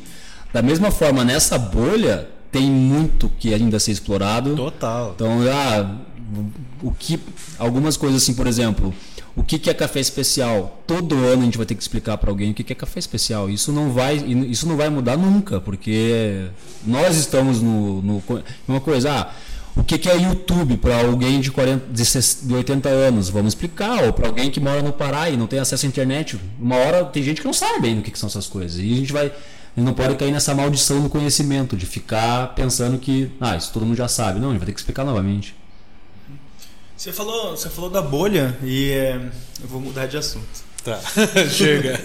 da 0.53 0.63
mesma 0.63 0.91
forma 0.91 1.25
nessa 1.25 1.59
bolha 1.59 2.29
tem 2.51 2.71
muito 2.71 3.31
que 3.39 3.53
ainda 3.53 3.79
ser 3.79 3.93
explorado. 3.93 4.57
Total. 4.57 5.13
Então, 5.15 5.41
ah, 5.53 5.97
o 6.83 6.93
que 6.93 7.21
algumas 7.59 7.97
coisas 7.97 8.23
assim, 8.23 8.35
por 8.35 8.47
exemplo, 8.47 8.95
o 9.37 9.43
que 9.43 9.59
que 9.59 9.71
é 9.71 9.75
café 9.75 10.01
especial? 10.01 10.83
Todo 10.87 11.15
ano 11.15 11.43
a 11.43 11.45
gente 11.45 11.57
vai 11.57 11.67
ter 11.67 11.75
que 11.75 11.83
explicar 11.83 12.19
para 12.19 12.31
alguém 12.31 12.51
o 12.51 12.55
que 12.55 12.65
que 12.65 12.73
é 12.73 12.77
café 12.77 12.99
especial. 12.99 13.49
Isso 13.49 13.73
não 13.73 13.93
vai, 13.93 14.17
isso 14.17 14.67
não 14.67 14.77
vai 14.77 14.89
mudar 14.91 15.17
nunca, 15.17 15.61
porque 15.61 16.49
nós 16.85 17.17
estamos 17.17 17.63
no, 17.63 18.03
no 18.03 18.23
uma 18.67 18.81
coisa, 18.81 19.13
ah, 19.13 19.33
o 19.79 19.85
que, 19.85 19.97
que 19.97 20.09
é 20.09 20.17
YouTube 20.17 20.77
para 20.77 21.01
alguém 21.01 21.41
de, 21.41 21.53
40, 21.53 21.87
de 21.93 22.55
80 22.55 22.89
anos? 22.89 23.31
Vamos 23.31 23.55
explicar. 23.55 24.03
Ou 24.05 24.13
para 24.13 24.27
alguém 24.27 24.51
que 24.51 24.59
mora 24.59 24.83
no 24.83 24.93
Pará 24.93 25.31
e 25.31 25.37
não 25.37 25.47
tem 25.47 25.61
acesso 25.61 25.87
à 25.87 25.89
internet. 25.89 26.39
Uma 26.59 26.77
hora 26.77 27.05
tem 27.05 27.23
gente 27.23 27.41
que 27.41 27.47
não 27.47 27.55
sabe 27.55 27.81
bem 27.81 28.01
o 28.01 28.03
que, 28.03 28.11
que 28.11 28.19
são 28.19 28.29
essas 28.29 28.47
coisas. 28.47 28.79
E 28.79 28.93
a 28.93 28.97
gente 28.97 29.13
vai. 29.13 29.27
A 29.27 29.81
gente 29.81 29.87
não 29.87 29.95
pode 29.95 30.17
cair 30.17 30.33
nessa 30.33 30.53
maldição 30.55 31.01
do 31.01 31.09
conhecimento, 31.09 31.77
de 31.77 31.87
ficar 31.87 32.55
pensando 32.57 32.99
que, 32.99 33.31
ah, 33.41 33.57
isso 33.57 33.73
todo 33.73 33.87
mundo 33.87 33.97
já 33.97 34.09
sabe. 34.09 34.41
Não, 34.41 34.49
a 34.49 34.51
gente 34.51 34.59
vai 34.59 34.67
ter 34.67 34.73
que 34.73 34.81
explicar 34.81 35.05
novamente. 35.05 35.55
Você 36.97 37.13
falou, 37.13 37.57
você 37.57 37.71
falou 37.71 37.89
da 37.89 38.03
bolha 38.03 38.59
e 38.65 38.91
é, 38.91 39.21
eu 39.63 39.69
vou 39.69 39.81
mudar 39.81 40.07
de 40.07 40.17
assunto. 40.17 40.67
Tá, 40.83 41.01
chega. 41.49 41.97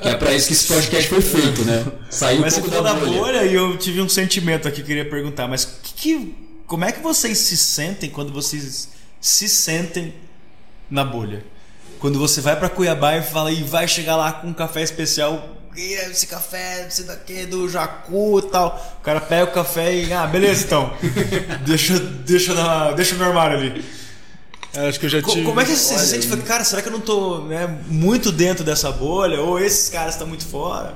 que 0.00 0.08
é 0.08 0.14
para 0.14 0.32
isso 0.32 0.46
que 0.46 0.52
esse 0.52 0.72
podcast 0.72 1.08
foi 1.08 1.20
feito, 1.20 1.64
né? 1.64 1.84
Saiu 2.10 2.40
mas 2.40 2.56
um 2.56 2.60
pouco 2.60 2.70
você 2.70 2.82
falou 2.82 2.94
da 2.94 3.06
bolha. 3.06 3.18
bolha 3.18 3.44
e 3.44 3.54
eu 3.54 3.76
tive 3.76 4.00
um 4.00 4.08
sentimento 4.08 4.68
aqui 4.68 4.82
que 4.82 4.86
queria 4.86 5.08
perguntar, 5.08 5.48
mas 5.48 5.64
que, 5.64 5.94
que, 5.94 6.34
como 6.70 6.84
é 6.84 6.92
que 6.92 7.00
vocês 7.00 7.36
se 7.36 7.56
sentem 7.56 8.08
quando 8.08 8.32
vocês 8.32 8.90
se 9.20 9.48
sentem 9.48 10.14
na 10.88 11.04
bolha? 11.04 11.44
Quando 11.98 12.16
você 12.16 12.40
vai 12.40 12.54
para 12.54 12.68
Cuiabá 12.68 13.16
e 13.16 13.22
fala 13.22 13.50
e 13.50 13.60
vai 13.64 13.88
chegar 13.88 14.14
lá 14.14 14.34
com 14.34 14.46
um 14.46 14.54
café 14.54 14.80
especial 14.80 15.56
esse 15.76 16.28
café, 16.28 16.86
esse 16.86 17.04
daqui 17.04 17.46
do 17.46 17.68
Jacu 17.68 18.38
e 18.38 18.50
tal. 18.50 18.98
O 19.00 19.02
cara 19.02 19.20
pega 19.20 19.44
o 19.44 19.52
café 19.52 19.94
e. 19.94 20.12
Ah, 20.12 20.26
beleza 20.26 20.64
então. 20.64 20.92
deixa, 21.66 21.98
deixa, 21.98 22.54
na, 22.54 22.92
deixa 22.92 23.16
no 23.16 23.24
armário 23.24 23.56
ali. 23.56 23.84
É, 24.72 24.88
acho 24.88 25.00
que 25.00 25.06
eu 25.06 25.10
já 25.10 25.22
tive. 25.22 25.44
Como 25.44 25.60
é 25.60 25.64
que 25.64 25.70
você 25.70 25.98
se 25.98 26.06
sente? 26.06 26.42
Cara, 26.42 26.64
será 26.64 26.82
que 26.82 26.88
eu 26.88 26.92
não 26.92 27.00
tô 27.00 27.46
né, 27.46 27.66
muito 27.86 28.30
dentro 28.30 28.62
dessa 28.62 28.92
bolha? 28.92 29.40
Ou 29.40 29.58
esses 29.58 29.88
caras 29.88 30.14
estão 30.14 30.26
muito 30.26 30.46
fora? 30.46 30.94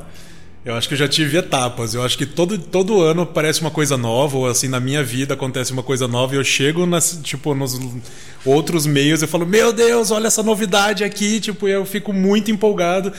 Eu 0.65 0.75
acho 0.75 0.89
que 0.89 0.95
eu 0.95 0.99
já 0.99 1.07
tive 1.07 1.37
etapas. 1.37 1.95
Eu 1.95 2.03
acho 2.03 2.17
que 2.17 2.25
todo, 2.25 2.57
todo 2.57 3.03
ano 3.03 3.23
aparece 3.23 3.61
uma 3.61 3.71
coisa 3.71 3.99
nova, 3.99 4.39
ou 4.39 4.47
assim, 4.47 4.67
na 4.67 4.81
minha 4.81 5.05
vida 5.05 5.35
acontece 5.35 5.73
uma 5.73 5.83
coisa 5.83 6.09
nova, 6.09 6.35
e 6.35 6.39
eu 6.39 6.45
chego 6.45 6.87
nas, 6.87 7.19
tipo, 7.23 7.55
nos 7.55 7.79
outros 8.47 8.87
meios 8.87 9.23
e 9.23 9.27
falo, 9.27 9.45
meu 9.45 9.73
Deus, 9.73 10.11
olha 10.11 10.29
essa 10.29 10.43
novidade 10.43 11.05
aqui, 11.05 11.39
tipo, 11.39 11.69
eu 11.69 11.85
fico 11.85 12.13
muito 12.13 12.51
empolgado. 12.51 13.13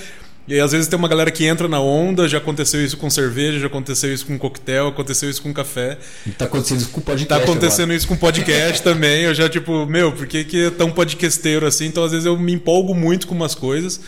E 0.47 0.53
aí, 0.53 0.59
às 0.59 0.71
vezes, 0.71 0.87
tem 0.87 0.97
uma 0.97 1.07
galera 1.07 1.31
que 1.31 1.43
entra 1.45 1.67
na 1.67 1.79
onda, 1.79 2.27
já 2.27 2.37
aconteceu 2.37 2.83
isso 2.83 2.97
com 2.97 3.09
cerveja, 3.09 3.59
já 3.59 3.65
aconteceu 3.65 4.13
isso 4.13 4.27
com 4.27 4.37
coquetel, 4.37 4.87
aconteceu 4.87 5.27
isso 5.27 5.41
com 5.41 5.51
café. 5.51 5.97
E 6.25 6.29
tá 6.31 6.45
acontecendo 6.45 6.81
isso 6.81 6.89
com 6.89 7.01
podcast. 7.01 7.27
Tá 7.27 7.37
acontecendo 7.37 7.83
agora. 7.85 7.97
isso 7.97 8.07
com 8.07 8.15
podcast 8.15 8.81
também. 8.83 9.23
Eu 9.23 9.33
já, 9.33 9.49
tipo, 9.49 9.87
meu, 9.87 10.11
por 10.11 10.27
que, 10.27 10.43
que 10.43 10.65
é 10.65 10.69
tão 10.69 10.91
podcasteiro 10.91 11.65
assim? 11.65 11.85
Então, 11.85 12.03
às 12.03 12.11
vezes, 12.11 12.27
eu 12.27 12.37
me 12.37 12.53
empolgo 12.53 12.93
muito 12.93 13.25
com 13.25 13.33
umas 13.33 13.55
coisas. 13.55 13.99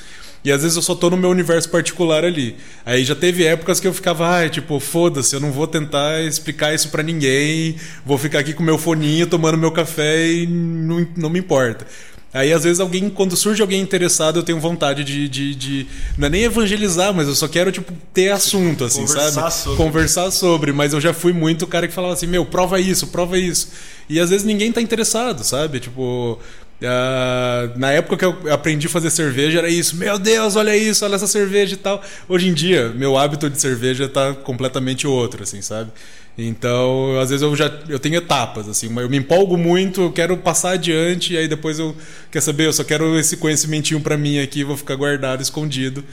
E 0.47 0.51
às 0.51 0.61
vezes 0.61 0.77
eu 0.77 0.81
só 0.81 0.95
tô 0.95 1.09
no 1.09 1.17
meu 1.17 1.29
universo 1.29 1.67
particular 1.67 2.23
ali. 2.23 2.55
Aí 2.85 3.03
já 3.03 3.13
teve 3.13 3.45
épocas 3.45 3.81
que 3.81 3.87
eu 3.87 3.93
ficava, 3.93 4.25
ai, 4.25 4.49
tipo, 4.49 4.79
foda-se, 4.79 5.35
eu 5.35 5.41
não 5.41 5.51
vou 5.51 5.67
tentar 5.67 6.21
explicar 6.21 6.73
isso 6.73 6.87
para 6.87 7.03
ninguém, 7.03 7.75
vou 8.05 8.17
ficar 8.17 8.39
aqui 8.39 8.53
com 8.53 8.63
meu 8.63 8.77
foninho, 8.77 9.27
tomando 9.27 9.57
meu 9.57 9.73
café 9.73 10.25
e 10.25 10.47
não, 10.47 11.05
não 11.17 11.29
me 11.29 11.39
importa. 11.39 11.85
Aí, 12.33 12.53
às 12.53 12.63
vezes, 12.63 12.79
alguém, 12.79 13.09
quando 13.09 13.35
surge 13.35 13.61
alguém 13.61 13.81
interessado, 13.81 14.39
eu 14.39 14.43
tenho 14.43 14.57
vontade 14.57 15.03
de, 15.03 15.27
de, 15.27 15.53
de, 15.53 15.87
Não 16.17 16.27
é 16.27 16.29
nem 16.29 16.43
evangelizar, 16.43 17.13
mas 17.13 17.27
eu 17.27 17.35
só 17.35 17.49
quero, 17.49 17.69
tipo, 17.69 17.91
ter 18.13 18.31
assunto, 18.31 18.85
assim, 18.85 19.01
Conversar 19.01 19.31
sabe? 19.31 19.53
Sobre. 19.53 19.77
Conversar 19.77 20.31
sobre. 20.31 20.71
Mas 20.71 20.93
eu 20.93 21.01
já 21.01 21.13
fui 21.13 21.33
muito 21.33 21.63
o 21.63 21.67
cara 21.67 21.89
que 21.89 21.93
falava 21.93 22.13
assim, 22.13 22.27
meu, 22.27 22.45
prova 22.45 22.79
isso, 22.79 23.07
prova 23.07 23.37
isso. 23.37 23.69
E 24.07 24.17
às 24.17 24.29
vezes 24.29 24.45
ninguém 24.45 24.71
tá 24.71 24.81
interessado, 24.81 25.43
sabe? 25.43 25.81
Tipo. 25.81 26.39
Uh, 26.79 27.77
na 27.77 27.91
época 27.91 28.17
que 28.17 28.25
eu 28.25 28.53
aprendi 28.53 28.85
a 28.85 28.89
fazer 28.89 29.09
cerveja 29.09 29.57
era 29.57 29.69
isso, 29.69 29.95
meu 29.95 30.19
Deus, 30.19 30.55
olha 30.55 30.77
isso, 30.77 31.03
olha 31.03 31.15
essa 31.15 31.25
cerveja 31.25 31.73
e 31.73 31.77
tal. 31.77 32.01
Hoje 32.29 32.47
em 32.47 32.53
dia, 32.53 32.89
meu 32.89 33.17
hábito 33.17 33.49
de 33.49 33.59
cerveja 33.59 34.07
tá 34.07 34.33
completamente 34.33 35.07
outro, 35.07 35.41
assim, 35.41 35.61
sabe? 35.61 35.91
Então, 36.37 37.19
às 37.19 37.31
vezes 37.31 37.41
eu 37.41 37.55
já 37.55 37.65
eu 37.89 37.97
tenho 37.97 38.15
etapas 38.17 38.69
assim, 38.69 38.95
eu 38.95 39.09
me 39.09 39.17
empolgo 39.17 39.57
muito, 39.57 40.01
eu 40.01 40.11
quero 40.11 40.37
passar 40.37 40.73
adiante 40.73 41.33
e 41.33 41.37
aí 41.37 41.47
depois 41.47 41.79
eu 41.79 41.95
quer 42.29 42.41
saber, 42.41 42.67
eu 42.67 42.73
só 42.73 42.83
quero 42.83 43.17
esse 43.17 43.37
conhecimentinho 43.37 43.99
para 43.99 44.15
mim 44.15 44.37
aqui, 44.37 44.63
vou 44.63 44.77
ficar 44.77 44.95
guardado, 44.95 45.41
escondido. 45.41 46.03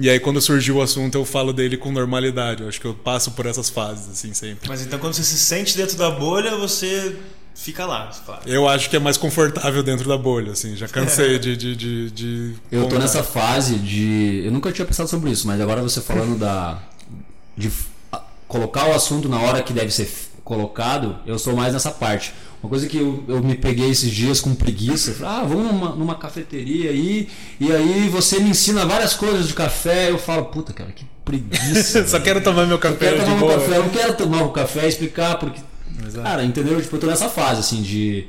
E 0.00 0.08
aí 0.08 0.18
quando 0.18 0.40
surgiu 0.40 0.76
o 0.76 0.82
assunto, 0.82 1.16
eu 1.16 1.24
falo 1.26 1.52
dele 1.52 1.76
com 1.76 1.92
normalidade. 1.92 2.62
Eu 2.62 2.68
acho 2.68 2.80
que 2.80 2.86
eu 2.86 2.94
passo 2.94 3.32
por 3.32 3.44
essas 3.44 3.68
fases 3.68 4.08
assim 4.08 4.32
sempre. 4.32 4.70
Mas 4.70 4.80
então 4.80 4.98
quando 4.98 5.12
você 5.12 5.22
se 5.22 5.38
sente 5.38 5.76
dentro 5.76 5.98
da 5.98 6.10
bolha, 6.10 6.56
você 6.56 7.14
fica 7.54 7.86
lá. 7.86 8.10
Eu 8.44 8.68
acho 8.68 8.90
que 8.90 8.96
é 8.96 8.98
mais 8.98 9.16
confortável 9.16 9.82
dentro 9.82 10.08
da 10.08 10.18
bolha, 10.18 10.52
assim. 10.52 10.76
Já 10.76 10.88
cansei 10.88 11.36
é. 11.36 11.38
de, 11.38 11.56
de, 11.56 11.76
de, 11.76 12.10
de, 12.10 12.54
Eu 12.70 12.88
tô 12.88 12.98
nessa 12.98 13.22
fase 13.22 13.76
de. 13.76 14.42
Eu 14.44 14.52
nunca 14.52 14.70
tinha 14.72 14.84
pensado 14.84 15.08
sobre 15.08 15.30
isso, 15.30 15.46
mas 15.46 15.60
agora 15.60 15.82
você 15.82 16.00
falando 16.00 16.38
da. 16.38 16.82
de 17.56 17.70
colocar 18.46 18.88
o 18.88 18.92
assunto 18.92 19.28
na 19.28 19.40
hora 19.40 19.62
que 19.62 19.72
deve 19.72 19.90
ser 19.90 20.08
colocado, 20.44 21.16
eu 21.26 21.38
sou 21.38 21.56
mais 21.56 21.72
nessa 21.72 21.90
parte. 21.90 22.34
Uma 22.62 22.70
coisa 22.70 22.86
que 22.86 22.96
eu, 22.96 23.24
eu 23.28 23.42
me 23.42 23.56
peguei 23.56 23.90
esses 23.90 24.10
dias 24.10 24.40
com 24.40 24.54
preguiça, 24.54 25.12
falei, 25.12 25.38
ah, 25.38 25.44
vamos 25.44 25.66
numa, 25.66 25.96
numa 25.96 26.14
cafeteria 26.14 26.90
aí, 26.90 27.28
e 27.60 27.72
aí 27.72 28.08
você 28.08 28.38
me 28.38 28.50
ensina 28.50 28.86
várias 28.86 29.14
coisas 29.14 29.48
de 29.48 29.54
café, 29.54 30.10
eu 30.10 30.18
falo, 30.18 30.46
puta, 30.46 30.72
cara, 30.72 30.90
que 30.92 31.04
preguiça. 31.24 32.06
Só 32.08 32.20
quero 32.20 32.42
tomar 32.42 32.66
meu 32.66 32.78
café. 32.78 33.12
Eu 33.12 33.16
quero 33.16 33.24
tomar 33.24 33.36
meu 33.36 33.48
café, 33.48 33.76
eu 33.76 33.82
não 33.82 33.90
quero 33.90 34.14
tomar 34.14 34.42
o 34.44 34.50
café 34.50 34.86
e 34.86 34.88
explicar, 34.88 35.38
porque. 35.38 35.60
Exato. 36.06 36.22
Cara, 36.22 36.44
entendeu? 36.44 36.80
Tipo, 36.80 36.96
eu 36.96 37.00
tô 37.00 37.06
nessa 37.06 37.28
fase, 37.28 37.60
assim, 37.60 37.82
de. 37.82 38.26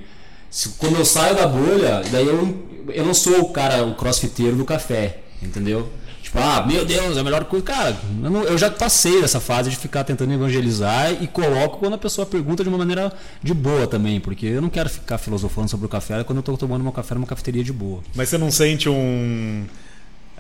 Quando 0.78 0.98
eu 0.98 1.06
saio 1.06 1.36
da 1.36 1.48
bolha, 1.48 2.02
daí 2.12 2.26
eu, 2.26 2.68
eu 2.90 3.06
não 3.06 3.14
sou 3.14 3.42
o 3.42 3.50
cara, 3.50 3.84
o 3.84 3.96
crossfiteiro 3.96 4.56
do 4.56 4.64
café, 4.64 5.20
entendeu? 5.42 5.92
Tipo, 6.22 6.40
ah, 6.40 6.66
meu 6.66 6.84
Deus, 6.84 7.18
é 7.18 7.20
a 7.20 7.24
melhor 7.24 7.46
coisa. 7.46 7.66
Cara, 7.66 7.96
eu, 8.24 8.30
não, 8.30 8.44
eu 8.44 8.58
já 8.58 8.70
passei 8.70 9.22
dessa 9.22 9.40
fase 9.40 9.70
de 9.70 9.76
ficar 9.76 10.04
tentando 10.04 10.34
evangelizar 10.34 11.12
e 11.22 11.28
coloco 11.28 11.78
quando 11.78 11.94
a 11.94 11.98
pessoa 11.98 12.26
pergunta 12.26 12.64
de 12.64 12.70
uma 12.70 12.78
maneira 12.78 13.14
de 13.44 13.54
boa 13.54 13.86
também, 13.86 14.20
porque 14.20 14.48
eu 14.48 14.62
não 14.62 14.70
quero 14.70 14.90
ficar 14.90 15.18
filosofando 15.18 15.70
sobre 15.70 15.86
o 15.86 15.90
café 15.90 16.24
quando 16.24 16.38
eu 16.38 16.42
estou 16.42 16.58
tomando 16.58 16.84
meu 16.84 16.92
café 16.92 17.16
numa 17.16 17.28
cafeteria 17.28 17.64
de 17.64 17.72
boa. 17.72 18.02
Mas 18.16 18.30
você 18.30 18.38
não 18.38 18.52
sente 18.52 18.90
um. 18.90 19.66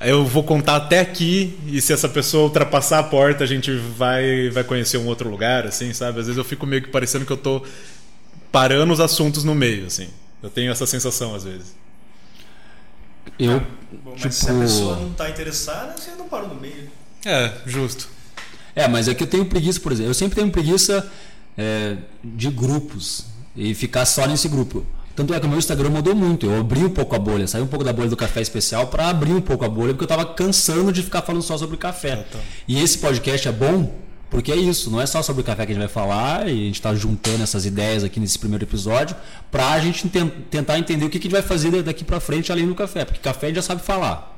Eu 0.01 0.25
vou 0.25 0.43
contar 0.43 0.75
até 0.75 0.99
aqui 0.99 1.58
e 1.67 1.81
se 1.81 1.93
essa 1.93 2.10
pessoa 2.10 2.43
ultrapassar 2.43 2.99
a 2.99 3.03
porta, 3.03 3.43
a 3.43 3.47
gente 3.47 3.71
vai, 3.75 4.49
vai 4.49 4.63
conhecer 4.63 4.97
um 4.97 5.08
outro 5.08 5.29
lugar, 5.29 5.65
assim, 5.65 5.93
sabe? 5.93 6.19
Às 6.19 6.25
vezes 6.25 6.38
eu 6.38 6.43
fico 6.43 6.65
meio 6.65 6.81
que 6.81 6.89
parecendo 6.89 7.25
que 7.25 7.31
eu 7.31 7.38
tô 7.38 7.63
parando 8.51 8.91
os 8.91 8.99
assuntos 8.99 9.43
no 9.43 9.55
meio, 9.55 9.86
assim. 9.86 10.10
Eu 10.43 10.49
tenho 10.49 10.71
essa 10.71 10.86
sensação 10.86 11.34
às 11.34 11.43
vezes. 11.43 11.75
Eu, 13.39 13.60
Bom, 14.03 14.12
mas 14.12 14.21
tipo... 14.21 14.34
se 14.34 14.49
a 14.49 14.60
pessoa 14.60 14.95
não 14.97 15.12
está 15.12 15.29
interessada, 15.29 15.95
você 15.97 16.12
não 16.12 16.27
para 16.27 16.47
no 16.47 16.55
meio. 16.55 16.89
É, 17.25 17.53
justo. 17.65 18.10
É, 18.75 18.88
mas 18.88 19.08
é 19.08 19.13
que 19.13 19.23
eu 19.23 19.27
tenho 19.27 19.45
preguiça, 19.45 19.79
por 19.79 19.91
exemplo. 19.91 20.12
Eu 20.12 20.13
sempre 20.13 20.36
tenho 20.36 20.51
preguiça 20.51 21.10
é, 21.58 21.97
de 22.23 22.49
grupos 22.49 23.25
e 23.55 23.73
ficar 23.73 24.05
só 24.05 24.27
nesse 24.27 24.47
grupo. 24.49 24.86
Tanto 25.15 25.34
é 25.34 25.39
que 25.39 25.45
o 25.45 25.49
meu 25.49 25.58
Instagram 25.58 25.89
mudou 25.89 26.13
muito. 26.13 26.45
Eu 26.45 26.60
abri 26.60 26.84
um 26.84 26.89
pouco 26.89 27.15
a 27.15 27.19
bolha, 27.19 27.47
saí 27.47 27.62
um 27.62 27.67
pouco 27.67 27.86
da 27.86 27.93
bolha 27.93 28.10
do 28.10 28.17
café 28.17 28.41
especial 28.41 28.88
para 28.88 29.08
abrir 29.08 29.32
um 29.32 29.41
pouco 29.41 29.63
a 29.63 29.69
bolha, 29.69 29.93
porque 29.93 30.04
eu 30.04 30.15
estava 30.15 30.25
cansando 30.25 30.91
de 30.91 31.01
ficar 31.01 31.21
falando 31.21 31.41
só 31.41 31.58
sobre 31.58 31.78
café. 31.78 32.13
Ah, 32.13 32.25
tá. 32.34 32.39
E 32.67 32.82
esse 32.82 32.97
podcast 32.97 33.47
é 33.47 33.51
bom 33.51 34.06
porque 34.30 34.51
é 34.51 34.56
isso, 34.56 34.91
não 34.91 34.99
é 34.99 35.06
só 35.06 35.21
sobre 35.21 35.43
o 35.43 35.45
café 35.45 35.65
que 35.65 35.71
a 35.71 35.75
gente 35.75 35.84
vai 35.84 35.91
falar, 35.91 36.47
e 36.49 36.51
a 36.51 36.65
gente 36.65 36.75
está 36.75 36.93
juntando 36.93 37.43
essas 37.43 37.65
ideias 37.65 38.04
aqui 38.04 38.19
nesse 38.19 38.38
primeiro 38.38 38.65
episódio, 38.65 39.15
para 39.51 39.71
a 39.71 39.80
gente 39.80 40.10
tentar 40.49 40.78
entender 40.78 41.06
o 41.06 41.10
que, 41.10 41.19
que 41.19 41.28
a 41.28 41.30
gente 41.30 41.39
vai 41.39 41.41
fazer 41.41 41.82
daqui 41.84 42.04
para 42.04 42.19
frente 42.19 42.51
além 42.51 42.67
do 42.67 42.75
café. 42.75 43.06
Porque 43.06 43.19
café 43.19 43.45
a 43.45 43.49
gente 43.49 43.56
já 43.58 43.62
sabe 43.62 43.82
falar. 43.82 44.38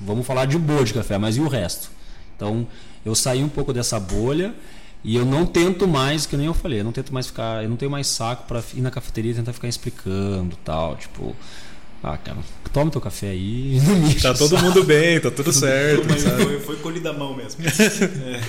Vamos 0.00 0.24
falar 0.24 0.44
de 0.44 0.58
boa 0.58 0.84
de 0.84 0.94
café, 0.94 1.18
mas 1.18 1.36
e 1.36 1.40
o 1.40 1.48
resto? 1.48 1.90
Então, 2.36 2.64
eu 3.04 3.14
saí 3.14 3.42
um 3.42 3.48
pouco 3.48 3.72
dessa 3.72 3.98
bolha 3.98 4.54
e 5.04 5.16
eu 5.16 5.24
não 5.24 5.44
tento 5.44 5.86
mais, 5.86 6.24
que 6.24 6.34
nem 6.34 6.46
eu 6.46 6.54
falei, 6.54 6.80
eu 6.80 6.84
não 6.84 6.92
tento 6.92 7.12
mais 7.12 7.26
ficar, 7.26 7.62
eu 7.62 7.68
não 7.68 7.76
tenho 7.76 7.90
mais 7.90 8.06
saco 8.06 8.44
para 8.48 8.62
ir 8.74 8.80
na 8.80 8.90
cafeteria 8.90 9.32
e 9.32 9.34
tentar 9.34 9.52
ficar 9.52 9.68
explicando 9.68 10.56
tal, 10.64 10.96
tipo, 10.96 11.36
ah, 12.02 12.16
cara, 12.16 12.38
toma 12.72 12.90
teu 12.90 13.00
café 13.00 13.28
aí 13.28 13.80
Tá 14.20 14.34
todo 14.34 14.58
mundo 14.58 14.84
bem, 14.84 15.18
tá 15.20 15.30
tudo 15.30 15.52
certo. 15.54 16.06
Mas 16.08 16.22
foi, 16.22 16.60
foi 16.60 16.76
colhida 16.76 17.10
a 17.10 17.12
mão 17.12 17.34
mesmo. 17.34 17.64
É. 17.74 18.40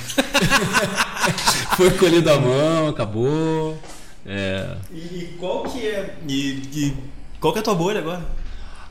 foi 1.76 1.92
colhida 1.92 2.36
a 2.36 2.40
mão, 2.40 2.90
acabou. 2.90 3.78
É. 4.26 4.76
E 4.92 5.36
qual 5.40 5.64
que 5.64 5.86
é. 5.86 6.16
E, 6.28 6.62
e, 6.74 6.94
qual 7.40 7.54
que 7.54 7.60
é 7.60 7.62
a 7.62 7.64
tua 7.64 7.76
bolha 7.76 8.00
agora? 8.00 8.26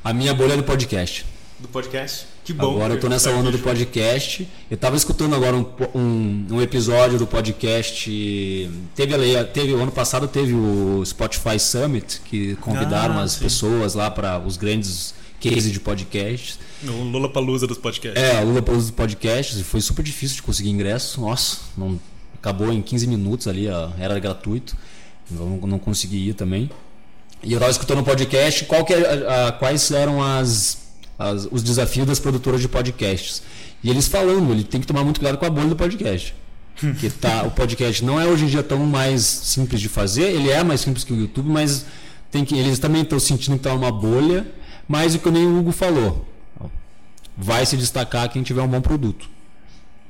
A 0.02 0.12
minha 0.12 0.34
bolha 0.34 0.54
é 0.54 0.56
do 0.56 0.62
podcast. 0.62 1.26
Do 1.58 1.68
podcast? 1.68 2.26
Que 2.44 2.52
bom. 2.52 2.76
Agora 2.76 2.92
eu 2.92 3.00
tô 3.00 3.08
nessa 3.08 3.30
onda 3.30 3.50
do 3.50 3.58
podcast. 3.58 4.46
Eu 4.70 4.76
tava 4.76 4.96
escutando 4.96 5.34
agora 5.34 5.56
um, 5.56 5.66
um, 5.94 6.46
um 6.50 6.62
episódio 6.62 7.18
do 7.18 7.26
podcast. 7.26 8.70
Teve, 8.94 9.44
teve 9.46 9.72
o 9.72 9.82
ano 9.82 9.90
passado 9.90 10.28
teve 10.28 10.52
o 10.52 11.02
Spotify 11.06 11.58
Summit 11.58 12.20
que 12.26 12.54
convidaram 12.56 13.18
ah, 13.18 13.22
as 13.22 13.32
sim. 13.32 13.44
pessoas 13.44 13.94
lá 13.94 14.10
para 14.10 14.38
os 14.38 14.58
grandes 14.58 15.14
cases 15.40 15.72
de 15.72 15.80
podcasts. 15.80 16.58
O 16.86 17.02
Lula 17.02 17.30
Palusa 17.30 17.66
dos 17.66 17.78
podcasts. 17.78 18.22
É, 18.22 18.42
o 18.42 18.48
Lula 18.48 18.60
Palusa 18.60 18.88
dos 18.88 18.96
podcasts. 18.96 19.58
E 19.58 19.64
foi 19.64 19.80
super 19.80 20.02
difícil 20.02 20.36
de 20.36 20.42
conseguir 20.42 20.68
ingresso. 20.68 21.22
Nossa, 21.22 21.60
não 21.78 21.98
acabou 22.34 22.70
em 22.70 22.82
15 22.82 23.06
minutos 23.06 23.48
ali, 23.48 23.70
ó, 23.70 23.88
era 23.98 24.18
gratuito. 24.18 24.76
Não, 25.30 25.56
não 25.56 25.78
consegui 25.78 26.28
ir 26.28 26.34
também. 26.34 26.70
E 27.42 27.52
eu 27.52 27.56
estava 27.56 27.70
escutando 27.70 28.00
um 28.00 28.04
podcast, 28.04 28.66
qual 28.66 28.84
que 28.84 28.92
é, 28.92 29.26
a, 29.26 29.48
a, 29.48 29.52
quais 29.52 29.90
eram 29.90 30.22
as, 30.22 30.83
as, 31.18 31.48
os 31.50 31.62
desafios 31.62 32.06
das 32.06 32.18
produtoras 32.18 32.60
de 32.60 32.68
podcasts. 32.68 33.42
E 33.82 33.90
eles 33.90 34.08
falando, 34.08 34.52
ele 34.52 34.64
tem 34.64 34.80
que 34.80 34.86
tomar 34.86 35.04
muito 35.04 35.20
cuidado 35.20 35.38
com 35.38 35.46
a 35.46 35.50
bolha 35.50 35.68
do 35.68 35.76
podcast. 35.76 36.34
que 37.00 37.10
tá, 37.10 37.42
o 37.44 37.50
podcast 37.50 38.04
não 38.04 38.20
é 38.20 38.26
hoje 38.26 38.44
em 38.44 38.48
dia 38.48 38.62
tão 38.62 38.78
mais 38.80 39.22
simples 39.22 39.80
de 39.80 39.88
fazer, 39.88 40.24
ele 40.24 40.50
é 40.50 40.62
mais 40.64 40.80
simples 40.80 41.04
que 41.04 41.12
o 41.12 41.16
YouTube, 41.16 41.48
mas 41.48 41.86
tem 42.30 42.44
que, 42.44 42.56
eles 42.56 42.78
também 42.78 43.02
estão 43.02 43.20
sentindo 43.20 43.54
que 43.54 43.60
está 43.60 43.72
uma 43.72 43.92
bolha, 43.92 44.46
mas 44.88 45.14
o 45.14 45.18
que 45.18 45.30
nem 45.30 45.46
o 45.46 45.58
Hugo 45.58 45.70
falou, 45.70 46.26
vai 47.36 47.64
se 47.64 47.76
destacar 47.76 48.28
quem 48.28 48.42
tiver 48.42 48.62
um 48.62 48.68
bom 48.68 48.80
produto 48.80 49.33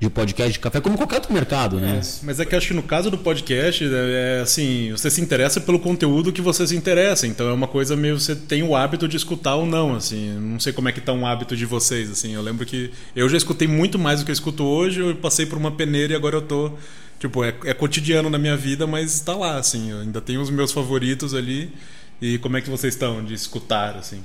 de 0.05 0.11
podcast 0.11 0.53
de 0.53 0.59
café, 0.59 0.81
como 0.81 0.97
qualquer 0.97 1.17
outro 1.17 1.33
mercado, 1.33 1.81
né? 1.81 2.01
É, 2.03 2.25
mas 2.25 2.39
é 2.39 2.45
que 2.45 2.55
acho 2.55 2.69
que 2.69 2.75
no 2.75 2.83
caso 2.83 3.11
do 3.11 3.19
podcast, 3.19 3.85
é, 3.85 4.39
é 4.39 4.41
assim, 4.41 4.91
você 4.93 5.11
se 5.11 5.21
interessa 5.21 5.61
pelo 5.61 5.79
conteúdo 5.79 6.33
que 6.33 6.41
você 6.41 6.67
se 6.67 6.77
interessa. 6.77 7.27
Então 7.27 7.49
é 7.49 7.53
uma 7.53 7.67
coisa 7.67 7.97
meio 7.97 8.19
você 8.19 8.35
tem 8.35 8.63
o 8.63 8.77
hábito 8.77 9.09
de 9.09 9.17
escutar 9.17 9.57
ou 9.57 9.67
não, 9.67 9.95
assim. 9.95 10.33
Não 10.39 10.61
sei 10.61 10.73
como 10.73 10.89
é 10.89 10.93
que 10.93 11.01
tá 11.01 11.13
um 11.13 11.27
hábito 11.27 11.57
de 11.57 11.67
vocês, 11.67 12.11
assim. 12.11 12.35
Eu 12.35 12.43
lembro 12.43 12.65
que 12.65 12.91
eu 13.17 13.29
já 13.29 13.37
escutei 13.37 13.67
muito 13.67 13.99
mais 13.99 14.21
do 14.21 14.25
que 14.25 14.31
eu 14.31 14.35
escuto 14.35 14.65
hoje. 14.65 15.01
Eu 15.01 15.15
passei 15.17 15.47
por 15.47 15.59
uma 15.59 15.71
peneira 15.71 16.13
e 16.13 16.17
agora 16.17 16.37
eu 16.37 16.43
tô 16.43 16.73
tipo 17.19 17.43
é, 17.43 17.55
é 17.65 17.73
cotidiano 17.73 18.29
na 18.29 18.39
minha 18.39 18.57
vida, 18.57 18.87
mas 18.87 19.15
está 19.15 19.35
lá, 19.35 19.57
assim. 19.57 19.91
Eu 19.91 20.01
ainda 20.01 20.21
tenho 20.21 20.41
os 20.41 20.51
meus 20.51 20.73
favoritos 20.73 21.35
ali. 21.35 21.73
E 22.21 22.39
como 22.39 22.57
é 22.57 22.61
que 22.61 22.71
vocês 22.71 22.95
estão 22.95 23.25
de 23.25 23.35
escutar, 23.35 23.97
assim? 23.97 24.25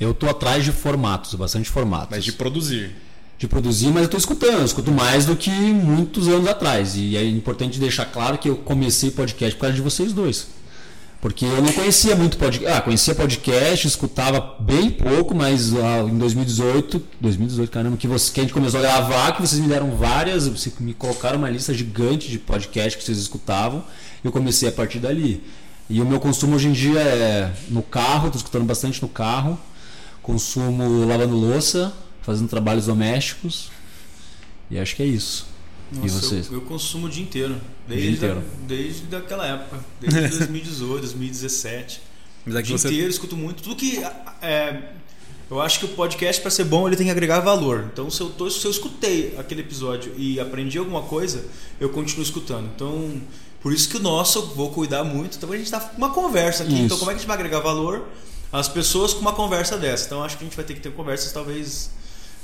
Eu 0.00 0.12
tô 0.12 0.28
atrás 0.28 0.64
de 0.64 0.72
formatos, 0.72 1.34
bastante 1.34 1.70
formatos. 1.70 2.08
Mas 2.10 2.24
de 2.24 2.32
produzir 2.32 2.92
de 3.38 3.48
produzir, 3.48 3.88
mas 3.88 3.98
eu 3.98 4.04
estou 4.04 4.18
escutando, 4.18 4.60
eu 4.60 4.64
escuto 4.64 4.92
mais 4.92 5.26
do 5.26 5.34
que 5.34 5.50
muitos 5.50 6.28
anos 6.28 6.46
atrás. 6.46 6.94
E 6.96 7.16
é 7.16 7.24
importante 7.24 7.78
deixar 7.78 8.06
claro 8.06 8.38
que 8.38 8.48
eu 8.48 8.56
comecei 8.56 9.10
podcast 9.10 9.54
por 9.56 9.62
causa 9.62 9.74
de 9.74 9.82
vocês 9.82 10.12
dois. 10.12 10.46
Porque 11.22 11.44
eu 11.44 11.62
não 11.62 11.72
conhecia 11.72 12.16
muito 12.16 12.36
podcast. 12.36 12.74
Ah, 12.74 12.80
conhecia 12.80 13.14
podcast, 13.14 13.86
escutava 13.86 14.56
bem 14.58 14.90
pouco, 14.90 15.32
mas 15.36 15.72
ah, 15.72 16.00
em 16.00 16.18
2018, 16.18 17.00
2018, 17.20 17.70
caramba, 17.70 17.96
que, 17.96 18.08
você, 18.08 18.32
que 18.32 18.40
a 18.40 18.42
gente 18.42 18.52
começou 18.52 18.80
a 18.80 18.82
gravar, 18.82 19.32
que 19.32 19.40
vocês 19.40 19.60
me 19.60 19.68
deram 19.68 19.94
várias, 19.94 20.48
vocês 20.48 20.74
me 20.80 20.92
colocaram 20.92 21.38
uma 21.38 21.48
lista 21.48 21.72
gigante 21.72 22.28
de 22.28 22.40
podcast 22.40 22.98
que 22.98 23.04
vocês 23.04 23.18
escutavam. 23.18 23.84
Eu 24.24 24.32
comecei 24.32 24.68
a 24.68 24.72
partir 24.72 24.98
dali. 24.98 25.44
E 25.88 26.00
o 26.00 26.04
meu 26.04 26.18
consumo 26.18 26.56
hoje 26.56 26.66
em 26.66 26.72
dia 26.72 26.98
é 26.98 27.52
no 27.68 27.82
carro, 27.84 28.26
estou 28.26 28.38
escutando 28.38 28.64
bastante 28.64 29.00
no 29.00 29.08
carro. 29.08 29.56
Consumo 30.24 31.06
lavando 31.06 31.36
louça, 31.36 31.92
fazendo 32.22 32.48
trabalhos 32.48 32.86
domésticos. 32.86 33.70
E 34.70 34.78
acho 34.78 34.96
que 34.96 35.02
é 35.02 35.06
isso. 35.06 35.46
Nossa, 35.92 36.06
e 36.06 36.10
vocês? 36.10 36.46
Eu, 36.46 36.54
eu, 36.54 36.60
consumo 36.62 37.06
o 37.06 37.10
dia 37.10 37.22
inteiro. 37.22 37.60
Desde, 37.86 38.06
dia 38.06 38.16
inteiro. 38.16 38.38
A, 38.38 38.66
desde 38.66 39.16
aquela 39.16 39.46
época. 39.46 39.84
Desde 40.00 40.38
2018, 40.38 41.00
2017. 41.00 42.00
Mas 42.46 42.54
é 42.54 42.58
o 42.58 42.62
dia 42.62 42.78
você... 42.78 42.88
inteiro, 42.88 43.10
escuto 43.10 43.36
muito. 43.36 43.62
Tudo 43.62 43.76
que. 43.76 44.02
É, 44.40 44.92
eu 45.50 45.60
acho 45.60 45.80
que 45.80 45.84
o 45.84 45.88
podcast, 45.88 46.40
para 46.40 46.50
ser 46.50 46.64
bom, 46.64 46.86
ele 46.86 46.96
tem 46.96 47.06
que 47.06 47.12
agregar 47.12 47.40
valor. 47.40 47.90
Então, 47.92 48.08
se 48.10 48.22
eu, 48.22 48.30
tô, 48.30 48.48
se 48.48 48.64
eu 48.64 48.70
escutei 48.70 49.34
aquele 49.38 49.60
episódio 49.60 50.14
e 50.16 50.40
aprendi 50.40 50.78
alguma 50.78 51.02
coisa, 51.02 51.44
eu 51.78 51.90
continuo 51.90 52.22
escutando. 52.22 52.70
Então, 52.74 53.20
por 53.60 53.70
isso 53.70 53.88
que 53.90 53.98
o 53.98 54.00
nosso 54.00 54.38
eu 54.38 54.46
vou 54.46 54.70
cuidar 54.70 55.04
muito. 55.04 55.36
Então, 55.36 55.52
a 55.52 55.56
gente 55.56 55.66
está 55.66 55.78
com 55.78 55.98
uma 55.98 56.10
conversa 56.10 56.62
aqui. 56.62 56.72
Então, 56.72 56.86
isso. 56.86 56.86
Então, 56.86 56.98
como 56.98 57.10
é 57.10 57.14
que 57.14 57.18
a 57.18 57.20
gente 57.20 57.28
vai 57.28 57.36
agregar 57.36 57.60
valor 57.60 58.06
às 58.50 58.66
pessoas 58.66 59.12
com 59.12 59.20
uma 59.20 59.34
conversa 59.34 59.76
dessa? 59.76 60.06
Então, 60.06 60.24
acho 60.24 60.38
que 60.38 60.44
a 60.44 60.46
gente 60.46 60.56
vai 60.56 60.64
ter 60.64 60.72
que 60.72 60.80
ter 60.80 60.90
conversas 60.92 61.30
talvez 61.32 61.90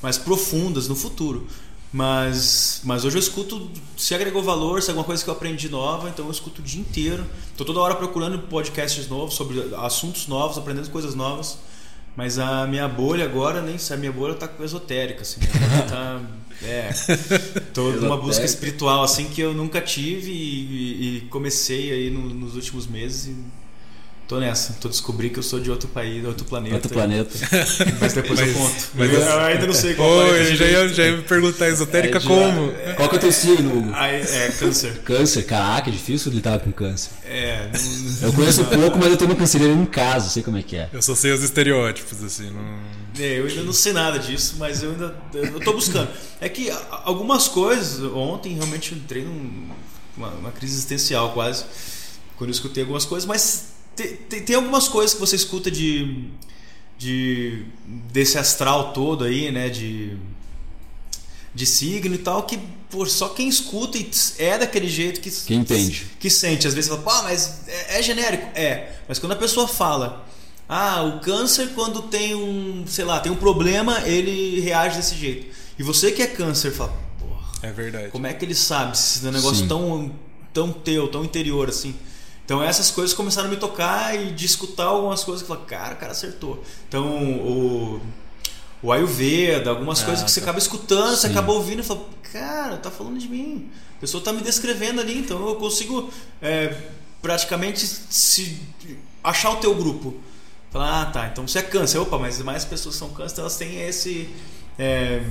mais 0.03 0.19
profundas 0.19 0.89
no 0.89 0.97
futuro. 0.97 1.47
Mas, 1.91 2.83
mas 2.85 3.05
hoje 3.05 3.17
eu 3.17 3.21
escuto 3.21 3.71
se 3.97 4.15
agregou 4.15 4.43
valor, 4.43 4.83
se 4.83 4.89
é 4.89 4.91
alguma 4.91 5.05
coisa 5.07 5.25
que 5.25 5.31
eu 5.31 5.35
aprendi 5.35 5.71
nova, 5.71 6.09
então 6.11 6.27
eu 6.27 6.31
escuto 6.31 6.61
o 6.61 6.65
dia 6.65 6.81
inteiro. 6.81 7.25
Estou 7.51 7.67
toda 7.67 7.81
hora 7.81 7.95
procurando 7.95 8.39
podcasts 8.41 9.09
novos 9.09 9.35
sobre 9.35 9.75
assuntos 9.77 10.27
novos, 10.27 10.59
aprendendo 10.59 10.91
coisas 10.91 11.15
novas. 11.15 11.59
Mas 12.15 12.39
a 12.39 12.67
minha 12.67 12.89
bolha 12.89 13.25
agora, 13.25 13.63
nem 13.63 13.79
sei, 13.79 13.97
a 13.97 13.99
minha 13.99 14.13
bolha 14.13 14.35
tá 14.35 14.51
esotérica, 14.61 15.23
assim. 15.23 15.41
tá, 15.89 16.21
é, 16.63 16.91
tô 17.73 17.93
numa 18.03 18.17
busca 18.17 18.45
espiritual, 18.45 19.05
assim, 19.05 19.27
que 19.27 19.41
eu 19.41 19.55
nunca 19.55 19.81
tive 19.81 20.33
e, 20.33 21.19
e 21.19 21.21
comecei 21.31 21.93
aí 21.93 22.11
no, 22.11 22.29
nos 22.29 22.57
últimos 22.57 22.89
meses. 22.89 23.29
E 23.29 23.37
Tô 24.29 24.39
nessa, 24.39 24.75
tô 24.75 24.91
descobrindo 24.91 25.33
que 25.33 25.39
eu 25.39 25.43
sou 25.43 25.59
de 25.59 25.71
outro 25.71 25.89
país, 25.89 26.23
outro 26.23 26.45
planeta. 26.45 26.75
Outro 26.75 26.91
planeta. 26.91 27.31
Mas 27.99 28.13
depois 28.13 28.39
mas, 28.39 28.49
eu 28.51 28.55
conto. 28.55 28.89
Mas 28.95 29.11
eu, 29.11 29.21
eu 29.21 29.39
ainda 29.41 29.67
não 29.67 29.73
sei 29.73 29.95
qual 29.95 30.07
oh, 30.07 30.23
eu 30.23 30.55
já 30.55 30.67
ia, 30.67 30.89
já 30.89 31.07
ia 31.07 31.17
me 31.17 31.23
perguntar 31.23 31.67
esotérica 31.69 32.19
é, 32.19 32.21
como. 32.21 32.71
É, 32.73 32.93
qual 32.93 33.09
que 33.09 33.15
é 33.15 33.19
o 33.19 33.21
teu 33.23 33.33
signo, 33.33 33.79
Hugo? 33.79 33.91
É, 33.95 34.51
câncer. 34.51 34.99
Câncer, 34.99 35.47
caraca, 35.47 35.89
é 35.89 35.93
difícil 35.95 36.31
lidar 36.31 36.61
com 36.61 36.71
câncer. 36.71 37.11
É. 37.25 37.71
Não, 38.21 38.29
eu 38.29 38.33
conheço 38.35 38.65
pouco, 38.67 38.99
mas 38.99 39.09
eu 39.09 39.17
tenho 39.17 39.31
uma 39.31 39.37
canceriana 39.37 39.81
em 39.81 39.87
casa, 39.87 40.29
sei 40.29 40.43
como 40.43 40.59
é 40.59 40.63
que 40.63 40.77
é. 40.77 40.91
Eu 40.93 41.01
só 41.01 41.15
sei 41.15 41.33
os 41.33 41.43
estereótipos, 41.43 42.23
assim. 42.23 42.51
Não... 42.51 43.25
É, 43.25 43.41
eu 43.41 43.47
ainda 43.47 43.63
não 43.63 43.73
sei 43.73 43.95
nada 43.95 44.19
disso, 44.19 44.57
mas 44.59 44.83
eu 44.83 44.91
ainda 44.91 45.17
eu 45.33 45.59
tô 45.61 45.73
buscando. 45.73 46.11
É 46.39 46.51
que 46.51 46.71
algumas 47.03 47.49
coisas, 47.49 48.03
ontem 48.13 48.53
realmente 48.53 48.93
eu 48.93 48.99
entrei 48.99 49.25
numa 49.25 50.29
uma 50.39 50.51
crise 50.51 50.75
existencial 50.75 51.33
quase, 51.33 51.65
quando 52.37 52.51
eu 52.51 52.55
escutei 52.55 52.83
algumas 52.83 53.07
coisas, 53.07 53.27
mas 53.27 53.78
tem, 54.07 54.43
tem, 54.43 54.57
algumas 54.57 54.87
coisas 54.87 55.15
que 55.15 55.21
você 55.21 55.35
escuta 55.35 55.71
de, 55.71 56.25
de 56.97 57.65
desse 58.13 58.39
astral 58.39 58.93
todo 58.93 59.25
aí, 59.25 59.51
né? 59.51 59.69
De, 59.69 60.17
de 61.55 61.67
signo 61.67 62.15
e 62.15 62.19
tal, 62.19 62.45
que 62.45 62.59
por 62.89 63.09
só 63.09 63.29
quem 63.31 63.49
escuta 63.49 63.99
e 63.99 64.11
é 64.39 64.59
daquele 64.59 64.89
jeito 64.89 65.21
que. 65.21 65.31
Quem 65.31 65.61
entende. 65.61 66.07
Que, 66.13 66.29
que 66.29 66.31
sente. 66.31 66.67
Às 66.67 66.75
vezes 66.75 66.89
fala, 66.89 67.03
pô, 67.03 67.23
mas 67.25 67.61
é, 67.67 67.99
é, 67.99 68.03
genérico. 68.03 68.47
É. 68.55 68.93
Mas 69.09 69.19
quando 69.19 69.33
a 69.33 69.37
pessoa 69.37 69.67
fala, 69.67 70.27
ah, 70.69 71.03
o 71.03 71.21
câncer, 71.21 71.71
quando 71.75 72.03
tem 72.03 72.35
um, 72.35 72.85
sei 72.87 73.05
lá, 73.05 73.21
tem 73.21 73.33
um 73.33 73.37
problema, 73.37 74.01
ele 74.07 74.61
reage 74.61 74.97
desse 74.97 75.17
jeito. 75.17 75.55
E 75.79 75.83
você 75.83 76.13
que 76.13 76.23
é 76.23 76.27
câncer, 76.27 76.71
fala, 76.73 76.95
porra. 77.19 77.47
É 77.63 77.73
verdade. 77.73 78.11
Como 78.11 78.27
é 78.27 78.33
que 78.33 78.45
ele 78.45 78.55
sabe 78.55 78.97
se 78.97 79.19
esse 79.19 79.31
negócio 79.31 79.67
tão, 79.67 80.13
tão 80.53 80.73
teu, 80.73 81.09
tão 81.09 81.25
interior 81.25 81.69
assim? 81.69 81.95
Então 82.49 82.63
essas 82.63 82.91
coisas 82.91 83.15
começaram 83.15 83.49
a 83.49 83.51
me 83.51 83.59
tocar 83.59 84.19
e 84.19 84.31
de 84.31 84.47
escutar 84.47 84.85
algumas 84.85 85.23
coisas 85.23 85.45
que 85.45 85.53
eu 85.53 85.55
falei, 85.55 85.69
cara, 85.69 85.93
o 85.93 85.99
cara 85.99 86.13
acertou. 86.13 86.65
Então 86.89 87.07
o, 87.43 88.01
o 88.83 88.91
Ayurveda, 88.91 89.69
algumas 89.69 90.01
ah, 90.01 90.07
coisas 90.07 90.25
que 90.25 90.31
você 90.31 90.41
tá. 90.41 90.47
acaba 90.47 90.59
escutando, 90.59 91.11
Sim. 91.11 91.17
você 91.17 91.27
acaba 91.27 91.53
ouvindo 91.53 91.81
e 91.81 91.83
fala, 91.83 92.07
cara, 92.33 92.79
tá 92.79 92.91
falando 92.91 93.19
de 93.19 93.29
mim. 93.29 93.69
A 93.99 94.01
pessoa 94.01 94.25
tá 94.25 94.33
me 94.33 94.41
descrevendo 94.41 94.99
ali, 94.99 95.19
então 95.19 95.47
eu 95.47 95.57
consigo 95.57 96.11
é, 96.41 96.75
praticamente 97.21 97.87
se 97.87 98.59
achar 99.23 99.51
o 99.51 99.57
teu 99.57 99.75
grupo. 99.75 100.15
Falar, 100.71 101.03
ah, 101.03 101.05
tá, 101.05 101.29
então 101.31 101.47
você 101.47 101.59
é 101.59 101.63
câncer. 101.63 101.99
Opa, 101.99 102.17
mas 102.17 102.41
mais 102.41 102.65
pessoas 102.65 102.95
são 102.95 103.11
câncer, 103.11 103.43
elas 103.43 103.59
têm 103.59 103.83
esse, 103.83 104.27
é, 104.79 105.23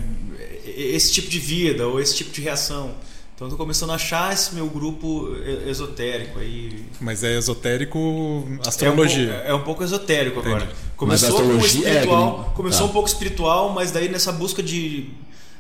esse 0.68 1.14
tipo 1.14 1.30
de 1.30 1.40
vida 1.40 1.88
ou 1.88 2.00
esse 2.00 2.14
tipo 2.14 2.30
de 2.30 2.42
reação. 2.42 2.94
Então 3.38 3.45
estou 3.45 3.58
começando 3.60 3.91
a 3.91 3.93
achar 3.93 4.34
esse 4.34 4.56
meu 4.56 4.65
grupo 4.65 5.30
esotérico 5.67 6.39
aí. 6.39 6.84
Mas 7.00 7.23
é 7.23 7.38
esotérico 7.38 8.43
astrologia. 8.65 9.32
É 9.32 9.32
um 9.32 9.36
pouco, 9.36 9.52
é 9.52 9.54
um 9.54 9.63
pouco 9.63 9.84
esotérico 9.84 10.39
Entendi. 10.39 10.56
agora. 10.56 10.71
Começou 10.95 11.43
um 11.43 11.60
espiritual, 11.60 12.50
é 12.52 12.56
começou 12.56 12.88
tá. 12.88 12.89
um 12.89 12.93
pouco 12.93 13.08
espiritual, 13.08 13.69
mas 13.69 13.91
daí 13.91 14.10
nessa 14.10 14.32
busca 14.32 14.63
de 14.63 15.12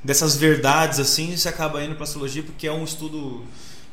dessas 0.03 0.35
verdades 0.35 0.99
assim, 0.99 1.37
você 1.37 1.47
acaba 1.49 1.83
indo 1.83 1.93
para 1.93 2.05
astrologia 2.05 2.41
porque 2.41 2.65
é 2.65 2.71
um 2.71 2.83
estudo 2.83 3.43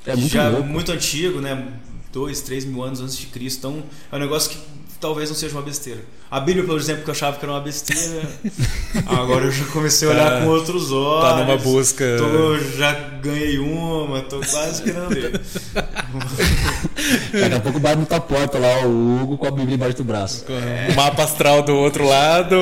é 0.07 0.17
muito 0.17 0.33
já 0.33 0.49
louco. 0.49 0.67
muito 0.67 0.91
antigo, 0.91 1.43
né? 1.43 1.75
Dois, 2.11 2.41
três 2.41 2.65
mil 2.65 2.83
anos 2.83 3.03
antes 3.03 3.19
de 3.19 3.27
Cristo. 3.27 3.59
Então 3.59 3.83
é 4.11 4.17
um 4.17 4.19
negócio 4.19 4.51
que 4.51 4.59
talvez 5.05 5.29
não 5.29 5.37
seja 5.37 5.55
uma 5.55 5.61
besteira. 5.61 6.01
A 6.31 6.41
Bíblia, 6.41 6.65
por 6.65 6.81
exemplo, 6.81 7.05
que 7.05 7.11
eu 7.11 7.13
achava 7.13 7.37
que 7.37 7.45
era 7.45 7.53
uma 7.53 7.61
besteira, 7.61 8.27
agora 9.07 9.45
eu 9.45 9.53
já 9.53 9.67
comecei 9.67 10.09
a 10.09 10.13
olhar 10.13 10.31
tá, 10.31 10.41
com 10.41 10.47
outros 10.47 10.91
olhos. 10.91 11.29
Tá 11.29 11.45
numa 11.45 11.59
busca. 11.59 12.05
Tô, 12.17 12.59
já 12.79 12.93
ganhei 13.21 13.59
uma, 13.59 14.23
tô 14.23 14.41
quase 14.41 14.83
querendo 14.83 15.11
ler. 15.11 15.39
Daqui 17.39 17.55
a 17.55 17.61
pouco 17.61 17.79
bate 17.79 17.99
na 17.99 18.07
tua 18.07 18.21
porta 18.21 18.59
lá, 18.59 18.87
o 18.87 19.23
Hugo 19.23 19.37
com 19.37 19.47
a 19.47 19.51
Bíblia 19.51 19.75
embaixo 19.75 19.99
do 19.99 20.05
braço. 20.05 20.47
É. 20.49 20.91
O 20.91 20.97
mapa 20.97 21.23
astral 21.23 21.63
do 21.63 21.75
outro 21.75 22.09
lado. 22.09 22.57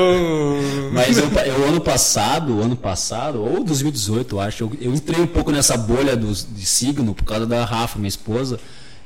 Mas 0.93 1.19
eu, 1.19 1.31
eu 1.47 1.69
ano 1.69 1.81
passado, 1.81 2.61
ano 2.61 2.75
passado, 2.75 3.41
ou 3.41 3.63
2018, 3.63 4.35
eu 4.35 4.41
acho, 4.41 4.65
eu, 4.65 4.73
eu 4.81 4.93
entrei 4.93 5.21
um 5.21 5.29
pouco 5.29 5.53
nessa 5.53 5.77
bolha 5.77 6.17
do, 6.17 6.27
de 6.27 6.67
signo 6.67 7.15
por 7.15 7.25
causa 7.25 7.47
da 7.47 7.65
Rafa, 7.65 8.01
minha 8.01 8.09
esposa 8.09 8.59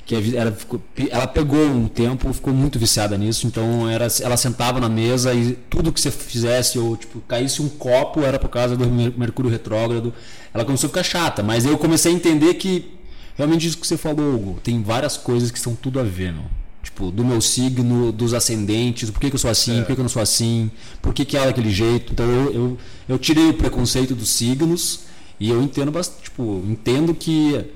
que 0.07 0.37
ela, 0.37 0.53
ficou, 0.53 0.81
ela 1.11 1.27
pegou 1.27 1.66
um 1.66 1.88
tempo, 1.88 2.33
ficou 2.33 2.55
muito 2.55 2.79
viciada 2.79 3.19
nisso, 3.19 3.45
então 3.45 3.90
era, 3.90 4.07
ela 4.23 4.37
sentava 4.37 4.79
na 4.79 4.88
mesa 4.88 5.35
e 5.35 5.59
tudo 5.69 5.92
que 5.92 6.01
você 6.01 6.12
fizesse, 6.12 6.79
ou 6.79 6.97
tipo, 6.97 7.21
caísse 7.23 7.61
um 7.61 7.69
copo, 7.69 8.21
era 8.23 8.38
por 8.38 8.49
causa 8.49 8.77
do 8.77 8.87
Mercúrio 8.88 9.51
retrógrado. 9.51 10.14
Ela 10.55 10.64
começou 10.64 10.87
a 10.87 10.90
ficar 10.90 11.03
chata, 11.03 11.42
mas 11.42 11.66
eu 11.66 11.77
comecei 11.77 12.12
a 12.12 12.14
entender 12.14 12.55
que 12.55 12.88
realmente 13.35 13.66
isso 13.66 13.77
que 13.77 13.87
você 13.87 13.97
falou, 13.97 14.37
Hugo, 14.37 14.61
tem 14.62 14.81
várias 14.81 15.16
coisas 15.16 15.51
que 15.51 15.59
são 15.59 15.75
tudo 15.75 15.99
a 15.99 16.05
ver, 16.05 16.33
meu. 16.33 16.45
Tipo, 16.85 17.11
do 17.11 17.25
meu 17.25 17.40
signo, 17.40 18.12
dos 18.12 18.33
ascendentes, 18.33 19.11
por 19.11 19.21
que, 19.21 19.29
que 19.29 19.35
eu 19.35 19.40
sou 19.40 19.51
assim, 19.51 19.79
é. 19.79 19.81
por 19.81 19.87
que, 19.88 19.95
que 19.95 20.01
eu 20.01 20.05
não 20.05 20.09
sou 20.09 20.23
assim, 20.23 20.71
por 21.03 21.12
que, 21.12 21.25
que 21.25 21.37
ela 21.37 21.47
é 21.47 21.49
daquele 21.49 21.71
jeito. 21.71 22.12
Então 22.12 22.25
eu, 22.27 22.53
eu, 22.55 22.79
eu 23.09 23.19
tirei 23.19 23.49
o 23.51 23.55
preconceito 23.55 24.14
dos 24.14 24.29
signos 24.29 25.01
e 25.40 25.51
eu 25.51 25.61
entendo 25.61 25.90
bastante, 25.90 26.23
tipo, 26.23 26.62
entendo 26.64 27.12
que 27.12 27.66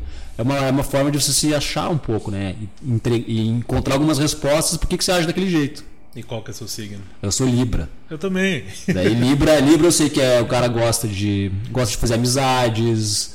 é 0.41 0.43
uma, 0.43 0.57
é 0.57 0.71
uma 0.71 0.83
forma 0.83 1.11
de 1.11 1.21
você 1.21 1.33
se 1.33 1.55
achar 1.55 1.89
um 1.91 1.99
pouco, 1.99 2.31
né? 2.31 2.55
E, 2.61 2.91
entre- 2.93 3.25
e 3.29 3.47
encontrar 3.49 3.95
algumas 3.95 4.19
respostas 4.19 4.77
por 4.77 4.89
que 4.89 5.03
você 5.03 5.13
age 5.13 5.27
daquele 5.27 5.51
jeito. 5.51 5.85
E 6.17 6.23
qual 6.23 6.43
que 6.43 6.51
é 6.51 6.55
seu 6.55 6.67
signo? 6.67 7.03
Eu 7.23 7.31
sou 7.31 7.47
Libra. 7.47 7.89
Eu 8.11 8.19
também. 8.19 8.65
Daí 8.93 9.15
Libra, 9.15 9.61
Libra 9.61 9.87
eu 9.87 9.93
sei 9.93 10.11
que 10.11 10.21
é, 10.21 10.41
o 10.41 10.47
cara 10.47 10.67
gosta 10.67 11.07
de 11.07 11.53
gosta 11.71 11.93
de 11.93 11.97
fazer 11.99 12.15
amizades. 12.15 13.35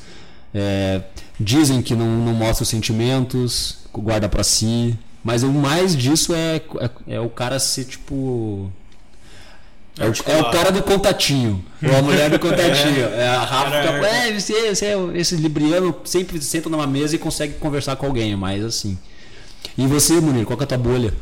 é, 0.53 1.01
dizem 1.39 1.81
que 1.81 1.95
não, 1.95 2.05
não 2.25 2.33
mostra 2.33 2.63
os 2.63 2.69
sentimentos, 2.69 3.77
guarda 3.93 4.27
pra 4.27 4.43
si. 4.43 4.97
Mas 5.23 5.41
o 5.43 5.49
mais 5.51 5.95
disso 5.95 6.33
é, 6.35 6.57
é, 7.07 7.15
é 7.15 7.19
o 7.19 7.29
cara 7.29 7.59
ser 7.59 7.85
tipo. 7.85 8.71
É 9.97 10.05
o, 10.05 10.13
é 10.31 10.41
o 10.41 10.51
cara 10.51 10.71
do 10.71 10.83
contatinho. 10.83 11.63
Ou 11.81 11.95
a 11.95 12.01
mulher 12.01 12.29
do 12.29 12.37
contatinho. 12.39 13.05
É, 13.15 13.27
a 13.27 13.43
Rafa 13.43 13.71
Cara, 13.71 13.93
fica, 13.93 14.07
é, 14.07 14.39
você, 14.39 14.75
você 14.75 14.85
é 14.87 14.97
esse 15.15 15.35
libriano 15.35 15.95
sempre 16.03 16.41
senta 16.41 16.69
numa 16.69 16.85
mesa 16.85 17.15
e 17.15 17.19
consegue 17.19 17.53
conversar 17.53 17.95
com 17.95 18.05
alguém, 18.05 18.35
mas 18.35 18.63
assim. 18.63 18.97
E 19.77 19.87
você, 19.87 20.13
Munir, 20.19 20.45
qual 20.45 20.57
que 20.57 20.63
é 20.63 20.65
a 20.65 20.67
tua 20.67 20.77
bolha? 20.77 21.13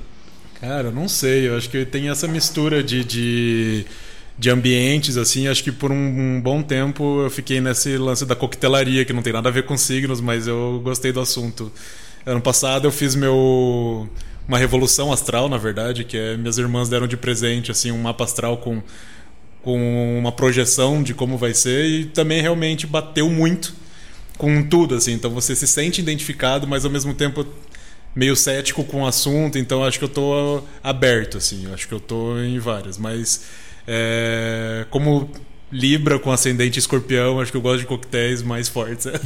Cara, 0.59 0.87
eu 0.87 0.91
não 0.91 1.07
sei. 1.07 1.49
Eu 1.49 1.57
acho 1.57 1.69
que 1.69 1.85
tem 1.85 2.09
essa 2.09 2.27
mistura 2.27 2.83
de, 2.83 3.03
de, 3.03 3.85
de 4.39 4.49
ambientes, 4.49 5.17
assim. 5.17 5.47
Acho 5.47 5.63
que 5.63 5.71
por 5.71 5.91
um, 5.91 5.95
um 5.95 6.41
bom 6.41 6.63
tempo 6.63 7.21
eu 7.21 7.29
fiquei 7.29 7.61
nesse 7.61 7.97
lance 7.97 8.25
da 8.25 8.35
coquetelaria, 8.35 9.05
que 9.05 9.13
não 9.13 9.21
tem 9.21 9.33
nada 9.33 9.49
a 9.49 9.51
ver 9.51 9.65
com 9.65 9.77
signos, 9.77 10.19
mas 10.19 10.47
eu 10.47 10.81
gostei 10.83 11.11
do 11.11 11.19
assunto. 11.19 11.71
Ano 12.25 12.41
passado 12.41 12.87
eu 12.87 12.91
fiz 12.91 13.13
meu 13.13 14.09
uma 14.47 14.57
revolução 14.57 15.11
astral, 15.11 15.47
na 15.47 15.57
verdade, 15.57 16.03
que 16.03 16.17
é 16.17 16.37
minhas 16.37 16.57
irmãs 16.57 16.89
deram 16.89 17.07
de 17.07 17.17
presente 17.17 17.71
assim 17.71 17.91
um 17.91 18.01
mapa 18.01 18.23
astral 18.23 18.57
com 18.57 18.81
com 19.61 20.19
uma 20.19 20.31
projeção 20.31 21.01
de 21.01 21.13
como 21.13 21.37
vai 21.37 21.53
ser 21.53 21.85
e 21.85 22.05
também 22.05 22.41
realmente 22.41 22.85
bateu 22.85 23.29
muito 23.29 23.73
com 24.37 24.61
tudo 24.61 24.95
assim. 24.95 25.13
Então 25.13 25.31
você 25.31 25.55
se 25.55 25.65
sente 25.65 26.01
identificado, 26.01 26.67
mas 26.67 26.83
ao 26.83 26.91
mesmo 26.91 27.13
tempo 27.13 27.45
meio 28.13 28.35
cético 28.35 28.83
com 28.83 29.03
o 29.03 29.07
assunto, 29.07 29.57
então 29.57 29.83
acho 29.83 29.97
que 29.97 30.05
eu 30.05 30.09
tô 30.09 30.61
aberto, 30.83 31.37
assim, 31.37 31.71
acho 31.73 31.87
que 31.87 31.93
eu 31.93 31.99
tô 31.99 32.37
em 32.39 32.59
várias, 32.59 32.97
mas 32.97 33.45
é, 33.87 34.85
como 34.89 35.31
Libra 35.71 36.19
com 36.19 36.31
ascendente 36.31 36.77
escorpião, 36.77 37.39
acho 37.39 37.49
que 37.49 37.57
eu 37.57 37.61
gosto 37.61 37.79
de 37.79 37.87
coquetéis 37.87 38.43
mais 38.43 38.69
fortes. 38.69 39.07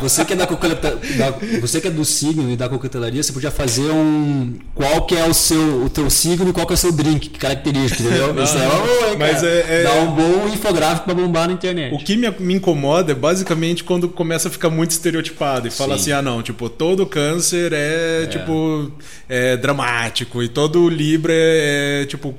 Você 0.00 0.24
que 0.24 0.32
é 0.32 0.36
da, 0.36 0.44
da- 0.46 1.34
você 1.60 1.80
que 1.80 1.88
é 1.88 1.90
do 1.90 2.04
signo 2.04 2.50
e 2.50 2.56
da 2.56 2.68
coquetelaria, 2.68 3.22
você 3.22 3.32
podia 3.32 3.50
fazer 3.50 3.90
um 3.90 4.54
qual 4.74 5.06
que 5.06 5.16
é 5.16 5.24
o 5.26 5.34
seu 5.34 5.84
o 5.84 5.88
teu 5.90 6.08
signo 6.10 6.48
e 6.48 6.52
qual 6.52 6.66
que 6.66 6.72
é 6.72 6.74
o 6.74 6.78
seu 6.78 6.92
drink, 6.92 7.28
que 7.30 7.38
característica, 7.38 8.02
entendeu? 8.02 8.42
Isso 8.42 8.56
é, 8.58 8.66
ô, 8.68 9.18
Mas 9.18 9.36
cara, 9.36 9.46
é- 9.48 9.66
é- 9.80 9.82
dá 9.84 9.92
um 10.02 10.12
bom 10.14 10.48
infográfico 10.48 11.04
pra 11.04 11.14
bombar 11.14 11.48
na 11.48 11.54
internet. 11.54 11.94
O 11.94 11.98
que 11.98 12.16
me, 12.16 12.30
me 12.38 12.54
incomoda 12.54 13.12
é 13.12 13.14
basicamente 13.14 13.84
quando 13.84 14.08
começa 14.08 14.48
a 14.48 14.50
ficar 14.50 14.70
muito 14.70 14.90
estereotipado 14.90 15.68
e 15.68 15.70
fala 15.70 15.94
Sim. 15.96 16.00
assim: 16.00 16.12
ah, 16.12 16.22
não, 16.22 16.42
tipo, 16.42 16.68
todo 16.68 17.06
câncer 17.06 17.72
é, 17.74 18.26
tipo, 18.26 18.90
é 19.28 19.56
dramático 19.56 20.42
e 20.42 20.48
todo 20.48 20.88
Libra 20.88 21.32
é, 21.32 22.02
é, 22.02 22.06
tipo, 22.06 22.34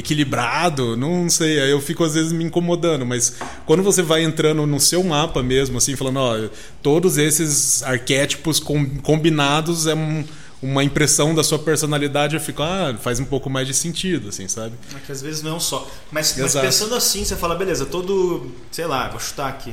equilibrado. 0.00 0.96
Não 0.96 1.28
sei, 1.30 1.60
aí 1.60 1.70
eu 1.70 1.80
fico 1.80 2.02
às 2.04 2.14
vezes 2.14 2.32
me 2.32 2.42
incomodando, 2.44 3.06
mas 3.06 3.34
quando 3.64 3.82
você 3.82 4.02
vai 4.02 4.22
entrando 4.24 4.66
no 4.66 4.80
seu 4.80 5.02
mapa 5.04 5.42
mesmo, 5.42 5.78
assim, 5.78 5.94
falando: 5.96 6.18
ó, 6.18 6.48
todos 6.82 7.16
esses 7.18 7.82
arquétipos 7.82 8.58
com- 8.58 8.98
combinados 9.00 9.86
é 9.86 9.94
um- 9.94 10.24
uma 10.62 10.84
impressão 10.84 11.34
da 11.34 11.42
sua 11.42 11.58
personalidade, 11.58 12.34
eu 12.34 12.40
fico, 12.40 12.62
ah, 12.62 12.94
faz 13.00 13.18
um 13.18 13.24
pouco 13.24 13.48
mais 13.48 13.66
de 13.66 13.72
sentido, 13.72 14.28
assim, 14.28 14.46
sabe? 14.46 14.74
É 14.94 14.98
que 15.06 15.10
às 15.10 15.22
vezes 15.22 15.40
não 15.42 15.52
é 15.52 15.54
um 15.54 15.60
só. 15.60 15.88
Mas, 16.12 16.36
mas 16.36 16.54
pensando 16.54 16.94
assim, 16.94 17.24
você 17.24 17.34
fala, 17.34 17.54
beleza, 17.54 17.86
todo. 17.86 18.50
Sei 18.70 18.84
lá, 18.86 19.08
vou 19.08 19.18
chutar 19.20 19.48
aqui. 19.48 19.72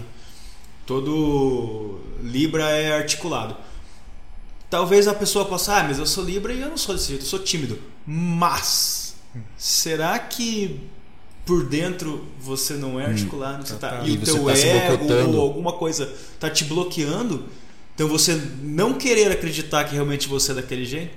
Todo 0.86 2.00
Libra 2.24 2.63
é 2.70 2.94
articulado. 2.98 3.56
Talvez 4.70 5.08
a 5.08 5.13
pessoa 5.13 5.44
possa, 5.46 5.76
ah, 5.78 5.84
mas 5.84 6.00
eu 6.00 6.06
sou 6.06 6.24
Libra 6.24 6.54
e 6.54 6.62
eu 6.62 6.70
não 6.70 6.78
sou 6.78 6.96
desse 6.96 7.10
jeito, 7.10 7.24
eu 7.24 7.28
sou 7.28 7.40
tímido. 7.40 7.78
Mas, 8.06 9.07
será 9.58 10.18
que 10.20 10.80
por 11.46 11.63
dentro 11.66 12.26
você 12.40 12.74
não 12.74 13.00
é 13.00 13.06
articulado? 13.06 13.66
Você 13.68 13.76
tá, 13.76 13.90
tá. 14.00 14.04
e, 14.04 14.12
E 14.13 14.18
o 14.18 14.22
teu 14.22 14.44
tá 14.46 14.52
ego 14.54 15.32
ou 15.36 15.42
alguma 15.42 15.74
coisa 15.74 16.12
tá 16.40 16.50
te 16.50 16.66
bloqueando? 16.66 17.46
Então 17.96 18.08
você 18.08 18.40
não 18.62 18.94
querer 18.94 19.32
acreditar 19.32 19.84
que 19.86 19.96
realmente 19.96 20.28
você 20.28 20.52
é 20.52 20.56
daquele 20.56 20.86
jeito? 20.86 21.16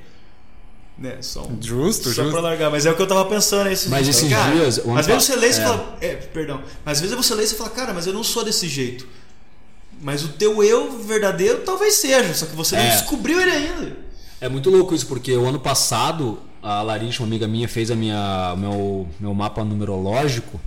Né, 0.96 1.16
só 1.22 1.42
um, 1.46 1.56
Justo, 1.62 2.10
só 2.10 2.22
justo. 2.22 2.30
pra 2.30 2.40
largar, 2.42 2.70
mas 2.70 2.84
é 2.84 2.90
o 2.90 2.94
que 2.96 3.00
eu 3.00 3.06
tava 3.06 3.24
pensando 3.24 3.70
esses 3.70 3.86
Mas 3.88 4.04
dias. 4.04 4.16
esses 4.18 4.28
Cara, 4.30 4.52
dias, 4.54 4.78
Às 4.98 5.06
vezes 5.06 5.24
você 5.24 5.36
lê 5.36 5.48
e 5.48 5.52
você 5.54 5.60
é. 5.60 5.64
fala. 5.64 5.96
É, 6.00 6.14
perdão. 6.14 6.62
Mas 6.84 6.98
às 6.98 7.00
vezes 7.00 7.16
você 7.16 7.34
lê 7.34 7.44
e 7.44 7.46
você 7.46 7.54
fala, 7.54 7.70
cara, 7.70 7.94
mas 7.94 8.06
eu 8.06 8.12
não 8.12 8.22
sou 8.22 8.44
desse 8.44 8.68
jeito. 8.68 9.08
Mas 10.02 10.22
o 10.24 10.28
teu 10.28 10.62
eu 10.62 10.98
verdadeiro 10.98 11.60
talvez 11.64 11.94
seja, 11.94 12.34
só 12.34 12.44
que 12.46 12.54
você 12.54 12.76
não 12.76 12.82
É. 12.82 12.90
descobriu 12.90 13.40
ele 13.40 13.50
ainda. 13.50 13.96
É 14.42 14.48
muito 14.48 14.68
louco 14.70 14.94
isso, 14.94 15.06
porque 15.06 15.34
o 15.34 15.46
ano 15.46 15.58
passado 15.60 16.38
a 16.62 16.82
Larissa, 16.82 17.22
uma 17.22 17.28
amiga 17.28 17.46
minha, 17.48 17.68
fez 17.68 17.90
a 17.90 17.96
minha, 17.96 18.54
meu, 18.56 19.08
meu 19.18 19.34
mapa 19.34 19.64
numerológico. 19.64 20.60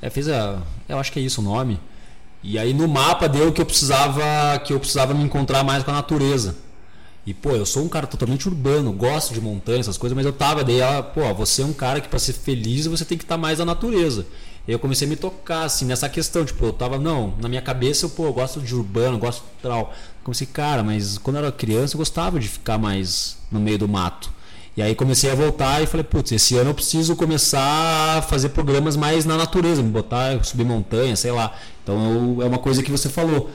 É, 0.00 0.10
fez 0.10 0.28
a. 0.28 0.62
Eu 0.88 0.98
acho 0.98 1.12
que 1.12 1.18
é 1.18 1.22
isso 1.22 1.40
o 1.40 1.44
nome. 1.44 1.80
E 2.42 2.58
aí 2.58 2.74
no 2.74 2.86
mapa 2.86 3.28
deu 3.28 3.52
que 3.52 3.60
eu 3.60 3.66
precisava. 3.66 4.22
que 4.64 4.72
eu 4.72 4.80
precisava 4.80 5.14
me 5.14 5.22
encontrar 5.22 5.64
mais 5.64 5.82
com 5.82 5.90
a 5.90 5.94
natureza. 5.94 6.56
E, 7.26 7.32
pô, 7.32 7.52
eu 7.52 7.64
sou 7.64 7.82
um 7.82 7.88
cara 7.88 8.06
totalmente 8.06 8.46
urbano, 8.46 8.92
gosto 8.92 9.32
de 9.32 9.40
montanha, 9.40 9.80
essas 9.80 9.96
coisas, 9.96 10.14
mas 10.14 10.26
eu 10.26 10.32
tava, 10.32 10.62
daí 10.62 10.80
ela, 10.80 11.02
pô, 11.02 11.32
você 11.32 11.62
é 11.62 11.64
um 11.64 11.72
cara 11.72 11.98
que 11.98 12.06
para 12.06 12.18
ser 12.18 12.34
feliz 12.34 12.86
você 12.86 13.02
tem 13.02 13.16
que 13.16 13.24
estar 13.24 13.38
mais 13.38 13.60
na 13.60 13.64
natureza. 13.64 14.26
E 14.68 14.72
eu 14.72 14.78
comecei 14.78 15.06
a 15.06 15.10
me 15.10 15.16
tocar, 15.16 15.64
assim, 15.64 15.86
nessa 15.86 16.06
questão, 16.06 16.44
tipo, 16.44 16.66
eu 16.66 16.72
tava, 16.72 16.98
não, 16.98 17.32
na 17.40 17.48
minha 17.48 17.62
cabeça 17.62 18.04
eu, 18.04 18.10
pô, 18.10 18.26
eu 18.26 18.32
gosto 18.32 18.60
de 18.60 18.74
urbano, 18.74 19.18
gosto 19.18 19.40
de 19.40 19.62
tal. 19.62 19.94
Comecei, 20.22 20.46
cara, 20.46 20.82
mas 20.82 21.16
quando 21.16 21.36
eu 21.36 21.44
era 21.44 21.52
criança 21.52 21.94
eu 21.94 21.98
gostava 21.98 22.38
de 22.38 22.48
ficar 22.48 22.76
mais 22.76 23.38
no 23.50 23.58
meio 23.58 23.78
do 23.78 23.88
mato. 23.88 24.30
E 24.76 24.82
aí 24.82 24.94
comecei 24.94 25.30
a 25.30 25.34
voltar 25.34 25.82
e 25.82 25.86
falei, 25.86 26.02
putz, 26.02 26.32
esse 26.32 26.56
ano 26.56 26.70
eu 26.70 26.74
preciso 26.74 27.14
começar 27.14 28.18
a 28.18 28.22
fazer 28.22 28.48
programas 28.48 28.96
mais 28.96 29.24
na 29.24 29.36
natureza, 29.36 29.82
me 29.82 29.90
botar, 29.90 30.42
subir 30.44 30.64
montanha, 30.64 31.14
sei 31.14 31.30
lá. 31.30 31.54
Então 31.82 32.36
eu- 32.38 32.42
é 32.42 32.46
uma 32.46 32.58
coisa 32.58 32.82
que 32.82 32.90
você 32.90 33.08
falou 33.08 33.50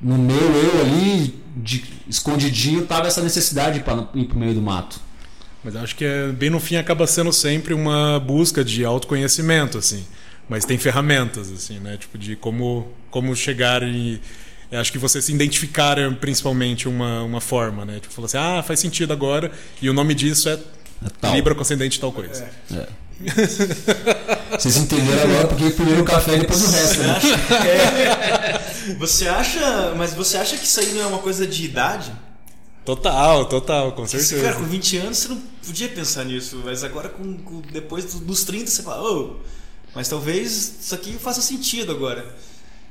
no 0.00 0.18
meu 0.18 0.36
eu 0.36 0.80
ali, 0.80 1.34
de, 1.56 1.84
escondidinho, 2.08 2.86
tava 2.86 3.06
essa 3.06 3.22
necessidade 3.22 3.80
para 3.80 4.08
ir 4.14 4.24
pro 4.24 4.38
meio 4.38 4.54
do 4.54 4.60
mato. 4.62 5.00
Mas 5.62 5.76
acho 5.76 5.94
que 5.96 6.04
é, 6.04 6.28
bem 6.28 6.50
no 6.50 6.60
fim 6.60 6.76
acaba 6.76 7.06
sendo 7.06 7.32
sempre 7.32 7.74
uma 7.74 8.18
busca 8.20 8.64
de 8.64 8.84
autoconhecimento, 8.84 9.78
assim. 9.78 10.04
Mas 10.48 10.64
tem 10.64 10.78
ferramentas, 10.78 11.52
assim, 11.52 11.78
né? 11.78 11.96
Tipo, 11.96 12.16
de 12.16 12.34
como, 12.36 12.88
como 13.10 13.34
chegar 13.36 13.82
e. 13.82 14.20
eu 14.70 14.80
Acho 14.80 14.92
que 14.92 14.98
você 14.98 15.20
se 15.22 15.32
identificar 15.32 15.98
é 15.98 16.08
principalmente 16.10 16.88
uma, 16.88 17.22
uma 17.22 17.40
forma, 17.40 17.84
né? 17.84 18.00
Tipo, 18.00 18.12
falar 18.14 18.26
assim, 18.26 18.38
ah, 18.38 18.62
faz 18.62 18.80
sentido 18.80 19.12
agora. 19.12 19.50
E 19.80 19.88
o 19.88 19.92
nome 19.92 20.14
disso 20.14 20.48
é, 20.48 20.52
É 20.54 21.08
tal. 21.20 21.34
Libra 21.34 21.54
com 21.54 21.62
ascendente 21.62 21.98
tal 22.00 22.12
coisa. 22.12 22.48
É. 22.74 22.86
Vocês 24.58 24.76
entenderam 24.76 25.22
agora 25.22 25.48
porque 25.48 25.70
primeiro 25.70 26.02
o 26.02 26.04
café 26.04 26.36
e 26.36 26.40
depois 26.40 26.62
o 26.62 26.70
resto, 26.70 27.02
né? 27.02 27.18
É. 27.66 28.94
Você 28.94 29.28
acha. 29.28 29.94
Mas 29.96 30.14
você 30.14 30.36
acha 30.36 30.56
que 30.56 30.64
isso 30.64 30.80
aí 30.80 30.92
não 30.92 31.02
é 31.02 31.06
uma 31.06 31.18
coisa 31.18 31.46
de 31.46 31.64
idade? 31.64 32.12
Total, 32.84 33.44
total, 33.46 33.92
com 33.92 34.06
Você, 34.06 34.18
certeza. 34.18 34.42
cara, 34.50 34.56
com 34.56 34.64
20 34.70 34.96
anos 34.98 35.18
você 35.18 35.28
não 35.28 35.36
podia 35.66 35.88
pensar 35.90 36.24
nisso, 36.24 36.62
mas 36.64 36.82
agora 36.82 37.10
com, 37.10 37.36
com- 37.38 37.60
depois 37.70 38.06
do- 38.14 38.20
dos 38.20 38.44
30 38.44 38.70
você 38.70 38.82
fala, 38.82 39.02
ô, 39.12 39.36
mas 39.94 40.08
talvez 40.08 40.76
isso 40.80 40.94
aqui 40.94 41.12
faça 41.20 41.42
sentido 41.42 41.92
agora. 41.92 42.24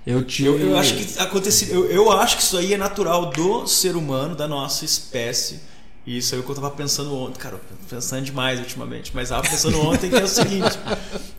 Eu 0.07 0.23
tive. 0.23 0.47
Eu, 0.47 0.59
eu 0.59 0.77
acho 0.77 0.95
que 0.95 1.19
acontece, 1.19 1.69
eu, 1.69 1.85
eu 1.91 2.09
acho 2.13 2.37
que 2.37 2.41
isso 2.41 2.57
aí 2.57 2.73
é 2.73 2.77
natural 2.77 3.29
do 3.29 3.67
ser 3.67 3.97
humano, 3.97 4.35
da 4.35 4.47
nossa 4.47 4.85
espécie. 4.85 5.59
E 6.05 6.19
isso 6.19 6.33
aí 6.33 6.39
é 6.39 6.41
o 6.41 6.45
que 6.45 6.49
eu 6.49 6.55
tava 6.55 6.71
pensando 6.71 7.13
ontem, 7.13 7.37
cara, 7.37 7.59
pensando 7.89 8.23
demais 8.23 8.57
ultimamente, 8.57 9.11
mas 9.13 9.27
tava 9.27 9.45
pensando 9.45 9.77
ontem 9.85 10.09
que 10.09 10.15
é 10.15 10.23
o 10.23 10.27
seguinte, 10.29 10.79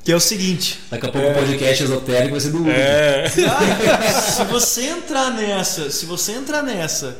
que 0.04 0.12
é 0.12 0.14
o 0.14 0.20
seguinte, 0.20 0.78
Daqui 0.90 1.07
a 1.07 1.11
pouco 1.11 1.26
o 1.26 1.35
podcast 1.35 1.83
esotérico 1.85 2.33
vai 2.33 2.40
ser 2.40 2.50
do 2.50 2.59
Hugo. 2.59 2.68
É. 2.68 3.24
Cara, 3.33 4.20
se 4.20 4.44
você 4.44 4.83
entrar 4.83 5.31
nessa, 5.31 5.90
se 5.90 6.04
você 6.04 6.33
entrar 6.33 6.62
nessa, 6.62 7.16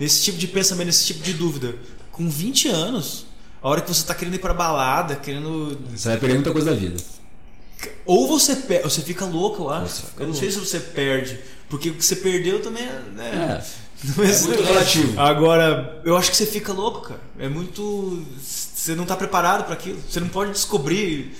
nesse 0.00 0.24
tipo 0.24 0.36
de 0.36 0.48
pensamento, 0.48 0.86
nesse 0.86 1.06
tipo 1.06 1.22
de 1.22 1.34
dúvida, 1.34 1.76
com 2.10 2.28
20 2.28 2.66
anos, 2.66 3.26
a 3.62 3.68
hora 3.68 3.80
que 3.80 3.88
você 3.88 4.04
tá 4.04 4.16
querendo 4.16 4.34
ir 4.34 4.40
pra 4.40 4.52
balada, 4.52 5.14
querendo. 5.14 5.78
Você 5.94 6.08
vai 6.08 6.18
perder 6.18 6.34
muita 6.34 6.50
coisa 6.50 6.70
da 6.70 6.76
vida. 6.76 6.96
Ou 8.04 8.26
você 8.26 8.56
você 8.82 9.02
fica 9.02 9.24
louco, 9.24 9.64
eu 9.64 9.70
acho. 9.70 10.04
Eu 10.18 10.26
não 10.26 10.34
sei 10.34 10.50
se 10.50 10.58
você 10.58 10.80
perde. 10.80 11.38
Porque 11.68 11.90
o 11.90 11.94
que 11.94 12.04
você 12.04 12.16
perdeu 12.16 12.60
também 12.62 12.84
é. 12.84 13.00
Né, 13.14 13.60
É. 13.64 13.88
não 14.16 14.24
É 14.24 14.38
muito 14.38 14.62
relativo. 14.62 15.20
Agora, 15.20 16.00
eu 16.04 16.16
acho 16.16 16.30
que 16.30 16.36
você 16.36 16.46
fica 16.46 16.72
louco, 16.72 17.00
cara. 17.08 17.20
É 17.38 17.48
muito. 17.48 18.24
Você 18.40 18.94
não 18.94 19.04
tá 19.04 19.16
preparado 19.16 19.64
pra 19.64 19.74
aquilo. 19.74 19.98
Você 20.08 20.20
não 20.20 20.28
pode 20.28 20.52
descobrir 20.52 21.34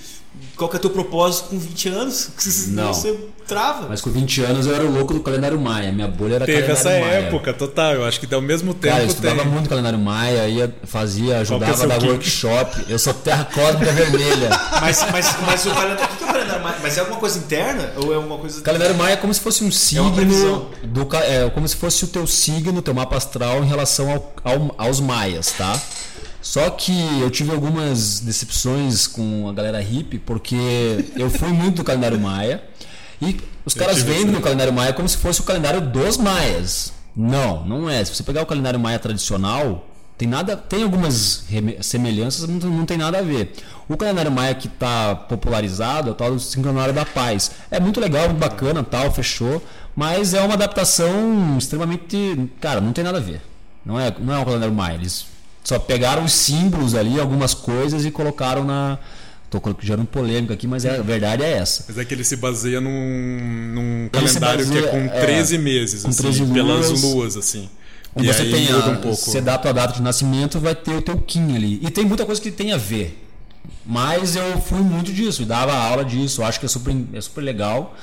qual 0.55 0.69
que 0.69 0.75
é 0.75 0.79
o 0.79 0.81
teu 0.81 0.89
propósito 0.91 1.49
com 1.49 1.57
20 1.57 1.89
anos? 1.89 2.29
Não. 2.69 2.93
Você 2.93 3.17
trava. 3.47 3.87
Mas 3.89 3.99
com 4.01 4.11
20 4.11 4.41
anos 4.43 4.67
eu 4.67 4.75
era 4.75 4.85
o 4.85 4.91
louco 4.91 5.13
do 5.13 5.21
calendário 5.21 5.59
Maia. 5.59 5.91
Minha 5.91 6.07
bolha 6.07 6.35
era 6.35 6.45
Teve 6.45 6.61
calendário 6.67 6.79
essa 6.97 7.05
Maia. 7.07 7.19
época, 7.27 7.53
total. 7.53 7.93
Eu 7.93 8.05
acho 8.05 8.19
que 8.19 8.33
ao 8.33 8.41
mesmo 8.41 8.73
tempo 8.73 8.93
Cara, 8.93 9.03
eu 9.03 9.07
estudava 9.07 9.41
tem. 9.41 9.47
muito 9.51 9.67
calendário 9.69 9.97
Maia, 9.97 10.47
ia, 10.47 10.73
fazia, 10.83 11.35
é 11.35 11.39
ajudava 11.39 11.75
seu 11.75 11.85
a 11.85 11.87
dar 11.87 11.97
kit? 11.99 12.09
workshop. 12.11 12.85
Eu 12.87 12.99
sou 12.99 13.13
terra 13.13 13.45
cósmica 13.45 13.91
vermelha. 13.91 14.49
Mas, 14.79 15.05
mas, 15.11 15.35
mas 15.45 15.65
o 15.65 15.71
calendário. 15.73 16.28
É 16.59 16.61
calendário 16.61 16.63
maia? 16.63 16.79
Mas 16.81 16.97
é 16.97 16.99
alguma 16.99 17.19
coisa 17.19 17.39
interna? 17.39 17.93
Ou 17.97 18.11
é 18.11 18.15
alguma 18.15 18.37
coisa. 18.37 18.59
O 18.59 18.63
calendário 18.63 18.95
Maia 18.95 19.13
é 19.13 19.17
como 19.17 19.33
se 19.33 19.39
fosse 19.39 19.63
um 19.63 19.71
signo 19.71 20.11
previsão. 20.13 20.69
do 20.83 21.07
é 21.17 21.49
como 21.49 21.67
se 21.67 21.75
fosse 21.75 22.03
o 22.05 22.07
teu 22.07 22.25
signo, 22.27 22.81
teu 22.81 22.93
mapa 22.93 23.17
astral 23.17 23.63
em 23.63 23.67
relação 23.67 24.09
ao- 24.11 24.33
ao- 24.43 24.75
aos 24.77 24.99
maias, 24.99 25.51
tá? 25.51 25.79
Só 26.41 26.69
que 26.69 26.93
eu 27.21 27.29
tive 27.29 27.51
algumas 27.51 28.19
decepções 28.21 29.07
com 29.07 29.47
a 29.49 29.53
galera 29.53 29.79
hippie, 29.81 30.17
porque 30.19 30.55
eu 31.15 31.29
fui 31.29 31.49
muito 31.49 31.77
do 31.77 31.83
calendário 31.83 32.17
maia 32.19 32.63
e 33.21 33.37
os 33.65 33.73
caras 33.73 34.01
vendem 34.01 34.35
o 34.35 34.41
calendário 34.41 34.71
maia 34.71 34.93
como 34.93 35.07
se 35.09 35.17
fosse 35.17 35.41
o 35.41 35.43
calendário 35.43 35.81
dos 35.81 36.15
maias. 36.17 36.93
Não, 37.15 37.65
não 37.65 37.89
é. 37.89 38.03
Se 38.05 38.15
você 38.15 38.23
pegar 38.23 38.41
o 38.41 38.45
calendário 38.45 38.79
maia 38.79 38.97
tradicional, 38.97 39.88
tem 40.19 40.27
nada, 40.27 40.57
tem 40.57 40.83
algumas 40.83 41.45
semelhanças, 41.79 42.45
mas 42.45 42.61
não, 42.61 42.85
tem 42.85 42.97
nada 42.97 43.19
a 43.19 43.21
ver. 43.21 43.53
O 43.87 43.95
calendário 43.95 44.29
maia 44.29 44.53
que 44.53 44.67
está 44.67 45.15
popularizado 45.15 46.09
é 46.09 46.11
o 46.11 46.13
tal 46.13 46.33
do 46.33 46.39
sincronário 46.41 46.93
da 46.93 47.05
paz. 47.05 47.51
É 47.71 47.79
muito 47.79 48.01
legal, 48.01 48.25
muito 48.25 48.37
bacana, 48.37 48.83
tal, 48.83 49.13
fechou, 49.13 49.63
mas 49.95 50.33
é 50.33 50.41
uma 50.41 50.55
adaptação 50.55 51.57
extremamente, 51.57 52.51
cara, 52.59 52.81
não 52.81 52.91
tem 52.91 53.01
nada 53.01 53.19
a 53.19 53.21
ver. 53.21 53.41
Não 53.85 53.97
é, 53.97 54.13
não 54.19 54.33
é 54.33 54.39
um 54.39 54.43
calendário 54.43 54.75
maia. 54.75 54.95
Eles 54.95 55.25
só 55.63 55.79
pegaram 55.79 56.25
os 56.25 56.33
símbolos 56.33 56.95
ali, 56.95 57.17
algumas 57.17 57.53
coisas 57.53 58.03
e 58.03 58.11
colocaram 58.11 58.65
na 58.65 58.99
Tô 59.49 59.59
gerando 59.79 60.05
polêmica 60.05 60.53
aqui, 60.53 60.67
mas 60.67 60.85
é, 60.85 60.99
a 60.99 61.01
verdade 61.01 61.41
é 61.41 61.53
essa. 61.53 61.85
Mas 61.87 61.97
é 61.97 62.05
que 62.05 62.13
ele 62.13 62.23
se 62.23 62.35
baseia 62.35 62.79
num, 62.79 62.91
num 62.91 64.09
calendário 64.11 64.63
que 64.63 64.77
é 64.77 64.81
baseia, 64.81 64.91
com 64.91 65.17
é, 65.17 65.21
13 65.21 65.57
meses, 65.57 66.03
com 66.03 66.09
assim, 66.09 66.21
13 66.21 66.45
pelas 66.53 66.89
luas. 66.89 67.01
luas, 67.01 67.37
assim. 67.37 67.67
E 68.17 68.25
você 68.25 68.41
aí 68.41 68.51
tem 68.51 68.71
a, 68.71 68.77
um 68.77 68.95
pouco. 68.95 69.15
você 69.15 69.39
dá 69.41 69.55
a 69.55 69.57
tua 69.57 69.73
data 69.73 69.93
de 69.93 70.01
nascimento, 70.01 70.59
vai 70.59 70.75
ter 70.75 70.95
o 70.95 71.01
teu 71.01 71.17
Kim 71.17 71.55
ali. 71.55 71.79
E 71.81 71.89
tem 71.89 72.05
muita 72.05 72.25
coisa 72.25 72.41
que 72.41 72.51
tem 72.51 72.71
a 72.71 72.77
ver. 72.77 73.25
Mas 73.85 74.35
eu 74.35 74.59
fui 74.61 74.79
muito 74.79 75.11
disso, 75.11 75.45
dava 75.45 75.73
aula 75.73 76.03
disso, 76.05 76.43
acho 76.43 76.59
que 76.59 76.65
é 76.65 76.69
super, 76.69 76.95
é 77.13 77.21
super 77.21 77.41
legal, 77.41 77.95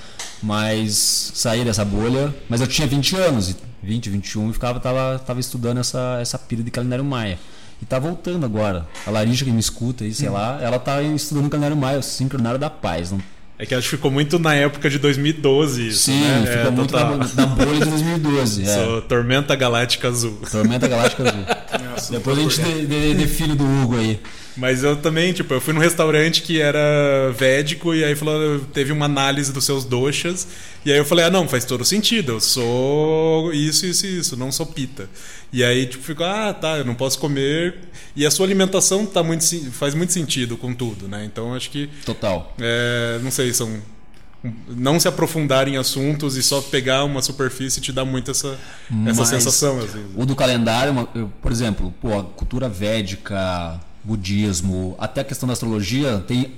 mas 0.42 1.32
saí 1.34 1.64
dessa 1.64 1.84
bolha. 1.84 2.34
Mas 2.48 2.60
eu 2.60 2.66
tinha 2.66 2.86
20 2.86 3.16
anos, 3.16 3.50
e 3.50 3.56
20, 3.82 4.10
21, 4.10 4.50
e 4.50 4.52
ficava, 4.52 4.80
tava, 4.80 5.18
tava 5.24 5.38
estudando 5.40 5.78
essa, 5.78 6.18
essa 6.20 6.38
pira 6.38 6.62
de 6.62 6.70
calendário 6.70 7.04
maia. 7.04 7.38
E 7.80 7.84
tá 7.84 7.98
voltando 7.98 8.44
agora. 8.44 8.86
A 9.06 9.10
Larissa 9.10 9.44
que 9.44 9.50
me 9.50 9.60
escuta 9.60 10.02
aí, 10.04 10.10
Hum. 10.10 10.14
sei 10.14 10.28
lá, 10.28 10.58
ela 10.62 10.78
tá 10.78 11.02
estudando 11.02 11.48
calendário 11.50 11.76
maia, 11.76 11.98
o 11.98 12.02
sincronário 12.02 12.58
da 12.58 12.70
paz. 12.70 13.12
Não... 13.12 13.20
É 13.58 13.64
que 13.64 13.74
acho 13.74 13.88
que 13.88 13.96
ficou 13.96 14.10
muito 14.10 14.38
na 14.38 14.54
época 14.54 14.90
de 14.90 14.98
2012 14.98 15.88
isso, 15.88 16.04
Sim, 16.04 16.20
né? 16.20 16.44
ficou 16.46 16.66
É, 16.66 16.70
muito 16.70 16.92
na, 16.94 17.04
total. 17.04 17.18
na 17.36 17.46
bolha 17.46 17.78
de 17.84 17.90
2012. 17.90 18.68
é. 18.68 19.00
Tormenta 19.08 19.56
Galáctica 19.56 20.08
Azul. 20.08 20.38
Tormenta 20.50 20.86
Galáctica 20.86 21.22
Azul. 21.22 21.44
Depois 22.10 22.38
a 22.38 22.42
gente 22.42 22.62
de, 22.62 22.86
de, 22.86 23.14
de 23.14 23.26
filho 23.26 23.54
do 23.54 23.64
Hugo 23.64 23.96
aí. 23.96 24.20
Mas 24.56 24.82
eu 24.82 24.96
também, 24.96 25.32
tipo, 25.32 25.52
eu 25.52 25.60
fui 25.60 25.74
num 25.74 25.80
restaurante 25.80 26.40
que 26.40 26.60
era 26.60 27.30
védico 27.36 27.94
e 27.94 28.02
aí 28.02 28.16
falou, 28.16 28.60
teve 28.72 28.90
uma 28.90 29.04
análise 29.04 29.52
dos 29.52 29.64
seus 29.64 29.84
doshas. 29.84 30.48
E 30.84 30.90
aí 30.90 30.96
eu 30.96 31.04
falei, 31.04 31.26
ah, 31.26 31.30
não, 31.30 31.46
faz 31.46 31.64
todo 31.64 31.84
sentido. 31.84 32.32
Eu 32.32 32.40
sou 32.40 33.52
isso, 33.52 33.84
isso 33.84 34.06
e 34.06 34.18
isso, 34.18 34.36
não 34.36 34.50
sou 34.50 34.64
pita. 34.64 35.10
E 35.52 35.62
aí, 35.62 35.86
tipo, 35.86 36.02
ficou, 36.02 36.24
ah, 36.24 36.54
tá, 36.54 36.78
eu 36.78 36.84
não 36.84 36.94
posso 36.94 37.18
comer. 37.18 37.74
E 38.14 38.24
a 38.24 38.30
sua 38.30 38.46
alimentação 38.46 39.04
tá 39.04 39.22
muito, 39.22 39.44
faz 39.72 39.94
muito 39.94 40.12
sentido 40.12 40.56
com 40.56 40.72
tudo, 40.72 41.06
né? 41.06 41.24
Então 41.24 41.54
acho 41.54 41.70
que, 41.70 41.88
Total. 42.04 42.54
é, 42.58 43.18
não 43.22 43.30
sei, 43.30 43.52
são. 43.52 43.78
Não 44.68 44.98
se 44.98 45.08
aprofundar 45.08 45.68
em 45.68 45.76
assuntos 45.76 46.36
e 46.36 46.42
só 46.42 46.60
pegar 46.60 47.04
uma 47.04 47.22
superfície 47.22 47.80
te 47.80 47.92
dá 47.92 48.04
muito 48.04 48.30
essa, 48.30 48.58
essa 49.06 49.24
sensação. 49.24 49.78
Assim. 49.78 50.04
O 50.14 50.26
do 50.26 50.34
calendário, 50.36 51.08
por 51.40 51.52
exemplo, 51.52 51.94
pô, 52.00 52.18
a 52.18 52.24
cultura 52.24 52.68
védica, 52.68 53.80
budismo, 54.02 54.94
até 54.98 55.20
a 55.20 55.24
questão 55.24 55.46
da 55.46 55.52
astrologia 55.52 56.24
tem 56.26 56.54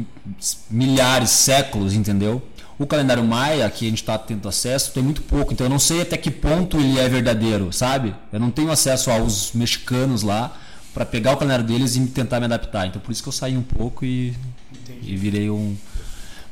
milhares, 0.70 1.31
séculos, 1.31 1.94
entendeu? 1.94 2.42
O 2.79 2.87
calendário 2.87 3.24
maia, 3.24 3.68
que 3.70 3.87
a 3.87 3.88
gente 3.88 4.03
está 4.03 4.16
tendo 4.16 4.48
acesso, 4.48 4.92
tem 4.92 5.03
muito 5.03 5.22
pouco, 5.22 5.53
então 5.53 5.66
eu 5.66 5.70
não 5.70 5.81
sei 5.81 6.03
até 6.03 6.16
que 6.16 6.31
ponto 6.31 6.79
ele 6.79 6.98
é 6.98 7.09
verdadeiro, 7.09 7.72
sabe? 7.72 8.14
Eu 8.33 8.38
não 8.38 8.51
tenho 8.51 8.70
acesso 8.70 9.11
aos 9.11 9.53
mexicanos 9.53 10.22
lá 10.22 10.57
para 10.94 11.05
pegar 11.05 11.33
o 11.33 11.37
calendário 11.37 11.64
deles 11.64 11.96
e 11.96 12.07
tentar 12.07 12.38
me 12.38 12.46
adaptar. 12.46 12.87
Então 12.87 13.01
por 13.01 13.11
isso 13.11 13.22
que 13.22 13.29
eu 13.29 13.33
saí 13.33 13.57
um 13.57 13.62
pouco 13.62 14.05
e, 14.05 14.35
e 15.03 15.16
virei 15.16 15.51
um. 15.51 15.77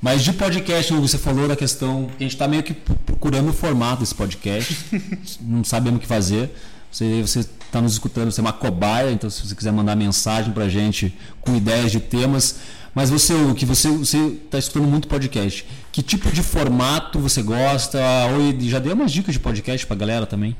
Mas 0.00 0.22
de 0.22 0.32
podcast, 0.32 0.92
você 0.92 1.18
falou 1.18 1.48
da 1.48 1.56
questão. 1.56 2.06
que 2.06 2.16
A 2.16 2.22
gente 2.24 2.34
está 2.34 2.46
meio 2.46 2.62
que 2.62 2.74
procurando 2.74 3.48
o 3.50 3.52
formato 3.52 4.00
desse 4.00 4.14
podcast. 4.14 4.76
não 5.40 5.64
sabemos 5.64 5.98
o 5.98 6.00
que 6.00 6.06
fazer. 6.06 6.50
Você 6.90 7.40
está 7.40 7.80
nos 7.80 7.92
escutando, 7.92 8.30
você 8.30 8.40
é 8.40 8.42
uma 8.42 8.52
cobaia, 8.52 9.10
então 9.10 9.28
se 9.28 9.46
você 9.46 9.54
quiser 9.54 9.72
mandar 9.72 9.96
mensagem 9.96 10.52
para 10.52 10.64
a 10.64 10.68
gente 10.68 11.14
com 11.40 11.54
ideias 11.54 11.92
de 11.92 12.00
temas. 12.00 12.56
Mas 12.94 13.10
você, 13.10 13.34
Hugo, 13.34 13.54
que 13.54 13.66
você 13.66 13.90
está 13.90 14.58
escutando 14.58 14.88
muito 14.88 15.06
podcast. 15.06 15.66
Que 15.92 16.02
tipo 16.02 16.30
de 16.32 16.42
formato 16.42 17.18
você 17.18 17.42
gosta? 17.42 17.98
Ou 18.32 18.58
já 18.60 18.78
deu 18.78 18.94
umas 18.94 19.12
dicas 19.12 19.34
de 19.34 19.40
podcast 19.40 19.86
para 19.86 19.96
a 19.96 19.98
galera 19.98 20.26
também? 20.26 20.56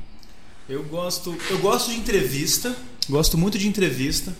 Eu 0.69 0.83
gosto, 0.83 1.35
eu 1.49 1.57
gosto 1.59 1.89
de 1.89 1.97
entrevista, 1.97 2.75
gosto 3.09 3.37
muito 3.37 3.57
de 3.57 3.67
entrevista, 3.67 4.35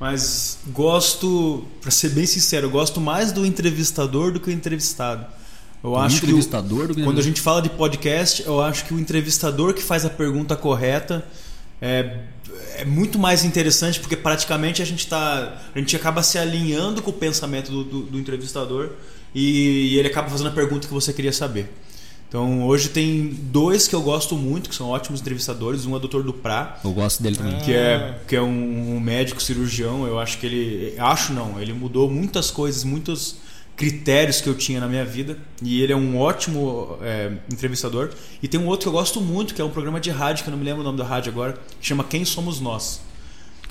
mas 0.00 0.58
gosto, 0.68 1.64
para 1.80 1.90
ser 1.90 2.10
bem 2.10 2.26
sincero, 2.26 2.70
gosto 2.70 3.00
mais 3.00 3.32
do 3.32 3.44
entrevistador 3.44 4.32
do 4.32 4.38
que 4.40 4.48
o 4.48 4.52
entrevistado. 4.52 5.26
Eu 5.82 5.90
Do 5.90 5.96
acho 5.96 6.16
entrevistador 6.18 6.88
do 6.88 6.88
que 6.88 6.94
que 6.96 7.00
o- 7.02 7.04
quando 7.04 7.18
a 7.18 7.22
gente 7.22 7.40
fala 7.40 7.60
de 7.62 7.68
podcast, 7.70 8.42
eu 8.44 8.60
acho 8.60 8.84
que 8.84 8.94
o 8.94 8.98
entrevistador 9.00 9.74
que 9.74 9.82
faz 9.82 10.04
a 10.04 10.10
pergunta 10.10 10.56
correta 10.56 11.24
é, 11.80 12.18
é 12.76 12.84
muito 12.84 13.18
mais 13.18 13.44
interessante 13.44 14.00
porque 14.00 14.16
praticamente 14.16 14.82
a 14.82 14.84
gente 14.84 15.06
tá, 15.06 15.60
a 15.74 15.78
gente 15.78 15.94
acaba 15.94 16.22
se 16.22 16.36
alinhando 16.38 17.00
com 17.02 17.10
o 17.10 17.14
pensamento 17.14 17.70
do, 17.70 17.84
do- 17.84 18.02
do 18.02 18.18
entrevistador 18.18 18.90
e, 19.34 19.92
e 19.94 19.98
ele 19.98 20.08
acaba 20.08 20.28
fazendo 20.28 20.48
a 20.48 20.52
pergunta 20.52 20.86
que 20.88 20.94
você 20.94 21.12
queria 21.12 21.32
saber. 21.32 21.72
Então 22.28 22.66
hoje 22.66 22.90
tem 22.90 23.28
dois 23.28 23.88
que 23.88 23.94
eu 23.94 24.02
gosto 24.02 24.36
muito, 24.36 24.68
que 24.68 24.74
são 24.74 24.88
ótimos 24.88 25.20
entrevistadores. 25.20 25.86
Um 25.86 25.94
é 25.94 25.96
o 25.96 25.98
Dr. 25.98 26.22
Duprá, 26.22 26.78
Eu 26.84 26.92
gosto 26.92 27.22
dele 27.22 27.36
também. 27.36 27.58
que 27.60 27.72
é, 27.72 28.18
que 28.28 28.36
é 28.36 28.42
um, 28.42 28.96
um 28.96 29.00
médico 29.00 29.42
cirurgião. 29.42 30.06
Eu 30.06 30.18
acho 30.18 30.38
que 30.38 30.46
ele. 30.46 30.94
Acho 30.98 31.32
não, 31.32 31.58
ele 31.60 31.72
mudou 31.72 32.10
muitas 32.10 32.50
coisas, 32.50 32.84
muitos 32.84 33.36
critérios 33.74 34.40
que 34.42 34.48
eu 34.48 34.54
tinha 34.54 34.78
na 34.78 34.86
minha 34.86 35.06
vida. 35.06 35.38
E 35.62 35.80
ele 35.80 35.92
é 35.92 35.96
um 35.96 36.18
ótimo 36.18 36.98
é, 37.00 37.32
entrevistador. 37.50 38.10
E 38.42 38.48
tem 38.48 38.60
um 38.60 38.66
outro 38.66 38.82
que 38.82 38.88
eu 38.88 38.92
gosto 38.92 39.22
muito, 39.22 39.54
que 39.54 39.62
é 39.62 39.64
um 39.64 39.70
programa 39.70 39.98
de 39.98 40.10
rádio, 40.10 40.44
que 40.44 40.50
eu 40.50 40.52
não 40.52 40.58
me 40.58 40.64
lembro 40.64 40.82
o 40.82 40.84
nome 40.84 40.98
da 40.98 41.04
rádio 41.04 41.32
agora, 41.32 41.56
que 41.80 41.86
chama 41.86 42.04
Quem 42.04 42.26
Somos 42.26 42.60
Nós. 42.60 43.00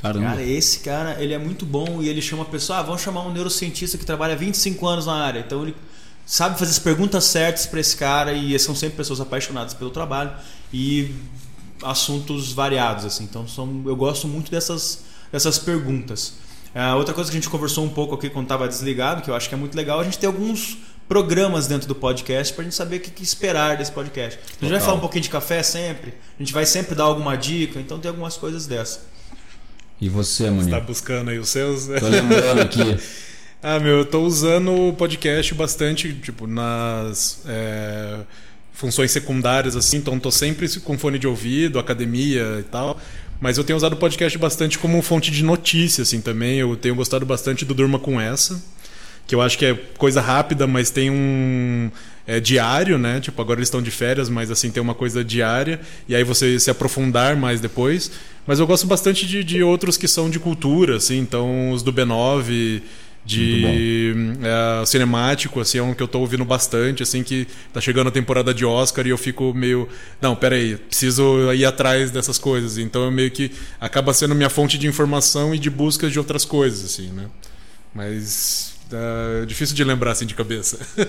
Caramba. 0.02 0.30
Cara, 0.30 0.44
esse 0.44 0.80
cara, 0.80 1.22
ele 1.22 1.34
é 1.34 1.38
muito 1.38 1.66
bom 1.66 2.02
e 2.02 2.10
ele 2.10 2.22
chama 2.22 2.44
a 2.44 2.46
pessoa, 2.46 2.80
ah, 2.80 2.84
vamos 2.84 3.02
chamar 3.02 3.22
um 3.22 3.34
neurocientista 3.34 3.98
que 3.98 4.06
trabalha 4.06 4.34
há 4.34 4.38
25 4.38 4.88
anos 4.88 5.06
na 5.06 5.14
área. 5.14 5.40
Então 5.40 5.62
ele 5.64 5.76
sabe 6.28 6.60
fazer 6.60 6.72
as 6.72 6.80
perguntas 6.80 7.24
certas 7.24 7.66
para 7.66 7.80
esse 7.80 7.96
cara 7.96 8.34
e 8.34 8.60
são 8.60 8.76
sempre 8.76 8.98
pessoas 8.98 9.22
apaixonadas 9.22 9.74
pelo 9.74 9.90
trabalho 9.90 10.32
e 10.74 11.16
assuntos 11.82 12.52
variados 12.52 13.06
assim. 13.06 13.24
Então 13.24 13.48
são, 13.48 13.82
eu 13.86 13.96
gosto 13.96 14.28
muito 14.28 14.52
dessas 14.52 15.08
dessas 15.32 15.58
perguntas. 15.58 16.34
Ah, 16.76 16.96
outra 16.96 17.14
coisa 17.14 17.32
que 17.32 17.38
a 17.38 17.40
gente 17.40 17.50
conversou 17.50 17.84
um 17.84 17.90
pouco 17.90 18.14
aqui 18.16 18.30
quando 18.30 18.46
estava 18.46 18.68
desligado, 18.68 19.22
que 19.22 19.30
eu 19.30 19.36
acho 19.36 19.48
que 19.50 19.56
é 19.56 19.58
muito 19.58 19.76
legal, 19.76 20.00
a 20.00 20.04
gente 20.04 20.20
tem 20.20 20.28
alguns 20.28 20.78
programas 21.08 21.66
dentro 21.66 21.88
do 21.88 21.96
podcast 21.96 22.54
para 22.54 22.62
a 22.62 22.66
gente 22.66 22.76
saber 22.76 22.98
o 22.98 23.00
que, 23.00 23.10
que 23.10 23.24
esperar 23.24 23.78
desse 23.78 23.92
podcast. 23.92 24.38
A 24.62 24.66
gente 24.66 24.72
vai 24.72 24.82
falar 24.82 24.96
um 24.96 25.00
pouquinho 25.00 25.24
de 25.24 25.30
café 25.30 25.64
sempre, 25.64 26.14
a 26.38 26.44
gente 26.44 26.54
vai 26.54 26.66
sempre 26.66 26.94
dar 26.94 27.06
alguma 27.06 27.36
dica, 27.36 27.80
então 27.80 28.00
tem 28.00 28.10
algumas 28.10 28.38
coisas 28.38 28.68
dessas. 28.68 29.02
E 30.00 30.10
você, 30.10 30.50
Munir? 30.50 30.70
Tá 30.70 30.80
buscando 30.80 31.32
aí 31.32 31.40
os 31.40 31.50
seus? 31.50 31.86
Tô 31.86 32.08
lembrando 32.08 32.62
aqui. 32.62 33.00
Ah, 33.70 33.82
meu, 33.82 33.98
eu 33.98 34.06
tô 34.06 34.22
usando 34.22 34.72
o 34.72 34.94
podcast 34.94 35.54
bastante, 35.54 36.14
tipo, 36.14 36.48
nas 36.48 37.42
é, 37.46 38.20
funções 38.72 39.12
secundárias, 39.12 39.76
assim, 39.76 39.98
então 39.98 40.18
tô 40.18 40.32
sempre 40.32 40.70
com 40.80 40.98
fone 40.98 41.20
de 41.20 41.28
ouvido, 41.28 41.78
academia 41.78 42.60
e 42.62 42.64
tal. 42.64 42.98
Mas 43.42 43.58
eu 43.58 43.66
tenho 43.66 43.76
usado 43.76 43.92
o 43.92 43.98
podcast 43.98 44.38
bastante 44.38 44.80
como 44.80 45.02
fonte 45.02 45.30
de 45.30 45.44
notícia, 45.44 46.04
assim, 46.04 46.22
também. 46.22 46.60
Eu 46.60 46.78
tenho 46.78 46.96
gostado 46.96 47.26
bastante 47.26 47.66
do 47.66 47.74
Durma 47.74 48.00
Com 48.00 48.22
Essa, 48.22 48.64
que 49.28 49.36
eu 49.36 49.42
acho 49.42 49.58
que 49.58 49.66
é 49.66 49.74
coisa 49.98 50.22
rápida, 50.22 50.66
mas 50.66 50.90
tem 50.90 51.12
um 51.12 51.92
é, 52.26 52.40
diário, 52.40 52.98
né? 52.98 53.20
Tipo, 53.20 53.42
agora 53.42 53.60
eles 53.60 53.68
estão 53.68 53.82
de 53.82 53.92
férias, 53.92 54.30
mas 54.30 54.50
assim, 54.50 54.72
tem 54.72 54.82
uma 54.82 54.96
coisa 54.96 55.26
diária, 55.26 55.82
e 56.08 56.16
aí 56.16 56.24
você 56.24 56.58
se 56.58 56.72
aprofundar 56.72 57.36
mais 57.36 57.60
depois. 57.60 58.12
Mas 58.46 58.60
eu 58.60 58.66
gosto 58.66 58.88
bastante 58.88 59.28
de, 59.28 59.44
de 59.44 59.62
outros 59.62 59.98
que 59.98 60.08
são 60.08 60.30
de 60.30 60.40
cultura, 60.40 60.96
assim, 60.96 61.18
então 61.18 61.72
os 61.72 61.84
do 61.84 61.92
B9 61.92 62.82
de 63.28 64.16
é, 64.42 64.86
cinemático, 64.86 65.60
assim, 65.60 65.80
é 65.80 65.84
um 65.84 65.94
que 65.94 66.02
eu 66.02 66.08
tô 66.08 66.20
ouvindo 66.22 66.46
bastante, 66.46 67.04
assim, 67.04 67.24
que 67.24 67.46
tá 67.74 67.82
chegando 67.82 68.08
a 68.08 68.12
temporada 68.12 68.54
de 68.54 68.66
Oscar 68.66 69.06
e 69.06 69.10
eu 69.10 69.18
fico 69.18 69.54
meio, 69.54 69.88
não, 70.22 70.34
peraí, 70.34 70.78
preciso 70.78 71.52
ir 71.54 71.66
atrás 71.66 72.10
dessas 72.10 72.38
coisas. 72.40 72.78
Então 72.78 73.04
eu 73.04 73.12
meio 73.12 73.30
que 73.30 73.52
acaba 73.82 74.14
sendo 74.14 74.34
minha 74.34 74.50
fonte 74.50 74.78
de 74.78 74.88
informação 74.88 75.54
e 75.54 75.60
de 75.60 75.70
busca 75.70 76.10
de 76.10 76.18
outras 76.18 76.46
coisas, 76.46 76.86
assim, 76.86 77.10
né? 77.10 77.26
Mas 77.94 78.76
É 78.92 79.46
difícil 79.46 79.76
de 79.76 79.84
lembrar 79.84 80.12
assim 80.12 80.26
de 80.26 80.34
cabeça. 80.34 80.80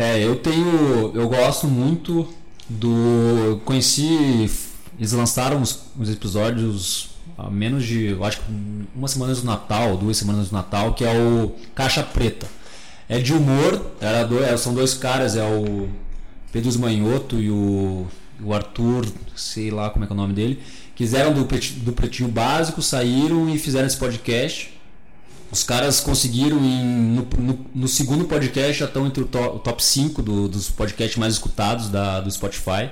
É, 0.00 0.24
eu 0.24 0.36
tenho. 0.36 1.10
Eu 1.12 1.28
gosto 1.28 1.66
muito 1.66 2.32
do. 2.68 3.60
Conheci. 3.64 4.48
Eles 4.96 5.10
lançaram 5.10 5.60
os, 5.60 5.86
os 5.98 6.08
episódios 6.08 7.07
menos 7.50 7.84
de. 7.84 8.06
Eu 8.06 8.24
acho 8.24 8.40
que 8.40 8.52
uma 8.94 9.06
semana 9.06 9.34
do 9.34 9.44
Natal, 9.44 9.96
duas 9.96 10.16
semanas 10.16 10.48
do 10.48 10.52
Natal, 10.52 10.94
que 10.94 11.04
é 11.04 11.12
o 11.12 11.54
Caixa 11.74 12.02
Preta. 12.02 12.46
É 13.08 13.18
de 13.18 13.32
humor, 13.32 13.92
era 14.00 14.24
dois, 14.24 14.60
são 14.60 14.74
dois 14.74 14.92
caras, 14.92 15.36
é 15.36 15.42
o 15.42 15.88
Pedro 16.52 16.68
Esmanhoto 16.68 17.40
e 17.40 17.50
o, 17.50 18.06
o 18.42 18.52
Arthur, 18.52 19.06
sei 19.34 19.70
lá 19.70 19.88
como 19.88 20.04
é 20.04 20.06
que 20.06 20.12
é 20.12 20.16
o 20.16 20.16
nome 20.16 20.34
dele. 20.34 20.60
Quiseram 20.94 21.32
do, 21.32 21.44
do 21.44 21.92
Pretinho 21.92 22.28
Básico, 22.28 22.82
saíram 22.82 23.48
e 23.48 23.58
fizeram 23.58 23.86
esse 23.86 23.96
podcast. 23.96 24.76
Os 25.50 25.62
caras 25.62 26.00
conseguiram, 26.00 26.58
em, 26.58 26.84
no, 26.84 27.26
no, 27.38 27.66
no, 27.74 27.88
segundo 27.88 28.24
podcast, 28.24 28.80
já 28.80 28.84
estão 28.84 29.06
entre 29.06 29.22
o 29.22 29.26
top, 29.26 29.56
o 29.56 29.58
top 29.58 29.82
5 29.82 30.20
do, 30.20 30.48
dos 30.48 30.68
podcasts 30.68 31.16
mais 31.16 31.34
escutados 31.34 31.88
da, 31.88 32.20
do 32.20 32.30
Spotify. 32.30 32.90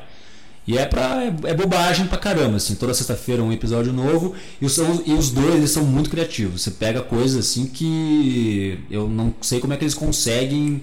E 0.67 0.77
é, 0.77 0.85
pra, 0.85 1.23
é, 1.23 1.33
é 1.45 1.55
bobagem 1.55 2.07
pra 2.07 2.19
caramba, 2.19 2.57
assim. 2.57 2.75
Toda 2.75 2.93
sexta-feira 2.93 3.43
um 3.43 3.53
episódio 3.53 3.93
novo. 3.93 4.35
E 4.61 4.67
os, 4.67 4.77
e 4.77 5.13
os 5.13 5.31
dois 5.31 5.55
eles 5.55 5.71
são 5.71 5.85
muito 5.85 6.11
criativos. 6.11 6.63
Você 6.63 6.73
pega 6.73 7.01
coisas 7.03 7.39
assim 7.39 7.67
que 7.67 8.79
eu 8.91 9.09
não 9.09 9.33
sei 9.41 9.61
como 9.61 9.73
é 9.73 9.77
que 9.77 9.85
eles 9.85 9.95
conseguem 9.95 10.83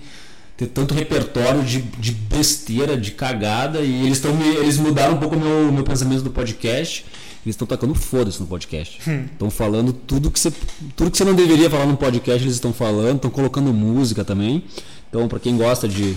ter 0.55 0.67
tanto 0.67 0.93
repertório 0.93 1.63
de, 1.63 1.81
de 1.81 2.11
besteira, 2.11 2.95
de 2.95 3.11
cagada. 3.11 3.81
E 3.81 4.05
eles, 4.05 4.19
tão, 4.19 4.31
eles 4.41 4.77
mudaram 4.77 5.15
um 5.15 5.19
pouco 5.19 5.35
o 5.35 5.39
meu, 5.39 5.71
meu 5.71 5.83
pensamento 5.83 6.21
do 6.23 6.31
podcast. 6.31 7.05
Eles 7.45 7.55
estão 7.55 7.67
tacando 7.67 7.93
foda-se 7.93 8.39
no 8.39 8.47
podcast. 8.47 8.99
Estão 8.99 9.49
hum. 9.49 9.51
falando 9.51 9.91
tudo 9.91 10.31
que, 10.31 10.39
você, 10.39 10.49
tudo 10.95 11.11
que 11.11 11.17
você 11.17 11.25
não 11.25 11.35
deveria 11.35 11.69
falar 11.69 11.85
no 11.85 11.97
podcast, 11.97 12.41
eles 12.41 12.55
estão 12.55 12.71
falando, 12.71 13.17
estão 13.17 13.29
colocando 13.29 13.73
música 13.73 14.23
também. 14.23 14.63
Então, 15.09 15.27
para 15.27 15.39
quem 15.39 15.57
gosta 15.57 15.89
de 15.89 16.15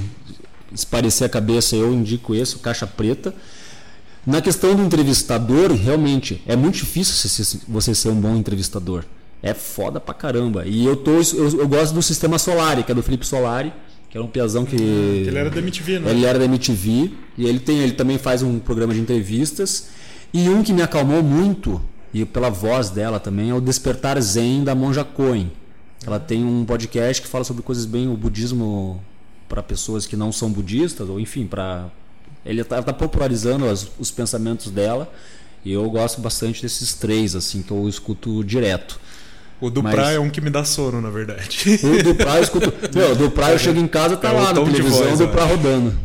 esparecer 0.76 1.26
a 1.26 1.28
cabeça, 1.28 1.74
eu 1.74 1.92
indico 1.92 2.34
esse, 2.34 2.56
o 2.56 2.58
Caixa 2.58 2.86
Preta. 2.86 3.34
Na 4.26 4.42
questão 4.42 4.74
do 4.74 4.82
entrevistador, 4.82 5.72
realmente, 5.72 6.42
é 6.46 6.54
muito 6.56 6.74
difícil 6.76 7.14
você 7.68 7.94
ser 7.94 8.08
um 8.08 8.20
bom 8.20 8.36
entrevistador. 8.36 9.04
É 9.42 9.54
foda 9.54 10.00
pra 10.00 10.12
caramba. 10.12 10.64
E 10.66 10.84
eu, 10.84 10.96
tô, 10.96 11.12
eu, 11.12 11.60
eu 11.60 11.68
gosto 11.68 11.94
do 11.94 12.02
Sistema 12.02 12.38
Solari, 12.38 12.82
que 12.82 12.90
é 12.90 12.94
do 12.94 13.02
Felipe 13.02 13.26
Solari, 13.26 13.72
que 14.10 14.16
era 14.16 14.24
um 14.24 14.28
piazão 14.28 14.64
que. 14.64 14.76
ele 14.76 15.38
era 15.38 15.50
da 15.50 15.58
MTV, 15.58 15.98
né? 16.00 16.10
Ele 16.10 16.24
era 16.24 16.38
da 16.38 16.44
MTV. 16.44 17.12
E 17.38 17.46
ele, 17.46 17.60
tem, 17.60 17.78
ele 17.78 17.92
também 17.92 18.18
faz 18.18 18.42
um 18.42 18.58
programa 18.58 18.92
de 18.92 19.00
entrevistas. 19.00 19.88
E 20.34 20.48
um 20.48 20.62
que 20.62 20.72
me 20.72 20.82
acalmou 20.82 21.22
muito, 21.22 21.80
e 22.12 22.24
pela 22.24 22.50
voz 22.50 22.90
dela 22.90 23.20
também, 23.20 23.50
é 23.50 23.54
o 23.54 23.60
Despertar 23.60 24.20
Zen 24.20 24.64
da 24.64 24.74
Monja 24.74 25.04
Coen. 25.04 25.52
Ela 26.04 26.18
tem 26.18 26.44
um 26.44 26.64
podcast 26.64 27.22
que 27.22 27.28
fala 27.28 27.44
sobre 27.44 27.62
coisas 27.62 27.84
bem 27.84 28.08
o 28.08 28.16
budismo 28.16 29.00
para 29.48 29.62
pessoas 29.62 30.06
que 30.06 30.16
não 30.16 30.32
são 30.32 30.50
budistas, 30.50 31.08
ou 31.08 31.18
enfim, 31.20 31.46
para. 31.46 31.88
Ele 32.44 32.60
está 32.60 32.82
tá 32.82 32.92
popularizando 32.92 33.68
as, 33.68 33.88
os 33.98 34.10
pensamentos 34.10 34.70
dela. 34.70 35.12
E 35.64 35.72
eu 35.72 35.90
gosto 35.90 36.20
bastante 36.20 36.62
desses 36.62 36.94
três, 36.94 37.34
assim, 37.34 37.60
que 37.60 37.72
eu 37.72 37.88
escuto 37.88 38.44
direto. 38.44 39.00
O 39.60 39.70
do 39.70 39.82
Mas... 39.82 39.94
Praia 39.94 40.16
é 40.16 40.20
um 40.20 40.30
que 40.30 40.40
me 40.40 40.50
dá 40.50 40.64
sono, 40.64 41.00
na 41.00 41.10
verdade. 41.10 41.80
O 41.82 42.02
do 42.02 42.14
Praia 42.14 42.38
eu 42.38 42.42
escuto. 42.42 42.72
Meu, 42.94 43.16
do 43.16 43.30
Praia 43.30 43.54
eu 43.54 43.58
chego 43.58 43.80
em 43.80 43.88
casa, 43.88 44.16
tá 44.16 44.28
é 44.28 44.32
lá 44.32 44.52
na 44.52 44.62
televisão, 44.62 45.06
voz, 45.06 45.18
do 45.18 45.28
Praia 45.28 45.48
rodando. 45.48 45.98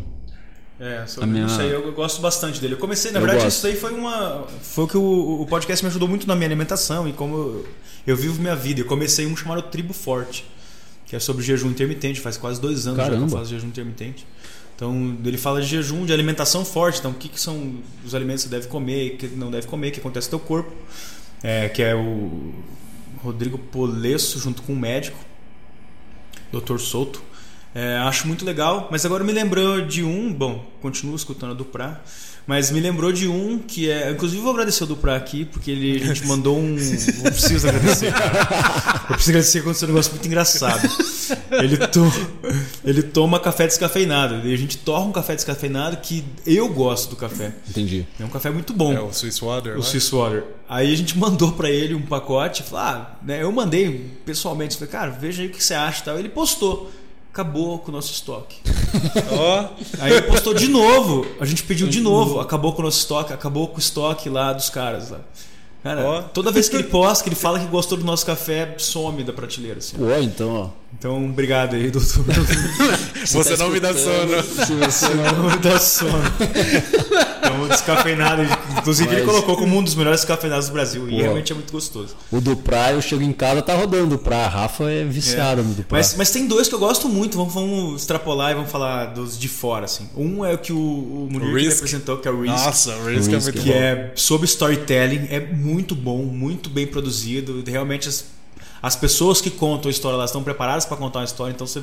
É, 0.80 1.06
sobre 1.06 1.30
minha... 1.30 1.46
isso 1.46 1.60
aí 1.60 1.70
eu, 1.70 1.86
eu, 1.86 1.92
gosto 1.92 2.20
bastante 2.20 2.60
dele. 2.60 2.74
Eu 2.74 2.78
comecei, 2.78 3.12
na 3.12 3.20
eu 3.20 3.22
verdade, 3.24 3.44
gosto. 3.44 3.58
isso 3.58 3.66
aí 3.68 3.76
foi 3.76 3.92
uma. 3.92 4.46
Foi 4.62 4.84
o 4.84 4.88
que 4.88 4.96
o, 4.96 5.42
o, 5.42 5.46
podcast 5.46 5.84
me 5.84 5.88
ajudou 5.88 6.08
muito 6.08 6.26
na 6.26 6.34
minha 6.34 6.48
alimentação 6.48 7.08
e 7.08 7.12
como 7.12 7.36
eu, 7.36 7.68
eu, 8.04 8.16
vivo 8.16 8.40
minha 8.40 8.56
vida. 8.56 8.80
Eu 8.80 8.86
comecei 8.86 9.26
um 9.26 9.36
chamado 9.36 9.62
Tribo 9.62 9.92
Forte, 9.92 10.44
que 11.12 11.16
é 11.16 11.20
sobre 11.20 11.44
jejum 11.44 11.68
intermitente, 11.68 12.22
faz 12.22 12.38
quase 12.38 12.58
dois 12.58 12.86
anos 12.86 12.96
Caramba. 12.96 13.20
já 13.20 13.26
que 13.26 13.34
eu 13.34 13.38
faço 13.38 13.50
jejum 13.50 13.66
intermitente. 13.66 14.26
Então, 14.74 15.18
ele 15.22 15.36
fala 15.36 15.60
de 15.60 15.66
jejum, 15.66 16.06
de 16.06 16.12
alimentação 16.14 16.64
forte. 16.64 17.00
Então, 17.00 17.10
o 17.10 17.14
que, 17.14 17.28
que 17.28 17.38
são 17.38 17.74
os 18.02 18.14
alimentos 18.14 18.44
que 18.44 18.48
você 18.48 18.56
deve 18.56 18.68
comer, 18.68 19.12
o 19.12 19.16
que 19.18 19.26
não 19.26 19.50
deve 19.50 19.66
comer, 19.66 19.88
o 19.88 19.92
que 19.92 20.00
acontece 20.00 20.28
no 20.32 20.38
teu 20.38 20.48
corpo. 20.48 20.72
É, 21.42 21.68
que 21.68 21.82
é 21.82 21.94
o 21.94 22.54
Rodrigo 23.22 23.58
Polesso, 23.58 24.40
junto 24.40 24.62
com 24.62 24.72
o 24.72 24.76
médico, 24.76 25.18
Dr. 26.50 26.78
Souto. 26.78 27.22
É, 27.74 27.98
acho 27.98 28.26
muito 28.26 28.42
legal, 28.42 28.88
mas 28.90 29.04
agora 29.04 29.22
me 29.22 29.32
lembrou 29.34 29.82
de 29.82 30.02
um, 30.02 30.32
bom, 30.32 30.64
continuo 30.80 31.14
escutando 31.14 31.50
a 31.50 31.54
Duprá, 31.54 32.00
mas 32.46 32.70
me 32.70 32.80
lembrou 32.80 33.12
de 33.12 33.28
um 33.28 33.58
que 33.58 33.90
é. 33.90 34.10
Inclusive, 34.10 34.42
vou 34.42 34.52
agradecer 34.52 34.84
o 34.84 34.86
Duprá 34.86 35.16
aqui, 35.16 35.44
porque 35.44 35.70
ele, 35.70 36.02
a 36.02 36.06
gente 36.06 36.26
mandou 36.26 36.58
um. 36.58 36.76
Eu 36.76 37.30
preciso 37.30 37.68
agradecer, 37.68 38.12
cara. 38.12 39.06
Eu 39.08 39.14
preciso 39.14 39.30
agradecer 39.30 39.60
quando 39.60 39.70
aconteceu 39.70 39.88
um 39.88 39.90
negócio 39.92 40.12
muito 40.12 40.26
engraçado. 40.26 40.88
Ele, 41.52 41.76
to, 41.76 42.12
ele 42.84 43.02
toma 43.02 43.38
café 43.38 43.66
descafeinado. 43.66 44.46
E 44.46 44.52
a 44.52 44.56
gente 44.56 44.78
torna 44.78 45.06
um 45.06 45.12
café 45.12 45.34
descafeinado 45.34 45.96
que 45.98 46.24
eu 46.46 46.68
gosto 46.68 47.10
do 47.10 47.16
café. 47.16 47.52
Entendi. 47.68 48.06
É 48.18 48.24
um 48.24 48.28
café 48.28 48.50
muito 48.50 48.72
bom. 48.72 48.92
É 48.92 49.00
o 49.00 49.12
Swiss 49.12 49.40
Water. 49.40 49.74
O 49.74 49.76
né? 49.76 49.82
Swiss 49.82 50.10
Water. 50.10 50.44
Aí 50.68 50.92
a 50.92 50.96
gente 50.96 51.16
mandou 51.16 51.52
para 51.52 51.70
ele 51.70 51.94
um 51.94 52.02
pacote. 52.02 52.62
Falou, 52.62 52.84
ah, 52.84 53.16
né, 53.22 53.42
eu 53.42 53.52
mandei 53.52 54.10
pessoalmente. 54.24 54.76
Falei, 54.76 54.90
cara, 54.90 55.10
veja 55.10 55.42
aí 55.42 55.48
o 55.48 55.50
que 55.50 55.62
você 55.62 55.74
acha 55.74 56.00
e 56.00 56.04
tal. 56.04 56.18
Ele 56.18 56.28
postou 56.28 56.90
acabou 57.32 57.78
com 57.78 57.90
o 57.90 57.94
nosso 57.94 58.12
estoque. 58.12 58.58
oh. 59.32 60.02
Aí 60.02 60.12
ele 60.12 60.22
postou 60.22 60.52
de 60.52 60.68
novo, 60.68 61.26
a 61.40 61.46
gente 61.46 61.62
pediu 61.62 61.88
de 61.88 62.00
novo, 62.00 62.38
acabou 62.38 62.74
com 62.74 62.82
o 62.82 62.84
nosso 62.84 62.98
estoque, 62.98 63.32
acabou 63.32 63.68
com 63.68 63.76
o 63.76 63.80
estoque 63.80 64.28
lá 64.28 64.52
dos 64.52 64.68
caras 64.68 65.10
lá. 65.10 65.20
Cara, 65.82 66.08
oh. 66.08 66.22
toda 66.24 66.52
vez 66.52 66.68
que 66.68 66.76
ele 66.76 66.84
posta, 66.84 67.24
que 67.24 67.30
ele 67.30 67.36
fala 67.36 67.58
que 67.58 67.66
gostou 67.66 67.96
do 67.96 68.04
nosso 68.04 68.24
café, 68.26 68.74
some 68.76 69.24
da 69.24 69.32
prateleira. 69.32 69.78
Assim. 69.78 69.96
Ué, 69.98 70.22
então, 70.22 70.54
ó. 70.54 70.81
Então, 70.98 71.24
obrigado 71.24 71.74
aí, 71.74 71.90
doutor. 71.90 72.24
você 73.26 73.56
tá 73.56 73.64
não 73.64 73.70
me 73.70 73.80
dá 73.80 73.92
sono. 73.92 74.42
Se 74.42 74.74
você 74.74 75.08
não 75.14 75.50
me 75.50 75.56
dá 75.58 75.78
sono. 75.78 76.22
Então, 77.38 77.68
descafeinado. 77.68 78.42
Inclusive, 78.78 79.08
Mas... 79.08 79.18
ele 79.18 79.26
colocou 79.26 79.56
como 79.56 79.76
um 79.76 79.82
dos 79.82 79.94
melhores 79.94 80.20
descafeinados 80.20 80.68
do 80.68 80.72
Brasil. 80.72 81.02
Pô. 81.02 81.08
E 81.08 81.20
realmente 81.20 81.52
é 81.52 81.54
muito 81.54 81.72
gostoso. 81.72 82.14
O 82.30 82.40
do 82.40 82.56
Pra, 82.56 82.92
eu 82.92 83.02
chego 83.02 83.22
em 83.22 83.32
casa, 83.32 83.62
tá 83.62 83.74
rodando 83.74 84.14
o 84.14 84.18
Pra. 84.18 84.44
A 84.44 84.48
Rafa 84.48 84.90
é 84.90 85.04
viciado 85.04 85.60
é. 85.60 85.64
no 85.64 85.74
do 85.74 85.82
Pra. 85.82 85.98
Mas, 85.98 86.14
mas 86.16 86.30
tem 86.30 86.46
dois 86.46 86.68
que 86.68 86.74
eu 86.74 86.78
gosto 86.78 87.08
muito. 87.08 87.36
Vamos, 87.36 87.54
vamos 87.54 88.00
extrapolar 88.00 88.52
e 88.52 88.54
vamos 88.54 88.70
falar 88.70 89.06
dos 89.06 89.38
de 89.38 89.48
fora, 89.48 89.86
assim. 89.86 90.08
Um 90.16 90.44
é 90.44 90.54
o 90.54 90.58
que 90.58 90.72
o, 90.72 90.76
o 90.76 91.28
Munir 91.30 91.72
apresentou, 91.72 92.18
que 92.18 92.28
é 92.28 92.30
o 92.30 92.42
Risk. 92.42 92.54
Nossa, 92.54 92.96
o 92.96 93.06
Risk, 93.06 93.28
é 93.28 93.32
muito 93.32 93.52
que 93.52 93.58
bom. 93.58 93.64
Que 93.64 93.72
é 93.72 94.12
sobre 94.14 94.46
storytelling. 94.46 95.26
É 95.30 95.40
muito 95.40 95.94
bom, 95.94 96.22
muito 96.24 96.70
bem 96.70 96.86
produzido. 96.86 97.62
Realmente 97.66 98.08
as, 98.08 98.24
as 98.82 98.96
pessoas 98.96 99.40
que 99.40 99.50
contam 99.50 99.88
a 99.88 99.92
história, 99.92 100.16
elas 100.16 100.30
estão 100.30 100.42
preparadas 100.42 100.84
para 100.84 100.96
contar 100.96 101.20
uma 101.20 101.24
história, 101.24 101.52
então 101.52 101.66
você 101.66 101.82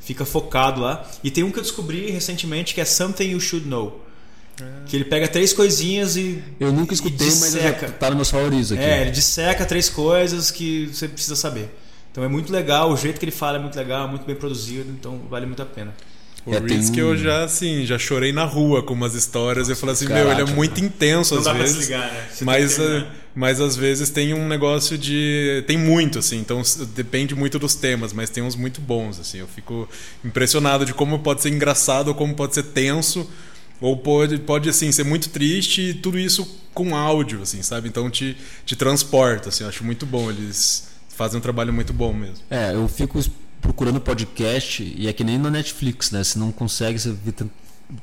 fica 0.00 0.24
focado 0.24 0.80
lá. 0.80 1.06
E 1.22 1.30
tem 1.30 1.44
um 1.44 1.50
que 1.50 1.58
eu 1.58 1.62
descobri 1.62 2.10
recentemente 2.10 2.74
que 2.74 2.80
é 2.80 2.84
Something 2.84 3.32
You 3.32 3.40
Should 3.40 3.68
Know. 3.68 4.00
É. 4.60 4.64
Que 4.86 4.96
ele 4.96 5.04
pega 5.04 5.28
três 5.28 5.52
coisinhas 5.52 6.16
e. 6.16 6.42
Eu 6.58 6.72
nunca 6.72 6.94
escutei, 6.94 7.26
mas 7.26 7.52
já 7.52 7.72
tá 7.72 8.08
nos 8.08 8.16
meus 8.16 8.30
favoritos 8.30 8.72
aqui. 8.72 8.82
É, 8.82 9.02
ele 9.02 9.10
disseca 9.10 9.64
três 9.66 9.88
coisas 9.88 10.50
que 10.50 10.86
você 10.86 11.06
precisa 11.06 11.36
saber. 11.36 11.70
Então 12.10 12.24
é 12.24 12.28
muito 12.28 12.52
legal, 12.52 12.90
o 12.90 12.96
jeito 12.96 13.18
que 13.18 13.24
ele 13.24 13.32
fala 13.32 13.58
é 13.58 13.60
muito 13.60 13.76
legal, 13.76 14.08
muito 14.08 14.24
bem 14.26 14.34
produzido, 14.34 14.90
então 14.90 15.20
vale 15.30 15.46
muito 15.46 15.62
a 15.62 15.66
pena. 15.66 15.94
O 16.46 16.54
é, 16.54 16.58
Reeds 16.58 16.90
que 16.90 17.00
eu 17.00 17.16
já, 17.16 17.44
assim, 17.44 17.84
já 17.84 17.98
chorei 17.98 18.32
na 18.32 18.44
rua 18.44 18.82
com 18.82 18.94
umas 18.94 19.14
histórias. 19.14 19.68
Eu 19.68 19.76
falei 19.76 19.92
assim, 19.92 20.06
Caraca, 20.06 20.24
meu, 20.24 20.32
ele 20.32 20.50
é 20.50 20.54
muito 20.54 20.82
intenso 20.82 21.34
às 21.36 21.46
vezes. 21.46 21.76
Desligar, 21.76 22.10
né? 22.12 22.28
mas, 22.42 22.78
uh, 22.78 23.06
mas 23.34 23.60
às 23.60 23.76
vezes 23.76 24.08
tem 24.10 24.32
um 24.32 24.48
negócio 24.48 24.96
de. 24.96 25.62
Tem 25.66 25.76
muito, 25.76 26.18
assim, 26.18 26.38
então 26.38 26.62
depende 26.94 27.34
muito 27.34 27.58
dos 27.58 27.74
temas, 27.74 28.12
mas 28.12 28.30
tem 28.30 28.42
uns 28.42 28.56
muito 28.56 28.80
bons, 28.80 29.20
assim. 29.20 29.38
Eu 29.38 29.46
fico 29.46 29.88
impressionado 30.24 30.84
de 30.84 30.94
como 30.94 31.18
pode 31.18 31.42
ser 31.42 31.50
engraçado 31.50 32.08
ou 32.08 32.14
como 32.14 32.34
pode 32.34 32.54
ser 32.54 32.64
tenso. 32.64 33.28
Ou 33.80 33.96
pode, 33.96 34.38
pode 34.40 34.68
assim, 34.68 34.92
ser 34.92 35.04
muito 35.04 35.30
triste 35.30 35.80
e 35.80 35.94
tudo 35.94 36.18
isso 36.18 36.60
com 36.74 36.94
áudio, 36.94 37.40
assim, 37.40 37.62
sabe? 37.62 37.88
Então 37.88 38.10
te, 38.10 38.36
te 38.66 38.76
transporta, 38.76 39.48
assim. 39.48 39.64
Eu 39.64 39.70
acho 39.70 39.82
muito 39.82 40.04
bom. 40.04 40.28
Eles 40.28 40.90
fazem 41.08 41.38
um 41.38 41.40
trabalho 41.40 41.72
muito 41.72 41.92
bom 41.92 42.12
mesmo. 42.12 42.44
É, 42.50 42.74
eu 42.74 42.86
fico 42.88 43.18
procurando 43.60 44.00
podcast 44.00 44.82
e 44.96 45.06
é 45.06 45.12
que 45.12 45.22
nem 45.22 45.38
na 45.38 45.50
Netflix, 45.50 46.10
né? 46.10 46.24
Você 46.24 46.38
não 46.38 46.50
consegue 46.50 46.98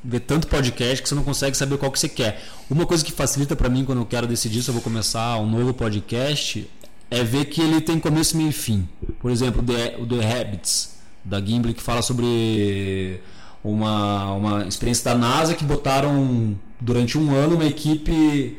ver 0.03 0.19
tanto, 0.19 0.47
podcast 0.47 1.01
que 1.01 1.09
você 1.09 1.15
não 1.15 1.23
consegue 1.23 1.55
saber 1.55 1.77
qual 1.77 1.91
que 1.91 1.99
você 1.99 2.09
quer. 2.09 2.43
Uma 2.69 2.85
coisa 2.85 3.03
que 3.03 3.11
facilita 3.11 3.55
para 3.55 3.69
mim 3.69 3.85
quando 3.85 3.99
eu 3.99 4.05
quero 4.05 4.27
decidir 4.27 4.61
se 4.61 4.69
eu 4.69 4.73
vou 4.73 4.83
começar 4.83 5.37
um 5.37 5.49
novo 5.49 5.73
podcast 5.73 6.69
é 7.09 7.23
ver 7.23 7.45
que 7.45 7.61
ele 7.61 7.79
tem 7.79 7.99
começo, 7.99 8.35
meio 8.35 8.49
e 8.49 8.53
fim. 8.53 8.87
Por 9.19 9.31
exemplo, 9.31 9.63
o 9.99 10.05
The 10.05 10.39
Habits 10.39 10.97
da 11.23 11.41
Gimli 11.41 11.73
que 11.73 11.81
fala 11.81 12.01
sobre 12.01 13.21
uma, 13.63 14.33
uma 14.33 14.67
experiência 14.67 15.05
da 15.05 15.17
NASA 15.17 15.53
que 15.53 15.63
botaram 15.63 16.57
durante 16.79 17.17
um 17.17 17.35
ano 17.35 17.55
uma 17.55 17.65
equipe 17.65 18.57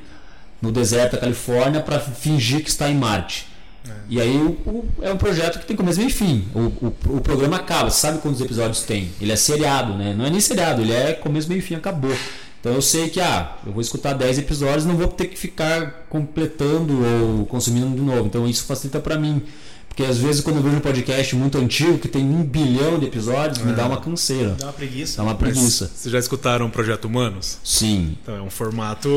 no 0.61 0.73
deserto 0.73 1.13
da 1.13 1.19
Califórnia 1.19 1.81
para 1.81 2.01
fingir 2.01 2.63
que 2.63 2.69
está 2.69 2.91
em 2.91 2.95
Marte. 2.95 3.48
E 4.09 4.21
aí 4.21 4.37
o, 4.37 4.51
o, 4.69 4.89
é 5.03 5.13
um 5.13 5.17
projeto 5.17 5.59
que 5.59 5.67
tem 5.67 5.77
começo 5.77 6.01
e 6.01 6.11
fim. 6.11 6.49
O, 6.55 6.87
o, 6.87 7.17
o, 7.17 7.21
programa 7.21 7.57
acaba, 7.57 7.91
você 7.91 8.01
sabe 8.01 8.19
quantos 8.19 8.41
episódios 8.41 8.83
tem? 8.83 9.11
Ele 9.21 9.33
é 9.33 9.37
seriado, 9.37 9.95
né? 9.95 10.15
Não 10.15 10.25
é 10.25 10.31
nem 10.31 10.41
seriado, 10.41 10.81
ele 10.81 10.93
é 10.93 11.13
começo, 11.13 11.49
meio 11.49 11.59
e 11.59 11.63
fim, 11.63 11.75
acabou. 11.75 12.15
Então 12.61 12.73
eu 12.73 12.83
sei 12.83 13.09
que 13.09 13.21
ah, 13.21 13.57
eu 13.65 13.73
vou 13.73 13.81
escutar 13.81 14.15
10 14.15 14.39
episódios 14.39 14.85
não 14.85 14.97
vou 14.97 15.07
ter 15.07 15.27
que 15.27 15.39
ficar 15.39 16.07
completando 16.09 16.93
ou 17.39 17.47
consumindo 17.47 17.95
de 17.95 18.03
novo. 18.03 18.27
Então 18.27 18.49
isso 18.49 18.65
facilita 18.65 18.99
para 18.99 19.17
mim. 19.19 19.43
Porque 19.99 20.09
às 20.13 20.19
vezes 20.19 20.41
quando 20.41 20.59
eu 20.59 20.63
vejo 20.63 20.77
um 20.77 20.81
podcast 20.81 21.35
muito 21.35 21.59
antigo, 21.59 21.99
que 21.99 22.07
tem 22.07 22.23
um 22.25 22.45
bilhão 22.45 23.01
de 23.01 23.07
episódios, 23.07 23.59
me 23.59 23.73
dá 23.73 23.85
uma 23.85 24.01
canseira. 24.01 24.51
Dá 24.51 24.67
uma 24.67 24.73
preguiça. 24.73 25.17
Dá 25.17 25.23
uma 25.25 25.35
preguiça. 25.35 25.91
Vocês 25.93 26.13
já 26.13 26.21
escutaram 26.21 26.67
o 26.67 26.71
Projeto 26.71 27.07
Humanos? 27.07 27.59
Sim. 27.65 28.17
Então 28.23 28.37
é 28.37 28.41
um 28.41 28.49
formato. 28.49 29.09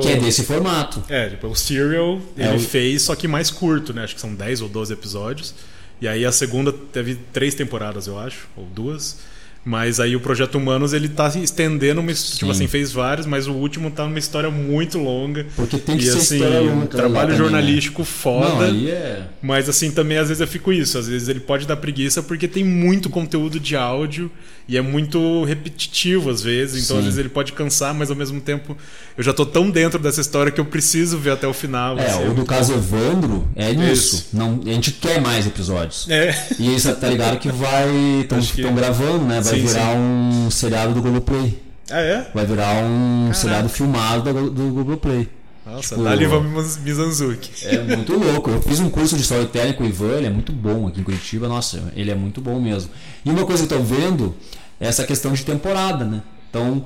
Que 0.00 0.12
é 0.12 0.16
desse 0.16 0.42
formato. 0.44 1.02
É, 1.10 1.28
tipo, 1.28 1.46
o 1.46 1.54
Serial 1.54 2.18
É, 2.38 2.46
ele 2.46 2.56
o- 2.56 2.60
fez, 2.60 3.02
só 3.02 3.14
que 3.14 3.28
mais 3.28 3.50
curto, 3.50 3.92
né? 3.92 4.02
Acho 4.02 4.14
que 4.14 4.20
são 4.22 4.34
10 4.34 4.62
ou 4.62 4.68
12 4.70 4.94
episódios. 4.94 5.52
E 6.00 6.08
aí 6.08 6.24
a 6.24 6.32
segunda 6.32 6.72
teve 6.72 7.16
três 7.34 7.54
temporadas, 7.54 8.06
eu 8.06 8.18
acho, 8.18 8.48
ou 8.56 8.64
duas. 8.64 9.18
Mas 9.62 10.00
aí 10.00 10.16
o 10.16 10.20
Projeto 10.20 10.54
Humanos 10.56 10.94
ele 10.94 11.06
tá 11.06 11.30
se 11.30 11.38
estendendo, 11.42 12.00
uma, 12.00 12.12
tipo 12.14 12.46
Sim. 12.46 12.50
assim, 12.50 12.66
fez 12.66 12.92
vários, 12.92 13.26
mas 13.26 13.46
o 13.46 13.52
último 13.52 13.90
tá 13.90 14.04
numa 14.04 14.18
história 14.18 14.50
muito 14.50 14.98
longa. 14.98 15.46
Porque 15.54 15.76
tem 15.76 15.98
que 15.98 16.04
e 16.04 16.06
ser 16.10 16.16
assim, 16.16 16.36
história 16.36 16.62
um 16.62 16.86
trabalho 16.86 17.28
também, 17.32 17.36
jornalístico 17.36 18.00
Não, 18.00 18.06
foda. 18.06 18.64
aí 18.64 18.88
é. 18.90 19.22
Mas 19.42 19.68
assim, 19.68 19.90
também 19.90 20.16
às 20.16 20.28
vezes 20.28 20.40
eu 20.40 20.46
fico 20.46 20.72
isso. 20.72 20.96
Às 20.96 21.08
vezes 21.08 21.28
ele 21.28 21.40
pode 21.40 21.66
dar 21.66 21.76
preguiça 21.76 22.22
porque 22.22 22.48
tem 22.48 22.64
muito 22.64 23.10
conteúdo 23.10 23.60
de 23.60 23.76
áudio 23.76 24.30
e 24.66 24.76
é 24.78 24.80
muito 24.80 25.44
repetitivo 25.44 26.30
às 26.30 26.42
vezes. 26.42 26.84
Então 26.84 26.96
Sim. 26.96 27.00
às 27.00 27.04
vezes 27.04 27.18
ele 27.18 27.28
pode 27.28 27.52
cansar, 27.52 27.92
mas 27.92 28.08
ao 28.10 28.16
mesmo 28.16 28.40
tempo 28.40 28.74
eu 29.18 29.22
já 29.22 29.34
tô 29.34 29.44
tão 29.44 29.68
dentro 29.70 29.98
dessa 29.98 30.22
história 30.22 30.50
que 30.50 30.60
eu 30.60 30.64
preciso 30.64 31.18
ver 31.18 31.32
até 31.32 31.46
o 31.46 31.52
final. 31.52 31.98
É, 31.98 32.06
assim. 32.06 32.28
o 32.28 32.32
do 32.32 32.46
caso 32.46 32.72
Evandro 32.72 33.46
é 33.54 33.72
nisso. 33.74 34.16
Esse. 34.30 34.36
Não, 34.36 34.58
a 34.64 34.70
gente 34.70 34.92
quer 34.92 35.20
mais 35.20 35.46
episódios. 35.46 36.08
É. 36.08 36.30
E 36.58 36.70
você 36.80 36.94
tá 36.94 37.08
ligado 37.08 37.38
que 37.38 37.50
vai. 37.52 37.90
Estão 38.22 38.40
que- 38.40 38.62
gravando, 38.62 39.24
né? 39.26 39.40
Vai 39.40 39.49
Sim, 39.54 39.66
virar 39.66 39.94
um 39.96 40.50
seriado 40.50 40.94
do 40.94 41.02
Globoplay. 41.02 41.58
Ah, 41.90 42.00
é? 42.00 42.30
Vai 42.34 42.46
virar 42.46 42.84
um 42.84 43.32
seriado 43.34 43.68
filmado 43.68 44.22
da- 44.22 44.32
do 44.32 44.70
Globoplay. 44.72 45.28
Nossa, 45.66 45.90
Tipo- 45.94 46.04
Dali 46.04 46.26
vamos 46.26 46.76
Mizanzuki. 46.78 47.66
É 47.66 47.82
muito 47.96 48.12
louco. 48.16 48.50
Eu 48.50 48.62
fiz 48.62 48.80
um 48.80 48.88
curso 48.90 49.14
de 49.16 49.22
storytelling 49.22 49.72
com 49.74 49.84
o 49.84 49.86
Ivan, 49.86 50.16
ele 50.16 50.26
é 50.26 50.30
muito 50.30 50.52
bom 50.52 50.88
aqui 50.88 51.00
em 51.00 51.04
Curitiba. 51.04 51.46
Nossa, 51.48 51.92
ele 51.94 52.10
é 52.10 52.14
muito 52.14 52.40
bom 52.40 52.60
mesmo. 52.60 52.90
E 53.24 53.30
uma 53.30 53.44
coisa 53.44 53.66
que 53.66 53.72
eu 53.74 53.78
tô 53.78 53.84
vendo 53.84 54.34
é 54.80 54.86
essa 54.88 55.04
questão 55.04 55.32
de 55.32 55.44
temporada, 55.44 56.04
né? 56.04 56.22
Então, 56.48 56.84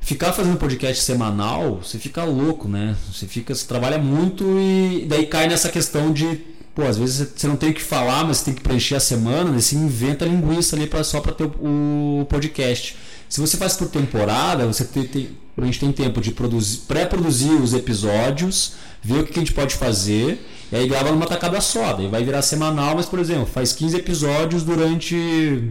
ficar 0.00 0.32
fazendo 0.32 0.56
podcast 0.56 1.02
semanal, 1.04 1.80
você 1.82 1.98
fica 1.98 2.24
louco, 2.24 2.66
né? 2.68 2.96
Você 3.12 3.26
fica, 3.26 3.54
você 3.54 3.66
trabalha 3.66 3.98
muito 3.98 4.44
e 4.58 5.04
daí 5.08 5.26
cai 5.26 5.46
nessa 5.46 5.68
questão 5.68 6.12
de, 6.12 6.40
pô, 6.78 6.84
às 6.84 6.96
vezes 6.96 7.32
você 7.34 7.48
não 7.48 7.56
tem 7.56 7.70
o 7.70 7.74
que 7.74 7.82
falar, 7.82 8.24
mas 8.24 8.36
você 8.36 8.44
tem 8.44 8.54
que 8.54 8.60
preencher 8.60 8.94
a 8.94 9.00
semana, 9.00 9.50
né? 9.50 9.60
você 9.60 9.74
inventa 9.74 10.24
linguiça 10.24 10.76
ali 10.76 10.86
pra, 10.86 11.02
só 11.02 11.20
para 11.20 11.32
ter 11.32 11.42
o, 11.42 12.20
o 12.20 12.26
podcast. 12.26 12.94
Se 13.28 13.40
você 13.40 13.56
faz 13.56 13.74
por 13.76 13.88
temporada, 13.88 14.64
você 14.64 14.84
tem, 14.84 15.02
tem- 15.02 15.30
a 15.60 15.64
gente 15.64 15.80
tem 15.80 15.90
tempo 15.90 16.20
de 16.20 16.30
produzir, 16.30 16.82
pré-produzir 16.86 17.50
os 17.50 17.74
episódios, 17.74 18.74
ver 19.02 19.22
o 19.22 19.26
que 19.26 19.32
a 19.36 19.42
gente 19.42 19.52
pode 19.52 19.74
fazer, 19.74 20.40
e 20.70 20.76
aí 20.76 20.86
grava 20.86 21.10
numa 21.10 21.26
tacada 21.26 21.60
só. 21.60 21.94
Daí 21.94 22.06
vai 22.06 22.22
virar 22.22 22.42
semanal, 22.42 22.94
mas, 22.94 23.06
por 23.06 23.18
exemplo, 23.18 23.46
faz 23.46 23.72
15 23.72 23.96
episódios 23.96 24.62
durante 24.62 25.68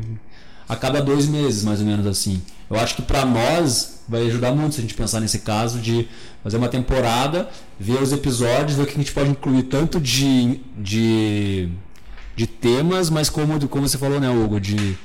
a 0.68 0.76
cada 0.76 1.01
dois 1.01 1.28
meses, 1.28 1.63
mais 1.63 1.80
ou 1.80 1.86
menos 1.86 2.05
assim. 2.05 2.41
Eu 2.70 2.78
acho 2.78 2.95
que 2.95 3.01
para 3.01 3.26
nós 3.26 4.01
vai 4.07 4.26
ajudar 4.28 4.51
muito 4.51 4.76
se 4.76 4.80
a 4.80 4.82
gente 4.82 4.93
pensar 4.93 5.20
nesse 5.20 5.39
caso 5.39 5.80
de 5.80 6.07
fazer 6.43 6.57
uma 6.57 6.70
temporada, 6.70 7.49
ver 7.80 8.01
os 8.01 8.11
episódios, 8.11 8.78
ver 8.78 8.84
o 8.84 8.86
que 8.86 8.93
a 8.93 8.97
gente 8.97 9.11
pode 9.11 9.30
incluir 9.30 9.63
tanto 9.63 9.99
de, 9.99 10.59
de, 10.78 11.70
de 12.36 12.47
temas, 12.47 13.09
mas 13.09 13.30
como, 13.30 13.68
como 13.68 13.88
você 13.88 13.97
falou, 13.97 14.20
né, 14.20 14.30
Hugo, 14.30 14.59
de 14.59 14.97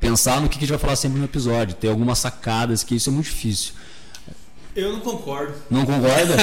pensar 0.00 0.40
no 0.40 0.48
que 0.48 0.58
a 0.58 0.60
gente 0.60 0.70
vai 0.70 0.78
falar 0.78 0.96
sempre 0.96 1.18
no 1.18 1.24
episódio, 1.24 1.74
ter 1.74 1.88
algumas 1.88 2.18
sacadas, 2.18 2.82
que 2.82 2.94
isso 2.94 3.08
é 3.08 3.12
muito 3.12 3.26
difícil. 3.26 3.74
Eu 4.74 4.92
não 4.92 5.00
concordo. 5.00 5.54
Não 5.70 5.84
concorda? 5.84 6.34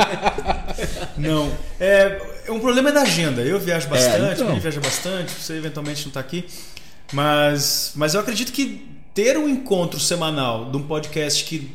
Não. 1.18 1.52
É, 1.78 2.18
um 2.48 2.58
problema 2.58 2.88
é 2.88 2.92
da 2.92 3.02
agenda. 3.02 3.42
Eu 3.42 3.60
viajo 3.60 3.86
bastante, 3.88 4.32
então. 4.32 4.46
o 4.46 4.48
Vini 4.48 4.60
viaja 4.60 4.80
bastante, 4.80 5.32
você 5.32 5.54
eventualmente 5.54 6.02
não 6.02 6.08
está 6.08 6.20
aqui. 6.20 6.46
Mas, 7.12 7.92
mas 7.94 8.14
eu 8.14 8.20
acredito 8.20 8.52
que 8.52 8.88
ter 9.14 9.36
um 9.36 9.48
encontro 9.48 9.98
semanal 9.98 10.70
de 10.70 10.76
um 10.76 10.82
podcast 10.82 11.44
que, 11.44 11.74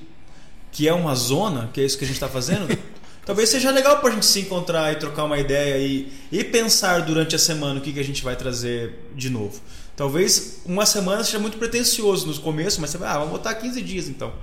que 0.72 0.88
é 0.88 0.94
uma 0.94 1.16
zona, 1.16 1.70
que 1.74 1.82
é 1.82 1.84
isso 1.84 1.98
que 1.98 2.06
a 2.06 2.08
gente 2.08 2.16
está 2.16 2.30
fazendo, 2.30 2.68
talvez 3.26 3.50
seja 3.50 3.72
legal 3.72 4.00
para 4.00 4.10
a 4.10 4.12
gente 4.14 4.26
se 4.26 4.40
encontrar 4.40 4.92
e 4.94 4.96
trocar 4.96 5.26
uma 5.26 5.38
ideia 5.38 5.78
e, 5.78 6.12
e 6.32 6.44
pensar 6.44 7.02
durante 7.02 7.36
a 7.36 7.40
semana 7.40 7.80
o 7.80 7.84
que, 7.84 7.92
que 7.92 8.00
a 8.00 8.04
gente 8.04 8.24
vai 8.24 8.36
trazer 8.36 9.10
de 9.16 9.30
novo. 9.30 9.60
Talvez 9.96 10.60
uma 10.66 10.86
semana 10.86 11.24
seja 11.24 11.40
muito 11.40 11.58
pretencioso 11.58 12.28
no 12.28 12.38
começo, 12.40 12.82
mas 12.82 12.90
você 12.90 12.98
vai, 12.98 13.10
ah, 13.10 13.18
vamos 13.18 13.32
botar 13.32 13.54
15 13.56 13.82
dias 13.82 14.08
então. 14.08 14.34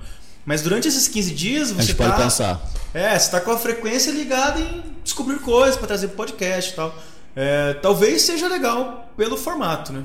Mas 0.45 0.61
durante 0.61 0.87
esses 0.87 1.07
15 1.07 1.31
dias 1.33 1.71
a 1.71 1.75
você 1.75 1.83
gente 1.83 1.95
pode 1.95 2.11
tá, 2.11 2.17
pensar. 2.17 2.71
é, 2.93 3.17
você 3.17 3.31
tá 3.31 3.39
com 3.39 3.51
a 3.51 3.57
frequência 3.57 4.11
ligada 4.11 4.59
em 4.59 4.83
descobrir 5.03 5.39
coisas 5.39 5.77
para 5.77 5.87
trazer 5.87 6.09
podcast 6.09 6.71
e 6.71 6.75
tal. 6.75 6.95
É, 7.35 7.73
talvez 7.75 8.23
seja 8.23 8.47
legal 8.47 9.11
pelo 9.15 9.37
formato, 9.37 9.93
né? 9.93 10.03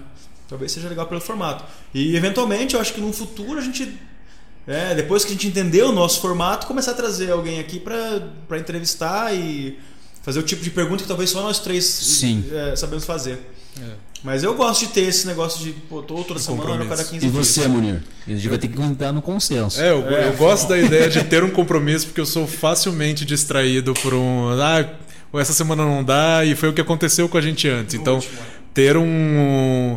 Talvez 0.48 0.72
seja 0.72 0.88
legal 0.88 1.06
pelo 1.06 1.20
formato. 1.20 1.64
E 1.94 2.16
eventualmente, 2.16 2.74
eu 2.74 2.80
acho 2.80 2.92
que 2.94 3.00
no 3.00 3.12
futuro 3.12 3.58
a 3.58 3.62
gente. 3.62 3.92
é, 4.66 4.94
depois 4.94 5.24
que 5.24 5.30
a 5.30 5.32
gente 5.34 5.46
entender 5.48 5.82
o 5.82 5.92
nosso 5.92 6.20
formato, 6.20 6.66
começar 6.66 6.92
a 6.92 6.94
trazer 6.94 7.30
alguém 7.30 7.60
aqui 7.60 7.78
para 7.78 8.58
entrevistar 8.58 9.34
e 9.34 9.78
fazer 10.22 10.40
o 10.40 10.42
tipo 10.42 10.62
de 10.62 10.70
pergunta 10.70 11.02
que 11.02 11.08
talvez 11.08 11.30
só 11.30 11.42
nós 11.42 11.58
três 11.58 11.84
Sim. 11.84 12.44
é, 12.52 12.74
sabemos 12.76 13.04
fazer. 13.04 13.38
Mas 14.24 14.42
eu 14.42 14.52
gosto 14.54 14.80
de 14.80 14.88
ter 14.88 15.02
esse 15.02 15.26
negócio 15.28 15.62
de 15.64 15.70
pô, 15.72 16.02
tô 16.02 16.24
toda 16.24 16.40
semana, 16.40 16.62
compromisso. 16.62 16.88
cada 16.90 17.04
15 17.04 17.16
E 17.16 17.30
dias. 17.30 17.46
você, 17.46 17.68
Munir? 17.68 18.02
A 18.26 18.30
gente 18.30 18.48
vai 18.48 18.58
ter 18.58 18.66
que 18.66 18.82
entrar 18.82 19.12
no 19.12 19.22
consenso. 19.22 19.80
É, 19.80 19.92
eu, 19.92 20.04
É, 20.08 20.28
eu 20.28 20.32
gosto 20.32 20.68
da 20.68 20.76
ideia 20.76 21.08
de 21.08 21.22
ter 21.24 21.44
um 21.44 21.50
compromisso 21.50 22.06
porque 22.06 22.20
eu 22.20 22.26
sou 22.26 22.44
facilmente 22.46 23.24
distraído 23.24 23.94
por 23.94 24.12
um. 24.14 24.48
Ah, 24.60 24.84
essa 25.34 25.52
semana 25.52 25.84
não 25.84 26.02
dá 26.02 26.44
e 26.44 26.56
foi 26.56 26.68
o 26.68 26.72
que 26.72 26.80
aconteceu 26.80 27.28
com 27.28 27.38
a 27.38 27.40
gente 27.40 27.68
antes. 27.68 27.94
Então, 27.94 28.16
último, 28.16 28.32
é. 28.40 28.44
ter 28.74 28.96
um, 28.96 29.96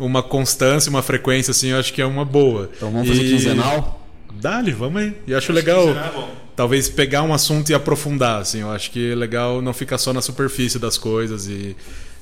uma 0.00 0.22
constância, 0.22 0.90
uma 0.90 1.02
frequência, 1.02 1.50
assim, 1.52 1.68
eu 1.68 1.78
acho 1.78 1.92
que 1.92 2.00
é 2.02 2.06
uma 2.06 2.24
boa. 2.24 2.70
Então 2.76 2.90
vamos 2.90 3.08
fazer 3.08 3.22
E- 3.22 3.30
quinzenal? 3.30 3.96
Dá-lhe, 4.34 4.72
vamos 4.72 5.02
aí. 5.02 5.14
E 5.26 5.34
acho 5.34 5.52
legal. 5.52 5.86
Quinzenal 5.86 6.28
é. 6.36 6.40
Talvez 6.56 6.88
pegar 6.88 7.22
um 7.22 7.32
assunto 7.32 7.70
e 7.70 7.74
aprofundar, 7.74 8.40
assim. 8.40 8.60
Eu 8.60 8.70
acho 8.70 8.90
que 8.90 9.12
é 9.12 9.14
legal 9.14 9.62
não 9.62 9.72
ficar 9.72 9.98
só 9.98 10.12
na 10.12 10.20
superfície 10.22 10.78
das 10.78 10.98
coisas 10.98 11.46
e 11.46 11.76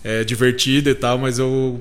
é 0.05 0.23
divertido 0.25 0.91
e 0.91 0.95
tal, 0.95 1.19
mas 1.19 1.39
eu 1.39 1.81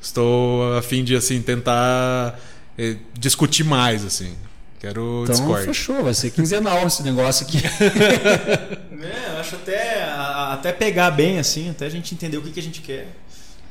estou 0.00 0.76
a 0.76 0.82
fim 0.82 1.02
de 1.04 1.16
assim 1.16 1.40
tentar 1.42 2.38
eh, 2.76 2.96
discutir 3.18 3.64
mais, 3.64 4.04
assim. 4.04 4.34
Quero 4.80 5.22
Então 5.24 5.34
Discord. 5.34 5.64
fechou, 5.66 6.04
vai 6.04 6.14
ser 6.14 6.30
quinzenal 6.30 6.86
esse 6.86 7.02
negócio 7.02 7.46
aqui. 7.46 7.58
É, 9.00 9.34
eu 9.34 9.38
acho 9.40 9.54
até, 9.54 10.02
até 10.52 10.72
pegar 10.72 11.12
bem, 11.12 11.38
assim, 11.38 11.70
até 11.70 11.86
a 11.86 11.88
gente 11.88 12.12
entender 12.14 12.36
o 12.36 12.42
que, 12.42 12.50
que 12.50 12.58
a 12.58 12.62
gente 12.62 12.80
quer. 12.80 13.06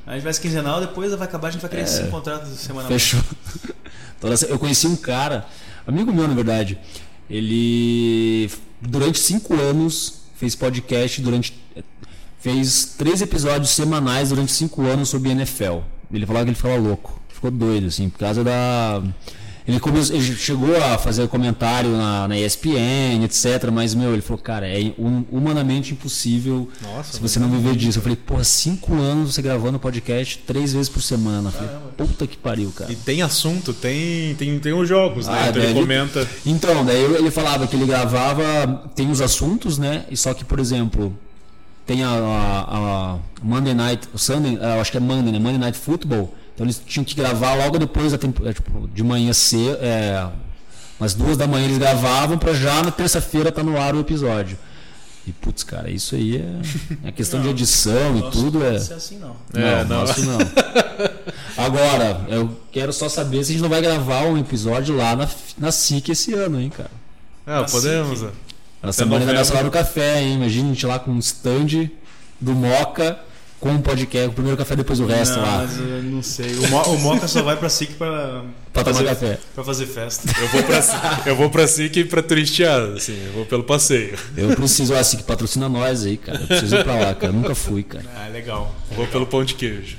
A 0.07 0.13
gente 0.13 0.23
vai 0.23 0.33
ser 0.33 0.41
quinzenal, 0.41 0.79
depois 0.79 1.13
vai 1.13 1.27
acabar, 1.27 1.49
a 1.49 1.51
gente 1.51 1.61
vai 1.61 1.69
querer 1.69 1.85
se 1.87 2.01
encontrar 2.03 2.43
semanalmente. 2.45 2.99
Fechou. 3.03 3.21
Essa- 4.31 4.45
Eu 4.47 4.57
conheci 4.57 4.87
um 4.87 4.95
cara, 4.95 5.45
amigo 5.85 6.11
meu 6.13 6.27
na 6.27 6.33
verdade. 6.33 6.77
Ele 7.29 8.49
durante 8.81 9.19
cinco 9.19 9.53
anos 9.53 10.21
fez 10.37 10.55
podcast 10.55 11.21
durante 11.21 11.53
fez 12.39 12.95
três 12.97 13.21
episódios 13.21 13.71
semanais 13.71 14.29
durante 14.29 14.51
cinco 14.51 14.83
anos 14.83 15.09
sobre 15.09 15.29
NFL. 15.31 15.79
Ele 16.13 16.25
falava 16.25 16.45
que 16.45 16.49
ele 16.51 16.55
ficava 16.57 16.77
louco, 16.77 17.19
ficou 17.29 17.51
doido 17.51 17.87
assim 17.87 18.09
por 18.09 18.19
causa 18.19 18.43
da 18.43 19.03
ele, 19.67 19.79
começou, 19.79 20.15
ele 20.15 20.35
chegou 20.35 20.75
a 20.77 20.97
fazer 20.97 21.27
comentário 21.27 21.89
na, 21.91 22.27
na 22.27 22.37
ESPN, 22.39 23.23
etc. 23.25 23.69
Mas, 23.71 23.93
meu, 23.93 24.13
ele 24.13 24.21
falou, 24.21 24.41
cara, 24.41 24.65
é 24.67 24.93
hum- 24.97 25.25
humanamente 25.31 25.91
impossível 25.93 26.69
Nossa, 26.81 27.13
se 27.13 27.19
você 27.19 27.37
não 27.39 27.49
viver 27.49 27.75
disso. 27.75 27.97
Eu 27.99 28.01
falei, 28.03 28.15
pô, 28.17 28.41
cinco 28.43 28.93
anos 28.95 29.33
você 29.35 29.41
gravando 29.41 29.77
podcast 29.77 30.37
três 30.47 30.71
vezes 30.73 30.87
por 30.87 31.01
semana. 31.01 31.49
Eu 31.49 31.51
falei, 31.51 31.69
puta 31.97 32.25
que 32.25 32.37
pariu, 32.37 32.71
cara. 32.71 32.91
E 32.91 32.95
tem 32.95 33.21
assunto, 33.21 33.73
tem, 33.73 34.35
tem, 34.35 34.57
tem 34.59 34.71
os 34.73 34.87
jogos, 34.87 35.27
né? 35.27 35.33
Ah, 35.37 35.49
Então 35.49 35.61
ele 35.61 35.73
daí- 35.73 35.81
comenta. 35.81 36.27
Então, 36.45 36.85
daí 36.85 37.03
ele 37.03 37.29
falava 37.29 37.67
que 37.67 37.75
ele 37.75 37.85
gravava, 37.85 38.89
tem 38.95 39.11
os 39.11 39.19
assuntos, 39.21 39.77
né? 39.77 40.05
E 40.09 40.15
só 40.15 40.33
que, 40.33 40.45
por 40.45 40.59
exemplo, 40.59 41.13
tem 41.85 42.03
a, 42.03 42.09
a- 42.09 42.65
a 42.77 43.17
Monday 43.43 43.73
Night, 43.73 44.07
o 44.13 44.17
Sunday, 44.17 44.57
acho 44.79 44.91
que 44.91 44.97
é 44.97 44.99
Monday, 45.01 45.31
né? 45.31 45.39
Monday 45.39 45.57
Night 45.59 45.77
Football. 45.77 46.33
Então 46.57 46.65
eles 46.65 46.81
tinham 46.83 47.03
que 47.05 47.13
gravar 47.13 47.53
logo 47.53 47.77
depois 47.77 48.11
da 48.13 48.17
temporada, 48.17 48.51
tipo, 48.55 48.87
de 48.87 49.03
manhã 49.03 49.31
cedo, 49.31 49.77
é, 49.79 50.27
umas 50.99 51.13
duas 51.13 51.37
da 51.37 51.45
manhã 51.45 51.65
eles 51.65 51.77
gravavam 51.77 52.35
pra 52.35 52.51
já 52.55 52.81
na 52.81 52.89
terça-feira 52.89 53.51
tá 53.51 53.61
no 53.61 53.79
ar 53.79 53.93
o 53.93 53.99
episódio. 53.99 54.57
E 55.27 55.31
putz, 55.31 55.61
cara, 55.63 55.91
isso 55.91 56.15
aí 56.15 56.37
é, 56.37 57.09
é 57.09 57.11
questão 57.11 57.39
de 57.41 57.49
edição 57.49 58.17
e 58.17 58.31
tudo 58.31 58.63
é. 58.63 58.69
Não 58.69 58.71
pode 58.77 58.83
ser 58.85 58.93
assim, 58.95 59.19
não. 59.19 59.35
É, 59.53 59.83
não, 59.83 59.89
não. 59.89 59.97
nosso 60.07 60.21
não. 60.25 60.37
Agora, 61.57 62.25
eu 62.29 62.57
quero 62.71 62.91
só 62.91 63.07
saber 63.09 63.43
se 63.43 63.51
a 63.51 63.53
gente 63.53 63.61
não 63.61 63.69
vai 63.69 63.81
gravar 63.81 64.23
um 64.23 64.37
episódio 64.37 64.95
lá 64.95 65.15
na, 65.15 65.27
na 65.59 65.71
SIC 65.71 66.09
esse 66.09 66.33
ano, 66.33 66.59
hein, 66.59 66.69
cara. 66.75 66.89
Ah, 67.45 67.59
Assim 67.61 67.75
podemos. 67.75 68.19
que- 68.21 68.27
Na 68.81 68.91
semana 68.93 69.19
da 69.19 69.25
novembro. 69.25 69.35
nossa 69.39 69.53
hora 69.53 69.63
do 69.65 69.71
café, 69.71 70.21
hein? 70.23 70.35
Imagina 70.35 70.65
a 70.69 70.73
gente 70.73 70.85
lá 70.85 70.97
com 70.97 71.11
um 71.11 71.19
stand 71.19 71.89
do 72.39 72.53
Moca 72.53 73.19
com 73.59 73.75
o 73.75 73.81
podcast, 73.81 74.29
o 74.29 74.33
primeiro 74.33 74.57
café 74.57 74.75
depois 74.75 74.99
o 74.99 75.05
resto 75.05 75.37
não, 75.37 75.41
lá. 75.41 75.57
Mas 75.59 75.77
eu 75.79 76.03
não 76.03 76.21
sei. 76.21 76.55
O, 76.57 76.69
Mo, 76.69 76.81
o 76.83 76.99
Moca 76.99 77.27
só 77.27 77.41
vai 77.41 77.57
pra 77.57 77.69
SIC 77.69 77.93
pra, 77.95 78.43
Pra 78.71 78.83
tomar 78.83 78.97
fazer, 78.97 79.09
café. 79.09 79.39
pra 79.55 79.63
fazer 79.63 79.85
festa. 79.87 80.29
Eu 80.39 80.47
vou 80.49 80.63
pra, 80.63 81.23
eu 81.25 81.35
vou 81.35 81.49
pra 81.49 81.67
SIC 81.67 82.05
pra 82.05 82.21
turistear, 82.21 82.79
assim, 82.95 83.17
eu 83.25 83.33
vou 83.33 83.45
pelo 83.45 83.63
passeio. 83.63 84.17
Eu 84.35 84.55
preciso, 84.55 84.93
ó, 84.93 84.97
assim, 84.97 85.17
que 85.17 85.23
patrocina 85.23 85.67
nós 85.67 86.05
aí, 86.05 86.17
cara. 86.17 86.39
Eu 86.39 86.47
preciso 86.47 86.75
ir 86.75 86.83
pra 86.83 86.93
lá, 86.95 87.15
cara. 87.15 87.33
Nunca 87.33 87.55
fui, 87.55 87.83
cara. 87.83 88.05
Ah, 88.15 88.27
legal. 88.27 88.75
Eu 88.91 88.97
vou 88.97 89.07
pelo 89.07 89.25
pão 89.25 89.43
de 89.43 89.55
queijo. 89.55 89.97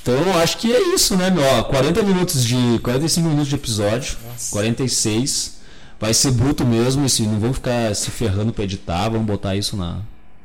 Então, 0.00 0.38
acho 0.38 0.56
que 0.58 0.72
é 0.72 0.94
isso, 0.94 1.16
né, 1.16 1.28
meu? 1.30 1.44
Ó, 1.44 1.64
40 1.64 2.02
minutos 2.02 2.44
de. 2.44 2.78
45 2.82 3.28
minutos 3.28 3.48
de 3.48 3.54
episódio. 3.56 4.16
46. 4.50 5.58
Vai 6.00 6.14
ser 6.14 6.30
bruto 6.30 6.64
mesmo, 6.64 7.04
assim, 7.04 7.26
não 7.26 7.40
vamos 7.40 7.56
ficar 7.56 7.92
se 7.96 8.08
ferrando 8.12 8.52
pra 8.52 8.62
editar, 8.62 9.08
vamos 9.08 9.26
botar 9.26 9.56
isso 9.56 9.76
na, 9.76 9.98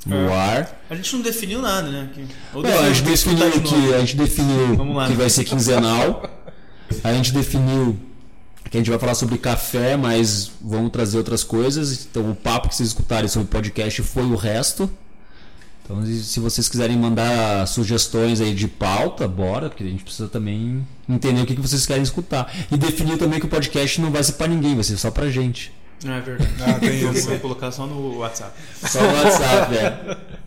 no 0.05 0.15
É. 0.15 0.33
ar. 0.33 0.83
A 0.89 0.95
gente 0.95 1.15
não 1.15 1.21
definiu 1.23 1.61
nada, 1.61 1.89
né? 1.89 2.09
Que- 2.13 2.25
Não, 2.53 2.79
a 2.79 2.89
gente 2.93 3.03
definiu 3.03 3.51
que 3.61 3.93
a 3.93 3.99
gente 3.99 4.15
definiu 4.17 4.93
lá. 4.93 5.07
que 5.07 5.13
vai 5.13 5.29
ser 5.29 5.43
quinzenal. 5.43 6.29
A 7.03 7.13
gente 7.13 7.31
definiu 7.33 7.97
que 8.69 8.77
a 8.77 8.79
gente 8.79 8.89
vai 8.89 8.99
falar 8.99 9.15
sobre 9.15 9.37
café, 9.37 9.95
mas 9.95 10.51
vamos 10.61 10.91
trazer 10.91 11.17
outras 11.17 11.43
coisas. 11.43 12.07
Então 12.09 12.31
o 12.31 12.35
papo 12.35 12.69
que 12.69 12.75
vocês 12.75 12.89
escutarem 12.89 13.27
sobre 13.27 13.45
o 13.45 13.49
podcast 13.49 14.01
foi 14.01 14.23
o 14.23 14.35
resto. 14.35 14.89
Então 15.83 16.03
se 16.05 16.39
vocês 16.39 16.69
quiserem 16.69 16.97
mandar 16.97 17.67
sugestões 17.67 18.39
aí 18.39 18.53
de 18.53 18.67
pauta, 18.67 19.27
bora, 19.27 19.69
porque 19.69 19.83
a 19.83 19.87
gente 19.87 20.03
precisa 20.03 20.29
também 20.29 20.85
entender 21.09 21.41
o 21.41 21.45
que 21.45 21.55
que 21.55 21.61
vocês 21.61 21.85
querem 21.85 22.03
escutar. 22.03 22.51
E 22.71 22.77
definir 22.77 23.17
também 23.17 23.39
que 23.39 23.45
o 23.45 23.49
podcast 23.49 23.99
não 23.99 24.09
vai 24.09 24.23
ser 24.23 24.33
pra 24.33 24.47
ninguém, 24.47 24.75
vai 24.75 24.83
ser 24.83 24.97
só 24.97 25.11
pra 25.11 25.29
gente. 25.29 25.73
Não, 26.03 26.13
é 26.13 26.21
verdade. 26.21 26.51
Ah, 26.61 26.79
tem 26.79 26.99
isso. 27.11 27.39
colocar 27.39 27.71
só 27.71 27.85
no 27.85 28.17
WhatsApp. 28.17 28.53
Só 28.85 28.99
o 28.99 29.13
WhatsApp, 29.13 29.75
é. 29.75 30.17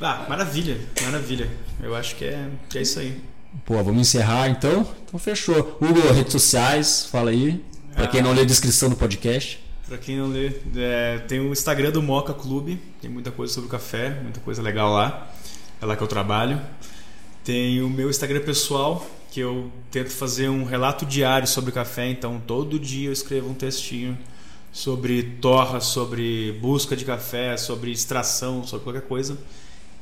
Ah, 0.00 0.26
maravilha, 0.28 0.78
maravilha. 1.02 1.48
Eu 1.82 1.94
acho 1.94 2.16
que 2.16 2.24
é, 2.24 2.48
que 2.68 2.76
é 2.76 2.82
isso 2.82 2.98
aí. 2.98 3.18
Pô, 3.64 3.82
vamos 3.82 4.02
encerrar 4.02 4.48
então? 4.48 4.86
Então 5.02 5.18
fechou. 5.18 5.78
Hugo, 5.80 6.12
redes 6.12 6.32
sociais, 6.32 7.06
fala 7.10 7.30
aí. 7.30 7.64
Pra 7.94 8.08
quem 8.08 8.20
não 8.20 8.32
lê 8.32 8.42
a 8.42 8.44
descrição 8.44 8.90
do 8.90 8.96
podcast. 8.96 9.64
Pra 9.86 9.96
quem 9.96 10.18
não 10.18 10.26
lê, 10.26 10.52
é, 10.76 11.18
tem 11.28 11.40
o 11.40 11.52
Instagram 11.52 11.90
do 11.90 12.02
Moca 12.02 12.34
Clube, 12.34 12.78
tem 13.00 13.08
muita 13.08 13.30
coisa 13.30 13.52
sobre 13.52 13.70
café, 13.70 14.10
muita 14.20 14.40
coisa 14.40 14.60
legal 14.60 14.92
lá. 14.92 15.30
É 15.80 15.86
lá 15.86 15.96
que 15.96 16.02
eu 16.02 16.08
trabalho. 16.08 16.60
Tem 17.44 17.80
o 17.80 17.88
meu 17.88 18.10
Instagram 18.10 18.40
pessoal, 18.40 19.06
que 19.30 19.40
eu 19.40 19.70
tento 19.90 20.10
fazer 20.10 20.48
um 20.48 20.64
relato 20.64 21.06
diário 21.06 21.46
sobre 21.46 21.70
café, 21.70 22.08
então 22.08 22.42
todo 22.46 22.78
dia 22.78 23.08
eu 23.08 23.12
escrevo 23.12 23.48
um 23.48 23.54
textinho 23.54 24.18
sobre 24.74 25.22
torra, 25.40 25.80
sobre 25.80 26.50
busca 26.60 26.96
de 26.96 27.04
café, 27.04 27.56
sobre 27.56 27.92
extração, 27.92 28.66
sobre 28.66 28.82
qualquer 28.82 29.02
coisa, 29.02 29.38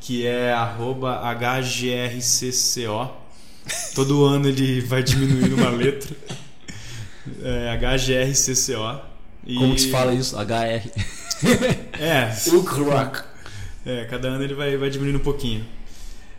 que 0.01 0.27
é 0.27 0.51
HGRCCO. 1.61 3.11
Todo 3.95 4.25
ano 4.25 4.49
ele 4.49 4.81
vai 4.81 5.03
diminuindo 5.03 5.55
uma 5.55 5.69
letra. 5.69 6.17
É, 7.41 7.77
HGRCCO. 7.77 9.01
E- 9.47 9.55
Como 9.55 9.77
que 9.77 9.83
se 9.83 9.91
fala 9.93 10.13
isso? 10.13 10.35
HR. 10.37 10.91
É, 12.01 12.33
Ukrak. 12.53 13.23
é, 13.87 14.05
cada 14.07 14.27
ano 14.27 14.43
ele 14.43 14.55
vai, 14.55 14.77
vai 14.77 14.91
diminuindo 14.91 15.19
um 15.21 15.23
pouquinho. 15.23 15.65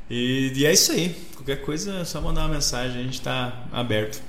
E, 0.09 0.51
e 0.53 0.65
é 0.65 0.73
isso 0.73 0.91
aí. 0.91 1.15
Qualquer 1.35 1.61
coisa 1.61 1.99
é 1.99 2.03
só 2.03 2.19
mandar 2.19 2.41
uma 2.41 2.55
mensagem, 2.55 2.99
a 2.99 3.03
gente 3.03 3.21
tá 3.21 3.63
aberto. 3.71 4.21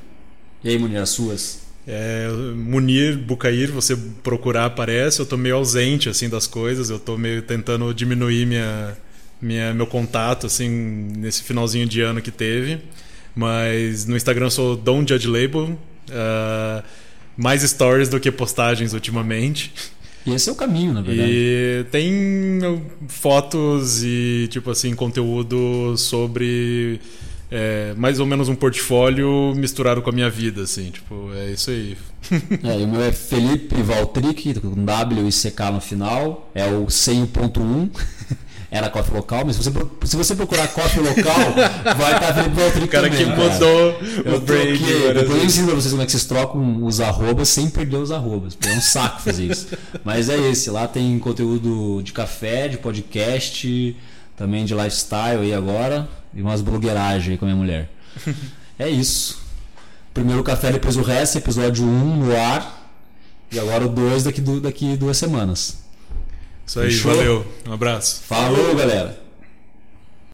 E 0.62 0.68
aí, 0.68 0.78
Munir, 0.78 1.00
as 1.00 1.10
suas? 1.10 1.63
É, 1.86 2.28
Munir, 2.54 3.18
Bucair, 3.18 3.70
você 3.70 3.96
procurar 4.22 4.66
aparece. 4.66 5.20
Eu 5.20 5.26
tô 5.26 5.36
meio 5.36 5.56
ausente 5.56 6.08
assim 6.08 6.28
das 6.28 6.46
coisas. 6.46 6.90
Eu 6.90 6.98
tô 6.98 7.16
meio 7.16 7.42
tentando 7.42 7.92
diminuir 7.92 8.46
minha, 8.46 8.96
minha 9.40 9.74
meu 9.74 9.86
contato 9.86 10.46
assim 10.46 10.68
nesse 10.68 11.42
finalzinho 11.42 11.86
de 11.86 12.00
ano 12.00 12.22
que 12.22 12.30
teve. 12.30 12.80
Mas 13.34 14.06
no 14.06 14.16
Instagram 14.16 14.46
eu 14.46 14.50
sou 14.50 14.76
Don't 14.76 15.12
Judge 15.12 15.28
Label. 15.28 15.78
ah, 16.10 16.82
mais 17.36 17.62
stories 17.62 18.08
do 18.08 18.20
que 18.20 18.30
postagens 18.30 18.92
ultimamente. 18.92 19.72
E 20.26 20.32
esse 20.32 20.48
é 20.48 20.52
o 20.52 20.54
caminho, 20.54 20.92
na 20.92 21.02
verdade. 21.02 21.30
E 21.30 21.84
tem 21.90 22.58
uh, 22.64 22.80
fotos 23.08 24.02
e, 24.02 24.48
tipo 24.50 24.70
assim, 24.70 24.94
conteúdo 24.94 25.96
sobre 25.98 26.98
é, 27.56 27.94
mais 27.94 28.18
ou 28.18 28.26
menos 28.26 28.48
um 28.48 28.54
portfólio 28.56 29.54
misturado 29.54 30.02
com 30.02 30.10
a 30.10 30.12
minha 30.12 30.28
vida, 30.28 30.62
assim, 30.62 30.90
tipo, 30.90 31.32
é 31.34 31.52
isso 31.52 31.70
aí. 31.70 31.96
É, 32.64 32.82
o 32.82 32.88
meu 32.88 33.02
é 33.02 33.12
Felipe 33.12 33.80
Valtric, 33.82 34.54
com 34.54 34.84
W 34.84 35.28
e 35.28 35.30
CK 35.30 35.60
no 35.74 35.80
final. 35.80 36.50
É 36.54 36.64
o 36.64 36.86
100.1. 36.86 37.90
Era 38.70 38.90
coffee 38.90 39.14
local, 39.14 39.44
mas 39.44 39.54
se 39.56 39.62
você, 39.62 39.86
se 40.04 40.16
você 40.16 40.34
procurar 40.34 40.66
coffee 40.68 41.00
local, 41.00 41.54
vai 41.96 42.14
estar 42.14 42.34
Felipe 42.34 42.60
Valtric 42.60 42.86
O 42.86 42.88
cara 42.88 43.08
também, 43.08 43.24
que 43.24 43.30
mudou 43.30 44.00
Eu 44.24 44.36
o 44.36 44.40
várias 44.40 44.78
Depois 45.14 45.38
eu 45.38 45.44
ensino 45.44 45.66
pra 45.66 45.74
vocês 45.76 45.92
como 45.92 46.02
é 46.02 46.06
que 46.06 46.12
vocês 46.12 46.24
trocam 46.24 46.82
os 46.82 47.00
arrobas 47.00 47.50
sem 47.50 47.68
perder 47.68 47.98
os 47.98 48.10
arrobas. 48.10 48.58
É 48.66 48.72
um 48.72 48.80
saco 48.80 49.20
fazer 49.20 49.44
isso. 49.52 49.68
Mas 50.02 50.28
é 50.28 50.36
esse. 50.50 50.70
Lá 50.70 50.88
tem 50.88 51.16
conteúdo 51.18 52.02
de 52.02 52.12
café, 52.12 52.66
de 52.66 52.78
podcast, 52.78 53.94
também 54.36 54.64
de 54.64 54.74
lifestyle 54.74 55.40
aí 55.42 55.54
agora. 55.54 56.08
E 56.34 56.42
umas 56.42 56.60
blogueiragens 56.60 57.28
aí 57.30 57.38
com 57.38 57.44
a 57.44 57.48
minha 57.48 57.60
mulher. 57.60 57.90
É 58.76 58.88
isso. 58.88 59.40
Primeiro 60.12 60.40
o 60.40 60.44
café, 60.44 60.72
depois 60.72 60.96
o 60.96 61.02
resto, 61.02 61.38
episódio 61.38 61.84
1 61.84 62.16
no 62.16 62.36
ar. 62.36 62.90
E 63.52 63.58
agora 63.60 63.86
o 63.86 63.88
2 63.88 64.24
daqui, 64.24 64.40
daqui 64.40 64.96
duas 64.96 65.16
semanas. 65.16 65.78
Isso 66.66 66.80
aí, 66.80 66.90
Fechou? 66.90 67.14
valeu. 67.14 67.46
Um 67.68 67.72
abraço. 67.72 68.22
Falou, 68.24 68.74
galera! 68.74 69.23